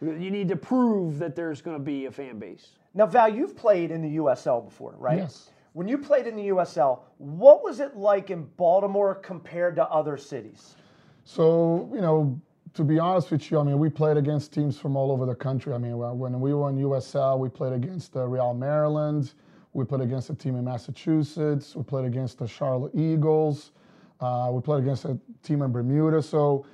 you 0.00 0.30
need 0.30 0.48
to 0.48 0.56
prove 0.56 1.18
that 1.18 1.34
there's 1.34 1.60
going 1.60 1.76
to 1.76 1.82
be 1.82 2.04
a 2.04 2.12
fan 2.12 2.38
base. 2.38 2.68
Now, 2.94 3.06
Val, 3.06 3.28
you've 3.28 3.56
played 3.56 3.90
in 3.90 4.00
the 4.00 4.16
USL 4.18 4.64
before, 4.64 4.94
right? 4.96 5.18
Yes. 5.18 5.50
When 5.72 5.88
you 5.88 5.98
played 5.98 6.26
in 6.28 6.36
the 6.36 6.48
USL, 6.48 7.00
what 7.18 7.64
was 7.64 7.80
it 7.80 7.96
like 7.96 8.30
in 8.30 8.44
Baltimore 8.56 9.16
compared 9.16 9.74
to 9.76 9.84
other 9.88 10.16
cities? 10.16 10.76
So, 11.24 11.90
you 11.92 12.00
know, 12.00 12.40
to 12.76 12.84
be 12.84 12.98
honest 12.98 13.30
with 13.30 13.50
you, 13.50 13.58
I 13.58 13.62
mean, 13.64 13.78
we 13.78 13.88
played 13.88 14.18
against 14.18 14.52
teams 14.52 14.78
from 14.78 14.96
all 14.96 15.10
over 15.10 15.24
the 15.24 15.34
country. 15.34 15.72
I 15.72 15.78
mean, 15.78 15.96
when 15.96 16.40
we 16.40 16.52
were 16.52 16.68
in 16.68 16.76
USL, 16.76 17.38
we 17.38 17.48
played 17.48 17.72
against 17.72 18.12
the 18.12 18.26
Real 18.26 18.52
Maryland. 18.52 19.32
We 19.72 19.84
played 19.84 20.02
against 20.02 20.28
a 20.28 20.34
team 20.34 20.56
in 20.56 20.64
Massachusetts. 20.64 21.74
We 21.74 21.82
played 21.82 22.04
against 22.04 22.38
the 22.38 22.46
Charlotte 22.46 22.94
Eagles. 22.94 23.72
Uh, 24.20 24.50
we 24.52 24.60
played 24.60 24.82
against 24.82 25.06
a 25.06 25.18
team 25.42 25.62
in 25.62 25.72
Bermuda. 25.72 26.20
So, 26.22 26.66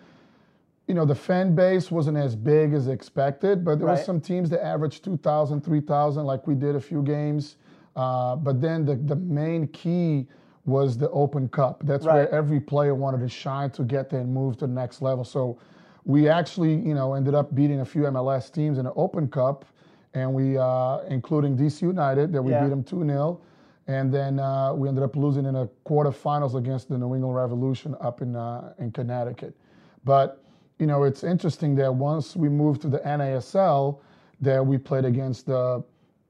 you 0.89 0.95
know, 0.95 1.05
the 1.05 1.15
fan 1.15 1.55
base 1.55 1.91
wasn't 1.93 2.17
as 2.17 2.35
big 2.35 2.75
as 2.75 2.89
expected, 2.89 3.65
but 3.65 3.79
there 3.79 3.87
right. 3.87 3.99
were 3.99 4.05
some 4.05 4.21
teams 4.21 4.51
that 4.51 4.65
averaged 4.65 5.05
2,000, 5.05 5.65
3,000, 5.65 6.25
like 6.25 6.49
we 6.49 6.57
did 6.57 6.75
a 6.75 6.81
few 6.81 7.03
games. 7.03 7.57
Uh, 7.95 8.35
but 8.35 8.61
then 8.61 8.85
the, 8.85 8.97
the 8.97 9.17
main 9.17 9.69
key 9.69 10.27
was 10.65 10.99
the 10.99 11.11
Open 11.11 11.49
Cup. 11.49 11.81
That's 11.85 12.07
right. 12.07 12.15
where 12.15 12.35
every 12.35 12.61
player 12.61 12.95
wanted 12.95 13.21
to 13.21 13.29
shine 13.29 13.71
to 13.71 13.85
get 13.85 14.11
there 14.11 14.21
and 14.21 14.33
move 14.33 14.57
to 14.59 14.67
the 14.67 14.73
next 14.73 15.01
level. 15.01 15.25
So 15.25 15.59
we 16.05 16.29
actually, 16.29 16.75
you 16.75 16.95
know, 16.95 17.15
ended 17.15 17.35
up 17.35 17.55
beating 17.55 17.81
a 17.81 17.85
few 17.85 18.03
MLS 18.03 18.53
teams 18.53 18.79
in 18.79 18.85
the 18.85 18.93
Open 18.95 19.29
Cup, 19.29 19.65
and 20.15 20.33
we, 20.33 20.59
uh, 20.59 20.99
including 21.09 21.57
DC 21.57 21.83
United, 21.83 22.33
that 22.33 22.43
we 22.43 22.53
yeah. 22.53 22.65
beat 22.65 22.71
them 22.71 22.83
2 22.83 23.05
0. 23.07 23.41
And 23.89 24.13
then 24.13 24.39
uh, 24.39 24.73
we 24.75 24.89
ended 24.89 25.03
up 25.03 25.17
losing 25.17 25.45
in 25.45 25.55
the 25.55 25.69
quarterfinals 25.85 26.55
against 26.55 26.89
the 26.89 26.99
New 26.99 27.15
England 27.15 27.35
Revolution 27.35 27.97
up 28.01 28.23
in, 28.23 28.37
uh, 28.37 28.75
in 28.79 28.93
Connecticut. 28.93 29.57
But, 30.05 30.43
you 30.79 30.87
know, 30.87 31.03
it's 31.03 31.25
interesting 31.25 31.75
that 31.77 31.93
once 31.93 32.37
we 32.37 32.49
moved 32.49 32.83
to 32.83 32.89
the 32.89 32.99
NASL, 33.01 33.99
that 34.41 34.65
we 34.65 34.79
played 34.79 35.05
against 35.05 35.47
the, 35.47 35.83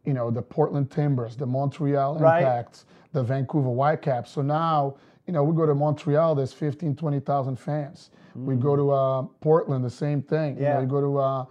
you 0.05 0.13
know, 0.13 0.31
the 0.31 0.43
Portland 0.43 0.91
Timbers, 0.91 1.37
the 1.37 1.47
Montreal 1.47 2.17
Impacts, 2.17 2.85
right. 2.87 3.13
the 3.13 3.23
Vancouver 3.23 3.71
Whitecaps. 3.71 4.31
So 4.31 4.43
now, 4.43 4.97
you 5.27 5.33
know, 5.33 5.45
we 5.45 5.57
go 5.57 5.67
to 5.67 5.75
Montreal, 5.75 6.35
there's 6.35 6.53
15, 6.53 6.97
20,000 6.97 7.57
fans. 7.59 8.11
Mm. 8.37 8.45
We 8.45 8.57
go 8.57 8.77
to 8.77 8.91
uh, 8.91 9.23
Portland, 9.41 9.85
the 9.85 9.91
same 9.91 10.23
thing. 10.23 10.57
Yeah. 10.57 10.69
You, 10.69 10.75
know, 10.75 10.81
you 10.81 10.87
go 10.87 11.01
to 11.01 11.19
uh, 11.19 11.45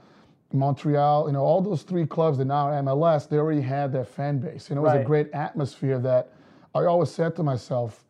Montreal, 0.54 1.28
you 1.28 1.34
know, 1.34 1.42
all 1.42 1.62
those 1.62 1.84
three 1.84 2.06
clubs 2.06 2.38
that 2.38 2.46
now 2.46 2.68
MLS, 2.68 3.28
they 3.28 3.38
already 3.38 3.62
had 3.62 3.92
their 3.92 4.06
fan 4.06 4.40
base. 4.40 4.70
You 4.70 4.76
know, 4.76 4.82
it 4.82 4.86
was 4.86 4.94
right. 4.94 5.02
a 5.02 5.06
great 5.06 5.32
atmosphere 5.34 6.00
that 6.00 6.34
I 6.74 6.86
always 6.86 7.12
said 7.12 7.36
to 7.38 7.44
myself, 7.44 8.04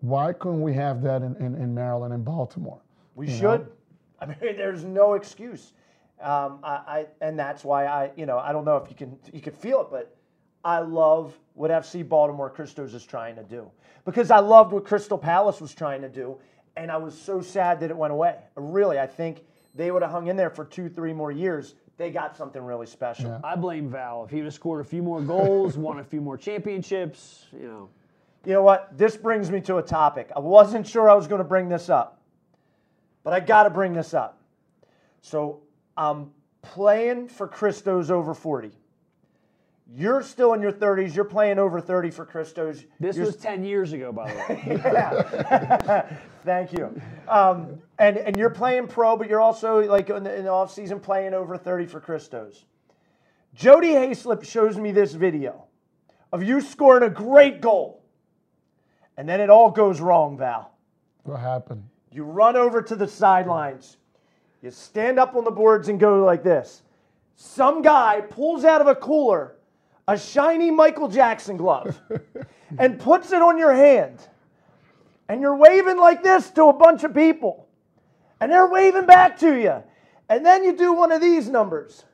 why 0.00 0.32
couldn't 0.32 0.60
we 0.60 0.74
have 0.74 1.02
that 1.02 1.22
in, 1.22 1.34
in, 1.36 1.54
in 1.54 1.74
Maryland 1.74 2.12
and 2.12 2.24
Baltimore? 2.24 2.80
We 3.14 3.28
should. 3.28 3.60
Know? 3.60 3.66
I 4.20 4.26
mean, 4.26 4.36
there's 4.40 4.84
no 4.84 5.14
excuse. 5.14 5.72
Um, 6.20 6.60
I, 6.62 6.70
I, 6.70 7.06
and 7.20 7.38
that's 7.38 7.64
why 7.64 7.86
I, 7.86 8.10
you 8.16 8.26
know, 8.26 8.38
I 8.38 8.52
don't 8.52 8.64
know 8.64 8.76
if 8.76 8.88
you 8.88 8.96
can 8.96 9.18
you 9.32 9.40
can 9.40 9.52
feel 9.52 9.80
it, 9.80 9.88
but 9.90 10.16
I 10.64 10.78
love 10.78 11.34
what 11.54 11.70
FC 11.70 12.08
Baltimore 12.08 12.48
Christos 12.48 12.94
is 12.94 13.04
trying 13.04 13.36
to 13.36 13.42
do 13.42 13.70
because 14.04 14.30
I 14.30 14.38
loved 14.38 14.72
what 14.72 14.84
Crystal 14.84 15.18
Palace 15.18 15.60
was 15.60 15.74
trying 15.74 16.00
to 16.02 16.08
do, 16.08 16.38
and 16.76 16.90
I 16.90 16.96
was 16.96 17.18
so 17.18 17.40
sad 17.40 17.80
that 17.80 17.90
it 17.90 17.96
went 17.96 18.12
away. 18.12 18.36
Really, 18.56 18.98
I 18.98 19.06
think 19.06 19.44
they 19.74 19.90
would 19.90 20.02
have 20.02 20.10
hung 20.10 20.28
in 20.28 20.36
there 20.36 20.50
for 20.50 20.64
two, 20.64 20.88
three 20.88 21.12
more 21.12 21.30
years. 21.30 21.74
They 21.96 22.10
got 22.10 22.36
something 22.36 22.62
really 22.62 22.86
special. 22.86 23.26
Yeah. 23.26 23.40
I 23.44 23.54
blame 23.56 23.88
Val. 23.88 24.24
If 24.24 24.30
he 24.30 24.36
would 24.36 24.46
have 24.46 24.54
scored 24.54 24.80
a 24.80 24.88
few 24.88 25.02
more 25.02 25.20
goals, 25.20 25.76
won 25.78 26.00
a 26.00 26.04
few 26.04 26.20
more 26.20 26.36
championships, 26.36 27.46
you 27.52 27.68
know. 27.68 27.88
You 28.44 28.52
know 28.52 28.62
what? 28.62 28.96
This 28.96 29.16
brings 29.16 29.50
me 29.50 29.60
to 29.62 29.76
a 29.76 29.82
topic. 29.82 30.30
I 30.36 30.40
wasn't 30.40 30.86
sure 30.86 31.08
I 31.08 31.14
was 31.14 31.26
going 31.26 31.38
to 31.38 31.48
bring 31.48 31.68
this 31.68 31.88
up, 31.88 32.20
but 33.22 33.32
I 33.32 33.40
got 33.40 33.62
to 33.62 33.70
bring 33.70 33.94
this 33.94 34.12
up. 34.12 34.40
So 35.22 35.62
I'm 35.96 36.30
playing 36.60 37.28
for 37.28 37.48
Christos 37.48 38.10
over 38.10 38.34
40. 38.34 38.72
You're 39.86 40.22
still 40.22 40.54
in 40.54 40.62
your 40.62 40.72
30s. 40.72 41.14
You're 41.14 41.24
playing 41.24 41.58
over 41.58 41.80
30 41.80 42.10
for 42.10 42.24
Christos. 42.24 42.84
This 42.98 43.16
You're 43.16 43.26
was 43.26 43.36
10 43.36 43.64
years 43.64 43.92
ago, 43.92 44.12
by 44.12 44.32
the 44.32 44.38
way. 44.38 44.62
yeah. 44.84 46.18
Thank 46.44 46.72
you. 46.72 47.00
Um, 47.28 47.82
and, 47.98 48.16
and 48.16 48.36
you're 48.36 48.50
playing 48.50 48.88
pro, 48.88 49.16
but 49.16 49.28
you're 49.28 49.40
also 49.40 49.80
like 49.86 50.08
in 50.10 50.24
the, 50.24 50.34
in 50.34 50.44
the 50.44 50.50
off 50.50 50.72
season 50.72 51.00
playing 51.00 51.34
over 51.34 51.56
30 51.58 51.86
for 51.86 52.00
Christos. 52.00 52.64
Jody 53.54 53.88
Hayslip 53.88 54.44
shows 54.44 54.78
me 54.78 54.90
this 54.90 55.12
video 55.12 55.66
of 56.32 56.42
you 56.42 56.60
scoring 56.60 57.04
a 57.04 57.10
great 57.10 57.60
goal. 57.60 58.02
And 59.16 59.28
then 59.28 59.40
it 59.40 59.50
all 59.50 59.70
goes 59.70 60.00
wrong, 60.00 60.36
Val. 60.38 60.72
What 61.22 61.40
happened? 61.40 61.84
You 62.10 62.24
run 62.24 62.56
over 62.56 62.82
to 62.82 62.96
the 62.96 63.06
sidelines. 63.06 63.98
You 64.60 64.70
stand 64.70 65.18
up 65.18 65.36
on 65.36 65.44
the 65.44 65.50
boards 65.50 65.88
and 65.88 66.00
go 66.00 66.24
like 66.24 66.42
this. 66.42 66.82
Some 67.36 67.82
guy 67.82 68.22
pulls 68.22 68.64
out 68.64 68.80
of 68.80 68.86
a 68.86 68.94
cooler 68.94 69.56
a 70.06 70.18
shiny 70.18 70.70
Michael 70.70 71.08
Jackson 71.08 71.56
glove 71.56 71.98
and 72.78 72.98
puts 72.98 73.32
it 73.32 73.42
on 73.42 73.58
your 73.58 73.72
hand. 73.72 74.18
And 75.28 75.40
you're 75.40 75.56
waving 75.56 75.96
like 75.98 76.22
this 76.22 76.50
to 76.50 76.64
a 76.64 76.72
bunch 76.72 77.04
of 77.04 77.14
people. 77.14 77.66
And 78.40 78.52
they're 78.52 78.68
waving 78.68 79.06
back 79.06 79.38
to 79.38 79.54
you. 79.58 79.82
And 80.28 80.44
then 80.44 80.64
you 80.64 80.76
do 80.76 80.92
one 80.92 81.12
of 81.12 81.20
these 81.20 81.48
numbers. 81.48 82.04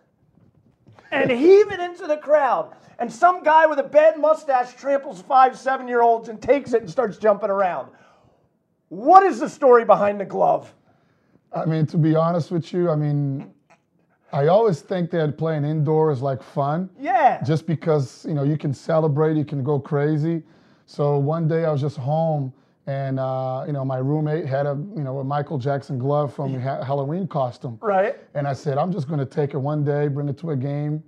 and 1.11 1.31
heave 1.31 1.71
it 1.73 1.81
into 1.81 2.07
the 2.07 2.17
crowd. 2.17 2.77
And 2.99 3.13
some 3.13 3.43
guy 3.43 3.67
with 3.67 3.79
a 3.79 3.85
bad 3.85 4.19
mustache 4.19 4.75
tramples 4.75 5.23
five, 5.23 5.59
seven 5.59 5.89
year 5.89 6.03
olds 6.03 6.29
and 6.29 6.41
takes 6.41 6.73
it 6.75 6.83
and 6.83 6.91
starts 6.91 7.17
jumping 7.17 7.51
around. 7.51 7.91
What 8.91 9.23
is 9.25 9.41
the 9.41 9.49
story 9.49 9.85
behind 9.85 10.21
the 10.21 10.25
glove? 10.25 10.73
I 11.53 11.65
mean, 11.65 11.87
to 11.87 11.97
be 11.99 12.15
honest 12.15 12.51
with 12.51 12.73
you, 12.73 12.91
I 12.91 12.97
mean, 12.97 13.53
I 14.33 14.47
always 14.47 14.81
think 14.81 15.11
that 15.11 15.37
playing 15.37 15.65
indoor 15.65 16.11
is 16.11 16.23
like 16.23 16.43
fun. 16.43 16.89
Yeah. 16.99 17.43
Just 17.43 17.67
because, 17.67 18.25
you 18.27 18.35
know, 18.35 18.45
you 18.45 18.57
can 18.57 18.73
celebrate, 18.73 19.37
you 19.37 19.45
can 19.45 19.63
go 19.65 19.79
crazy. 19.79 20.43
So 20.87 21.19
one 21.19 21.49
day 21.49 21.65
I 21.65 21.73
was 21.73 21.81
just 21.81 21.97
home 21.97 22.53
and, 22.87 23.21
uh, 23.21 23.65
you 23.67 23.73
know, 23.73 23.85
my 23.85 23.99
roommate 23.99 24.47
had 24.47 24.67
a, 24.67 24.79
you 24.97 25.03
know, 25.03 25.19
a 25.19 25.25
Michael 25.25 25.59
Jackson 25.59 25.99
glove 25.99 26.35
from 26.35 26.59
ha- 26.61 26.83
Halloween 26.83 27.27
costume. 27.27 27.79
Right. 27.81 28.17
And 28.35 28.47
I 28.47 28.53
said, 28.53 28.79
I'm 28.79 28.93
just 28.93 29.07
going 29.09 29.21
to 29.21 29.27
take 29.27 29.55
it 29.55 29.59
one 29.59 29.85
day, 29.85 30.09
bring 30.09 30.29
it 30.29 30.39
to 30.39 30.51
a 30.51 30.57
game, 30.57 31.03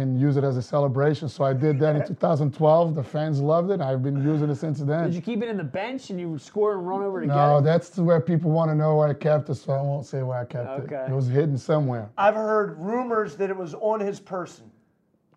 and 0.00 0.20
use 0.20 0.36
it 0.36 0.44
as 0.44 0.56
a 0.56 0.62
celebration. 0.62 1.28
So 1.28 1.44
I 1.44 1.52
did 1.52 1.78
that 1.80 1.96
in 1.96 2.06
2012. 2.06 2.94
The 2.94 3.02
fans 3.02 3.40
loved 3.40 3.70
it. 3.70 3.80
I've 3.80 4.02
been 4.02 4.22
using 4.24 4.50
it 4.50 4.56
since 4.56 4.80
then. 4.80 5.04
Did 5.04 5.14
you 5.14 5.20
keep 5.22 5.42
it 5.42 5.48
in 5.48 5.56
the 5.56 5.64
bench 5.64 6.10
and 6.10 6.18
you 6.20 6.36
score 6.38 6.74
and 6.74 6.86
run 6.86 7.02
over 7.02 7.20
to 7.20 7.26
no, 7.26 7.34
get 7.34 7.58
it? 7.58 7.64
that's 7.64 7.96
where 7.98 8.20
people 8.20 8.50
want 8.50 8.70
to 8.70 8.74
know 8.74 8.96
where 8.96 9.08
I 9.08 9.14
kept 9.14 9.48
it, 9.50 9.54
so 9.56 9.72
I 9.72 9.80
won't 9.82 10.04
say 10.06 10.22
where 10.22 10.38
I 10.38 10.44
kept 10.44 10.68
Okay. 10.80 10.96
it. 11.06 11.10
It 11.10 11.14
was 11.14 11.28
hidden 11.28 11.56
somewhere. 11.56 12.10
I've 12.18 12.34
heard 12.34 12.78
rumors 12.78 13.36
that 13.36 13.50
it 13.50 13.56
was 13.56 13.74
on 13.74 14.00
his 14.00 14.18
person. 14.20 14.70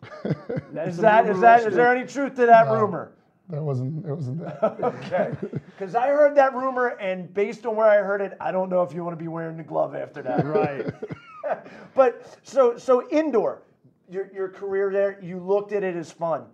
That's 0.72 0.90
Is 0.90 0.96
the 0.96 1.02
that 1.02 1.24
rumor 1.24 1.34
is 1.34 1.40
that 1.40 1.58
mill. 1.60 1.68
is 1.68 1.74
there 1.76 1.96
any 1.96 2.06
truth 2.06 2.34
to 2.36 2.46
that 2.46 2.66
No. 2.66 2.74
rumor? 2.80 3.12
That 3.50 3.62
wasn't. 3.62 4.04
It 4.06 4.14
wasn't 4.14 4.40
that. 4.40 4.78
Okay. 4.82 5.32
Because 5.66 5.94
I 5.94 6.08
heard 6.08 6.34
that 6.36 6.54
rumor, 6.54 6.88
and 7.00 7.32
based 7.34 7.66
on 7.66 7.76
where 7.76 7.86
I 7.88 7.98
heard 7.98 8.20
it, 8.22 8.36
I 8.40 8.50
don't 8.52 8.70
know 8.70 8.82
if 8.82 8.94
you 8.94 9.04
want 9.04 9.16
to 9.18 9.22
be 9.22 9.28
wearing 9.28 9.56
the 9.58 9.62
glove 9.62 9.94
after 9.94 10.22
that. 10.22 10.44
Right. 10.44 10.86
But 11.94 12.38
so 12.42 12.78
so 12.78 13.06
indoor, 13.10 13.60
your 14.08 14.30
your 14.32 14.48
career 14.48 14.90
there, 14.90 15.18
you 15.22 15.38
looked 15.38 15.72
at 15.72 15.82
it 15.82 15.96
as 15.96 16.10
fun. 16.10 16.44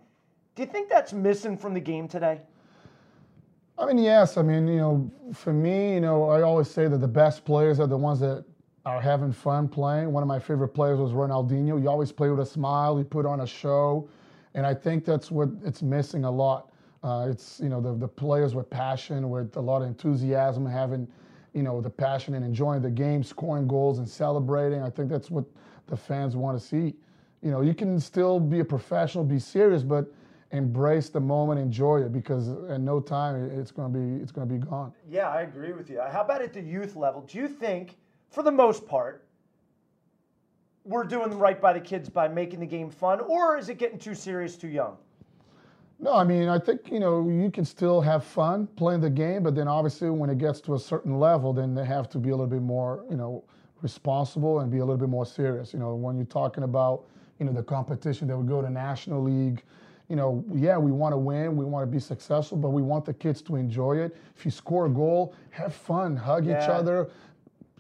Do 0.55 0.63
you 0.63 0.69
think 0.69 0.89
that's 0.89 1.13
missing 1.13 1.57
from 1.57 1.75
the 1.75 1.81
game 1.81 2.09
today? 2.09 2.41
I 3.79 3.87
mean, 3.87 3.99
yes. 3.99 4.37
I 4.37 4.43
mean, 4.43 4.69
you 4.69 4.77
know, 4.77 5.11
for 5.33 5.53
me, 5.53 5.95
you 5.95 6.01
know, 6.01 6.29
I 6.29 6.43
always 6.43 6.71
say 6.71 6.87
that 6.87 6.99
the 6.99 7.09
best 7.09 7.45
players 7.45 7.81
are 7.81 7.87
the 7.87 7.97
ones 7.97 8.21
that 8.21 8.45
are 8.85 9.01
having 9.01 9.33
fun 9.33 9.69
playing. 9.69 10.13
One 10.13 10.23
of 10.23 10.29
my 10.29 10.39
favorite 10.39 10.69
players 10.69 10.99
was 10.99 11.13
Ronaldinho. 11.13 11.81
You 11.81 11.89
always 11.89 12.13
play 12.13 12.29
with 12.31 12.41
a 12.41 12.47
smile. 12.47 12.99
You 12.99 13.05
put 13.05 13.25
on 13.27 13.41
a 13.41 13.47
show, 13.47 14.09
and 14.55 14.67
I 14.67 14.75
think 14.75 15.05
that's 15.05 15.31
what 15.31 15.49
it's 15.65 15.83
missing 15.83 16.25
a 16.25 16.31
lot. 16.31 16.71
Uh, 17.03 17.29
it's 17.31 17.61
you 17.61 17.71
know 17.71 17.81
the 17.81 17.95
the 17.95 18.09
players 18.09 18.55
with 18.55 18.69
passion, 18.69 19.31
with 19.31 19.57
a 19.57 19.61
lot 19.61 19.81
of 19.81 19.89
enthusiasm, 19.89 20.67
having 20.67 21.09
you 21.55 21.63
know 21.63 21.81
the 21.81 21.91
passion 21.91 22.35
and 22.35 22.45
enjoying 22.45 22.83
the 22.83 22.91
game, 22.91 23.23
scoring 23.23 23.67
goals 23.67 23.99
and 23.99 24.09
celebrating. 24.09 24.83
I 24.83 24.91
think 24.91 25.09
that's 25.09 25.31
what 25.31 25.45
the 25.87 25.97
fans 25.97 26.37
want 26.37 26.59
to 26.59 26.65
see. 26.65 26.95
You 27.43 27.51
know, 27.51 27.63
you 27.63 27.75
can 27.75 27.99
still 27.99 28.39
be 28.39 28.61
a 28.61 28.65
professional, 28.65 29.25
be 29.25 29.39
serious, 29.39 29.83
but 29.83 30.13
embrace 30.53 31.09
the 31.09 31.21
moment, 31.21 31.61
enjoy 31.61 32.03
it, 32.03 32.13
because 32.13 32.49
in 32.49 32.85
no 32.85 33.01
time 33.01 33.51
it's 33.51 33.71
going 33.71 33.93
to 33.93 33.99
be 33.99 34.23
it's 34.23 34.33
going 34.33 34.49
to 34.49 34.55
be 34.55 34.61
gone. 34.61 34.93
Yeah, 35.09 35.29
I 35.29 35.43
agree 35.43 35.73
with 35.73 35.89
you. 35.89 36.01
How 36.01 36.23
about 36.23 36.43
at 36.43 36.53
the 36.53 36.61
youth 36.61 36.97
level? 36.97 37.23
Do 37.23 37.39
you 37.39 37.49
think, 37.49 37.97
for 38.29 38.43
the 38.43 38.51
most 38.51 38.87
part, 38.87 39.27
we're 40.85 41.05
doing 41.05 41.39
right 41.39 41.61
by 41.61 41.73
the 41.73 41.81
kids 41.81 42.09
by 42.09 42.29
making 42.29 42.61
the 42.61 42.67
game 42.67 42.91
fun, 42.91 43.21
or 43.21 43.57
is 43.57 43.69
it 43.69 43.79
getting 43.79 43.99
too 43.99 44.15
serious 44.15 44.57
too 44.57 44.69
young? 44.69 44.97
No, 45.99 46.15
I 46.15 46.25
mean 46.25 46.49
I 46.49 46.59
think 46.59 46.91
you 46.91 46.99
know 46.99 47.29
you 47.29 47.51
can 47.51 47.65
still 47.65 48.01
have 48.01 48.25
fun 48.25 48.67
playing 48.77 49.01
the 49.01 49.11
game, 49.11 49.43
but 49.43 49.55
then 49.55 49.69
obviously 49.69 50.11
when 50.11 50.31
it 50.31 50.39
gets 50.39 50.61
to 50.63 50.75
a 50.75 50.79
certain 50.79 51.19
level, 51.19 51.53
then 51.53 51.75
they 51.75 51.85
have 51.85 52.09
to 52.11 52.19
be 52.19 52.31
a 52.31 52.33
little 52.33 52.47
bit 52.47 52.63
more 52.63 53.05
you 53.11 53.17
know 53.17 53.45
responsible 53.83 54.61
and 54.61 54.71
be 54.71 54.79
a 54.79 54.85
little 54.85 54.97
bit 54.97 55.09
more 55.09 55.27
serious. 55.27 55.73
You 55.73 55.79
know 55.79 55.95
when 55.95 56.17
you're 56.17 56.25
talking 56.25 56.65
about 56.65 57.05
you 57.41 57.47
know 57.47 57.53
the 57.53 57.63
competition 57.63 58.29
that 58.29 58.37
we 58.37 58.47
go 58.47 58.63
to 58.63 58.71
national 58.71 59.23
league. 59.23 59.63
You 60.09 60.17
know, 60.17 60.45
yeah, 60.53 60.77
we 60.77 60.91
want 60.91 61.13
to 61.13 61.17
win, 61.17 61.57
we 61.57 61.65
want 61.65 61.85
to 61.85 61.91
be 61.91 62.01
successful, 62.01 62.59
but 62.59 62.71
we 62.71 62.83
want 62.83 63.05
the 63.05 63.15
kids 63.15 63.43
to 63.43 63.57
enjoy 63.57 63.97
it. 63.97 64.17
If 64.37 64.45
you 64.45 64.51
score 64.51 64.87
a 64.87 64.91
goal, 64.91 65.35
have 65.51 65.73
fun, 65.73 66.17
hug 66.17 66.47
each 66.47 66.69
other, 66.69 67.11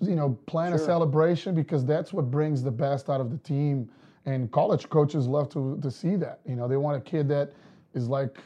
you 0.00 0.14
know, 0.14 0.38
plan 0.46 0.72
a 0.72 0.78
celebration 0.78 1.54
because 1.54 1.84
that's 1.84 2.12
what 2.12 2.30
brings 2.30 2.62
the 2.62 2.70
best 2.70 3.10
out 3.10 3.20
of 3.20 3.30
the 3.30 3.38
team. 3.38 3.90
And 4.26 4.50
college 4.52 4.88
coaches 4.88 5.26
love 5.26 5.48
to, 5.50 5.78
to 5.82 5.90
see 5.90 6.14
that. 6.16 6.40
You 6.46 6.54
know, 6.54 6.68
they 6.68 6.76
want 6.76 6.96
a 6.96 7.00
kid 7.00 7.28
that 7.28 7.52
is 7.94 8.08
like 8.08 8.38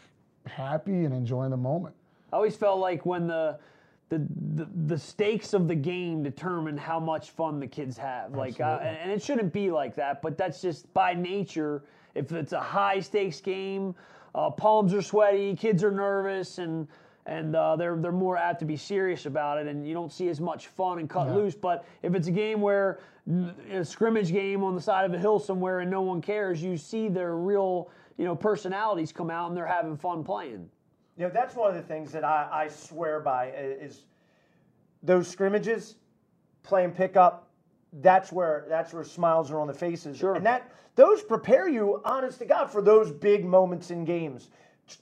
happy 0.46 1.04
and 1.04 1.12
enjoying 1.12 1.50
the 1.50 1.56
moment. 1.56 1.94
I 2.32 2.36
always 2.36 2.56
felt 2.56 2.80
like 2.80 3.04
when 3.04 3.26
the 3.26 3.58
the, 4.08 4.18
the, 4.54 4.68
the 4.86 4.98
stakes 4.98 5.54
of 5.54 5.66
the 5.66 5.74
game 5.74 6.22
determine 6.22 6.76
how 6.76 7.00
much 7.00 7.30
fun 7.30 7.58
the 7.58 7.66
kids 7.66 7.96
have. 7.96 8.34
Like, 8.34 8.60
uh, 8.60 8.78
and, 8.82 8.96
and 8.96 9.10
it 9.10 9.22
shouldn't 9.22 9.52
be 9.52 9.70
like 9.70 9.94
that, 9.96 10.22
but 10.22 10.36
that's 10.36 10.60
just 10.60 10.92
by 10.94 11.14
nature. 11.14 11.82
If 12.14 12.30
it's 12.32 12.52
a 12.52 12.60
high 12.60 13.00
stakes 13.00 13.40
game, 13.40 13.94
uh, 14.34 14.50
palms 14.50 14.92
are 14.94 15.02
sweaty, 15.02 15.56
kids 15.56 15.82
are 15.82 15.90
nervous, 15.90 16.58
and 16.58 16.86
and 17.26 17.56
uh, 17.56 17.74
they're 17.76 17.96
they're 17.96 18.12
more 18.12 18.36
apt 18.36 18.58
to 18.60 18.64
be 18.64 18.76
serious 18.76 19.26
about 19.26 19.58
it, 19.58 19.66
and 19.66 19.86
you 19.88 19.94
don't 19.94 20.12
see 20.12 20.28
as 20.28 20.40
much 20.40 20.68
fun 20.68 20.98
and 20.98 21.08
cut 21.08 21.34
loose. 21.34 21.54
But 21.54 21.86
if 22.02 22.14
it's 22.14 22.28
a 22.28 22.32
game 22.32 22.60
where 22.60 23.00
a 23.72 23.84
scrimmage 23.84 24.30
game 24.30 24.62
on 24.62 24.74
the 24.74 24.80
side 24.80 25.06
of 25.06 25.14
a 25.14 25.18
hill 25.18 25.38
somewhere 25.38 25.80
and 25.80 25.90
no 25.90 26.02
one 26.02 26.20
cares, 26.20 26.62
you 26.62 26.76
see 26.76 27.08
their 27.08 27.36
real 27.36 27.90
you 28.18 28.24
know 28.24 28.36
personalities 28.36 29.12
come 29.12 29.30
out 29.30 29.48
and 29.48 29.56
they're 29.56 29.66
having 29.66 29.96
fun 29.96 30.22
playing. 30.22 30.68
You 31.16 31.24
know, 31.24 31.30
that's 31.32 31.54
one 31.54 31.68
of 31.68 31.76
the 31.76 31.82
things 31.82 32.10
that 32.12 32.24
I, 32.24 32.48
I 32.50 32.68
swear 32.68 33.20
by 33.20 33.50
is 33.50 34.02
those 35.02 35.28
scrimmages, 35.28 35.96
playing 36.62 36.92
pickup. 36.92 37.48
That's 38.00 38.32
where 38.32 38.66
that's 38.68 38.92
where 38.92 39.04
smiles 39.04 39.52
are 39.52 39.60
on 39.60 39.68
the 39.68 39.74
faces, 39.74 40.16
Sure. 40.16 40.34
and 40.34 40.44
that 40.46 40.72
those 40.96 41.22
prepare 41.22 41.68
you, 41.68 42.00
honest 42.04 42.38
to 42.40 42.44
God, 42.44 42.70
for 42.70 42.82
those 42.82 43.12
big 43.12 43.44
moments 43.44 43.90
in 43.90 44.04
games, 44.04 44.50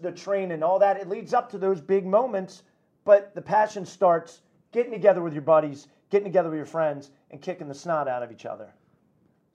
the 0.00 0.12
training, 0.12 0.62
all 0.62 0.78
that. 0.78 0.98
It 0.98 1.08
leads 1.08 1.32
up 1.32 1.50
to 1.52 1.58
those 1.58 1.80
big 1.80 2.04
moments, 2.04 2.64
but 3.04 3.34
the 3.34 3.40
passion 3.42 3.86
starts 3.86 4.42
getting 4.72 4.92
together 4.92 5.22
with 5.22 5.32
your 5.32 5.42
buddies, 5.42 5.88
getting 6.10 6.24
together 6.26 6.50
with 6.50 6.56
your 6.58 6.66
friends, 6.66 7.10
and 7.30 7.40
kicking 7.40 7.68
the 7.68 7.74
snot 7.74 8.08
out 8.08 8.22
of 8.22 8.30
each 8.30 8.44
other. 8.44 8.74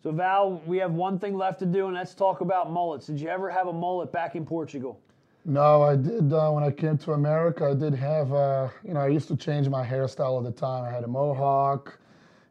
So 0.02 0.12
Val, 0.12 0.62
we 0.66 0.78
have 0.78 0.94
one 0.94 1.20
thing 1.20 1.36
left 1.38 1.60
to 1.60 1.66
do, 1.66 1.86
and 1.86 1.96
let's 1.96 2.16
talk 2.16 2.42
about 2.42 2.72
mullets. 2.72 3.08
Did 3.08 3.20
you 3.20 3.30
ever 3.30 3.50
have 3.50 3.68
a 3.68 3.74
mullet 3.74 4.12
back 4.12 4.36
in 4.36 4.46
Portugal? 4.46 5.00
No, 5.50 5.82
I 5.82 5.96
did 5.96 6.34
uh, 6.34 6.52
when 6.52 6.62
I 6.66 6.72
came 6.72 6.98
to 7.00 7.14
America. 7.14 7.70
I 7.70 7.74
did 7.74 7.96
have, 7.96 8.34
uh, 8.34 8.68
you 8.84 8.94
know, 8.94 9.00
I 9.00 9.08
used 9.08 9.30
to 9.30 9.38
change 9.38 9.70
my 9.70 9.86
hairstyle 9.86 10.26
all 10.26 10.42
the 10.42 10.52
time. 10.52 10.84
I 10.84 10.92
had 10.92 11.06
a 11.06 11.08
mohawk, 11.08 11.98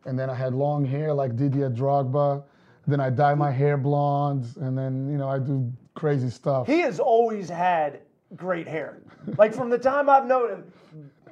and 0.06 0.18
then 0.18 0.30
I 0.30 0.34
had 0.34 0.54
long 0.54 0.82
hair 0.82 1.12
like 1.12 1.36
Didier 1.36 1.68
Drogba. 1.68 2.42
Then 2.86 2.98
I 2.98 3.10
dye 3.10 3.34
my 3.34 3.50
hair 3.50 3.76
blonde, 3.76 4.46
and 4.62 4.78
then 4.78 5.10
you 5.10 5.18
know 5.18 5.28
I 5.28 5.38
do 5.38 5.70
crazy 5.94 6.30
stuff. 6.30 6.66
He 6.66 6.78
has 6.80 6.98
always 6.98 7.50
had 7.50 8.00
great 8.34 8.66
hair. 8.66 9.02
Like 9.36 9.52
from 9.52 9.68
the 9.68 9.78
time 9.78 10.08
I've 10.08 10.26
known 10.26 10.50
him, 10.50 10.72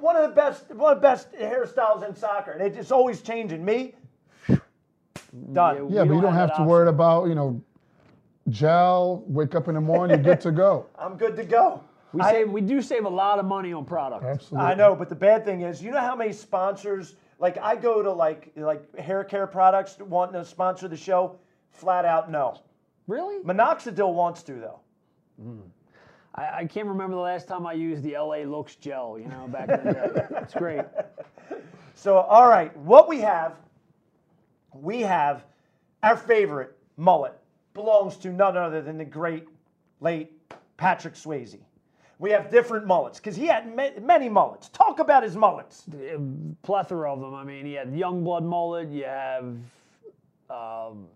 one 0.01 0.17
of 0.17 0.29
the 0.29 0.35
best, 0.35 0.69
one 0.71 0.93
of 0.93 0.99
the 0.99 1.03
best 1.03 1.33
hairstyles 1.33 2.07
in 2.07 2.15
soccer, 2.15 2.51
and 2.53 2.77
it's 2.77 2.91
always 2.91 3.23
changing. 3.23 3.65
Me, 3.65 3.95
done. 5.53 5.89
yeah, 5.91 6.03
we 6.03 6.09
but 6.09 6.15
you 6.15 6.21
don't 6.21 6.25
that 6.25 6.33
have 6.33 6.49
to 6.51 6.53
option. 6.55 6.67
worry 6.67 6.89
about 6.89 7.29
you 7.29 7.35
know 7.35 7.63
gel. 8.49 9.25
Wake 9.27 9.55
up 9.55 9.69
in 9.69 9.75
the 9.75 9.81
morning, 9.81 10.17
you're 10.25 10.35
good 10.35 10.41
to 10.43 10.53
go. 10.53 10.87
I'm 10.99 11.17
good 11.17 11.37
to 11.37 11.45
go. 11.45 11.83
We 12.13 12.21
I- 12.21 12.31
save, 12.31 12.51
we 12.51 12.61
do 12.61 12.81
save 12.81 13.05
a 13.05 13.09
lot 13.09 13.39
of 13.39 13.45
money 13.45 13.73
on 13.73 13.85
product. 13.85 14.25
Absolutely. 14.25 14.67
I 14.67 14.75
know, 14.75 14.95
but 14.95 15.09
the 15.09 15.15
bad 15.15 15.45
thing 15.45 15.63
is, 15.63 15.83
you 15.83 15.91
know 15.91 16.01
how 16.01 16.15
many 16.15 16.33
sponsors? 16.33 17.17
Like 17.39 17.59
I 17.59 17.75
go 17.77 18.03
to 18.03 18.13
like 18.13 18.53
like 18.57 18.97
hair 18.97 19.25
care 19.25 19.47
products 19.47 19.99
wanting 19.99 20.35
to 20.35 20.45
sponsor 20.45 20.87
the 20.87 20.97
show, 20.97 21.37
flat 21.73 22.05
out 22.05 22.31
no. 22.31 22.61
Really? 23.07 23.43
Minoxidil 23.43 24.15
wants 24.15 24.43
to 24.45 24.53
though. 24.55 24.81
Mm. 25.43 25.63
I, 26.37 26.59
I 26.61 26.65
can't 26.67 26.87
remember 26.87 27.17
the 27.17 27.23
last 27.23 27.49
time 27.49 27.67
I 27.67 27.73
used 27.73 28.03
the 28.03 28.13
LA 28.13 28.39
Looks 28.39 28.77
gel. 28.77 29.19
You 29.19 29.27
know, 29.27 29.49
back 29.49 29.69
in 29.69 29.85
the 29.85 29.93
day. 29.93 30.27
It's 30.43 30.55
great. 30.55 30.85
So, 31.97 32.19
all 32.19 32.49
right, 32.49 32.77
what 32.77 33.09
we 33.09 33.21
have, 33.21 33.57
we 34.73 35.01
have 35.03 35.45
our 36.03 36.17
favorite 36.17 36.77
mullet 36.97 37.39
belongs 37.75 38.17
to 38.19 38.33
none 38.33 38.57
other 38.57 38.81
than 38.81 38.97
the 38.97 39.05
great 39.05 39.49
late 40.01 40.33
Patrick 40.77 41.15
Swayze. 41.15 41.59
We 42.21 42.31
have 42.31 42.51
different 42.51 42.87
mullets 42.87 43.19
because 43.19 43.35
he 43.35 43.47
had 43.47 43.75
ma- 43.75 43.91
many 44.01 44.29
mullets. 44.29 44.69
Talk 44.69 45.01
about 45.01 45.25
his 45.25 45.37
mullets. 45.37 45.85
A 45.93 46.19
plethora 46.63 47.13
of 47.13 47.21
them. 47.21 47.35
I 47.35 47.43
mean, 47.43 47.67
he 47.67 47.73
had 47.73 47.93
Youngblood 47.93 48.45
mullet. 48.45 48.89
You 48.89 49.05
have 49.05 49.57
um, 50.49 51.07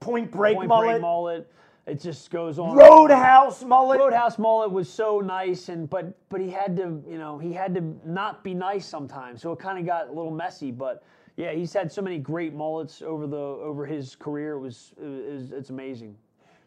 Point 0.00 0.30
Break 0.30 0.56
Point 0.56 0.68
mullet, 0.68 0.88
Break 0.92 1.02
mullet. 1.02 1.52
It 1.86 2.00
just 2.00 2.30
goes 2.30 2.58
on. 2.58 2.74
Roadhouse 2.74 3.62
mullet. 3.62 3.98
Roadhouse 3.98 4.38
mullet 4.38 4.70
was 4.70 4.90
so 4.90 5.20
nice, 5.20 5.68
and 5.68 5.88
but 5.90 6.16
but 6.30 6.40
he 6.40 6.48
had 6.48 6.74
to, 6.78 7.02
you 7.06 7.18
know, 7.18 7.36
he 7.38 7.52
had 7.52 7.74
to 7.74 7.94
not 8.06 8.42
be 8.42 8.54
nice 8.54 8.86
sometimes, 8.86 9.42
so 9.42 9.52
it 9.52 9.58
kind 9.58 9.78
of 9.78 9.84
got 9.84 10.08
a 10.08 10.12
little 10.12 10.30
messy. 10.30 10.70
But 10.70 11.02
yeah, 11.36 11.52
he's 11.52 11.72
had 11.72 11.90
so 11.90 12.02
many 12.02 12.18
great 12.18 12.54
mullets 12.54 13.02
over 13.02 13.26
the 13.26 13.36
over 13.36 13.86
his 13.86 14.14
career. 14.16 14.52
It 14.52 14.60
was, 14.60 14.92
it 15.00 15.32
was 15.32 15.52
it's 15.52 15.70
amazing. 15.70 16.16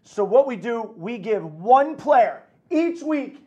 So 0.03 0.24
what 0.24 0.47
we 0.47 0.55
do, 0.55 0.93
we 0.97 1.18
give 1.18 1.43
one 1.43 1.95
player 1.95 2.43
each 2.70 3.01
week 3.01 3.45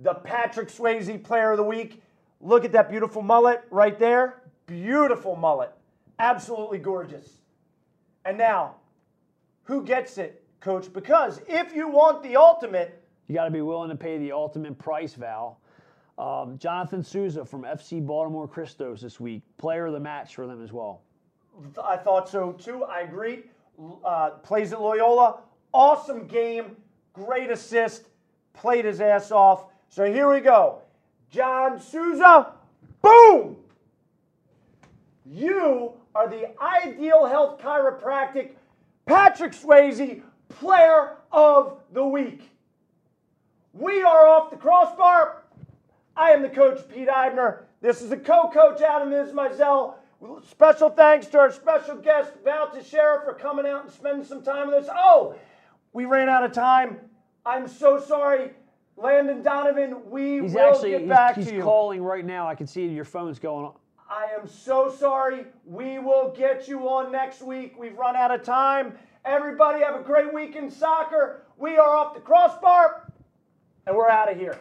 the 0.00 0.14
Patrick 0.14 0.68
Swayze 0.68 1.22
Player 1.22 1.52
of 1.52 1.56
the 1.56 1.64
Week. 1.64 2.02
Look 2.40 2.64
at 2.64 2.72
that 2.72 2.88
beautiful 2.88 3.22
mullet 3.22 3.64
right 3.70 3.98
there. 3.98 4.42
Beautiful 4.66 5.34
mullet. 5.34 5.72
Absolutely 6.18 6.78
gorgeous. 6.78 7.28
And 8.24 8.38
now, 8.38 8.76
who 9.64 9.84
gets 9.84 10.18
it, 10.18 10.44
coach, 10.60 10.92
because 10.92 11.40
if 11.48 11.74
you 11.74 11.88
want 11.88 12.22
the 12.22 12.36
ultimate, 12.36 13.02
You 13.26 13.34
got 13.34 13.44
to 13.44 13.50
be 13.50 13.60
willing 13.60 13.90
to 13.90 13.96
pay 13.96 14.18
the 14.18 14.32
ultimate 14.32 14.78
price, 14.78 15.14
Val. 15.14 15.60
Um, 16.18 16.58
Jonathan 16.58 17.02
Souza 17.02 17.44
from 17.44 17.62
FC 17.62 18.04
Baltimore 18.04 18.48
Christos 18.48 19.00
this 19.00 19.20
week, 19.20 19.42
player 19.56 19.86
of 19.86 19.92
the 19.92 20.00
match 20.00 20.34
for 20.34 20.48
them 20.48 20.62
as 20.62 20.72
well. 20.72 21.02
I 21.82 21.96
thought 21.96 22.28
so 22.28 22.52
too. 22.52 22.84
I 22.84 23.00
agree. 23.00 23.44
Uh, 24.04 24.30
plays 24.30 24.72
at 24.72 24.80
Loyola. 24.80 25.40
Awesome 25.72 26.26
game. 26.26 26.76
Great 27.12 27.50
assist. 27.50 28.08
Played 28.52 28.84
his 28.84 29.00
ass 29.00 29.30
off. 29.30 29.66
So 29.88 30.12
here 30.12 30.32
we 30.32 30.40
go. 30.40 30.82
John 31.30 31.80
Souza. 31.80 32.52
Boom! 33.00 33.56
You 35.24 35.92
are 36.14 36.28
the 36.28 36.50
ideal 36.60 37.26
health 37.26 37.60
chiropractic 37.60 38.50
Patrick 39.06 39.52
Swayze 39.52 40.22
player 40.48 41.16
of 41.30 41.78
the 41.92 42.04
week. 42.04 42.50
We 43.72 44.02
are 44.02 44.26
off 44.26 44.50
the 44.50 44.56
crossbar. 44.56 45.44
I 46.18 46.30
am 46.32 46.42
the 46.42 46.48
coach, 46.48 46.80
Pete 46.88 47.08
Eibner. 47.08 47.60
This 47.80 48.02
is 48.02 48.10
the 48.10 48.16
co-coach, 48.16 48.80
Adam 48.82 49.10
Ismazel. 49.10 49.94
Special 50.50 50.90
thanks 50.90 51.28
to 51.28 51.38
our 51.38 51.52
special 51.52 51.94
guest, 51.94 52.32
Val 52.42 52.68
Teixeira, 52.72 53.22
for 53.24 53.34
coming 53.34 53.64
out 53.64 53.84
and 53.84 53.92
spending 53.92 54.24
some 54.24 54.42
time 54.42 54.66
with 54.66 54.84
us. 54.84 54.90
Oh, 54.92 55.36
we 55.92 56.06
ran 56.06 56.28
out 56.28 56.42
of 56.42 56.50
time. 56.50 56.98
I'm 57.46 57.68
so 57.68 58.00
sorry. 58.00 58.50
Landon 58.96 59.42
Donovan, 59.42 60.10
we 60.10 60.40
He's 60.40 60.54
will 60.54 60.60
actually 60.62 60.90
get 60.90 61.08
back 61.08 61.36
he's 61.36 61.46
to 61.46 61.50
you. 61.52 61.56
He's 61.58 61.64
calling 61.64 62.02
right 62.02 62.24
now. 62.24 62.48
I 62.48 62.56
can 62.56 62.66
see 62.66 62.84
your 62.88 63.04
phone's 63.04 63.38
going 63.38 63.64
on. 63.64 63.74
I 64.10 64.26
am 64.36 64.48
so 64.48 64.90
sorry. 64.90 65.46
We 65.64 66.00
will 66.00 66.34
get 66.36 66.66
you 66.66 66.88
on 66.88 67.12
next 67.12 67.42
week. 67.42 67.76
We've 67.78 67.96
run 67.96 68.16
out 68.16 68.32
of 68.32 68.42
time. 68.42 68.94
Everybody 69.24 69.84
have 69.84 69.94
a 69.94 70.02
great 70.02 70.34
week 70.34 70.56
in 70.56 70.68
soccer. 70.68 71.42
We 71.56 71.76
are 71.76 71.94
off 71.94 72.14
the 72.14 72.20
crossbar, 72.20 73.08
and 73.86 73.96
we're 73.96 74.10
out 74.10 74.32
of 74.32 74.36
here. 74.36 74.58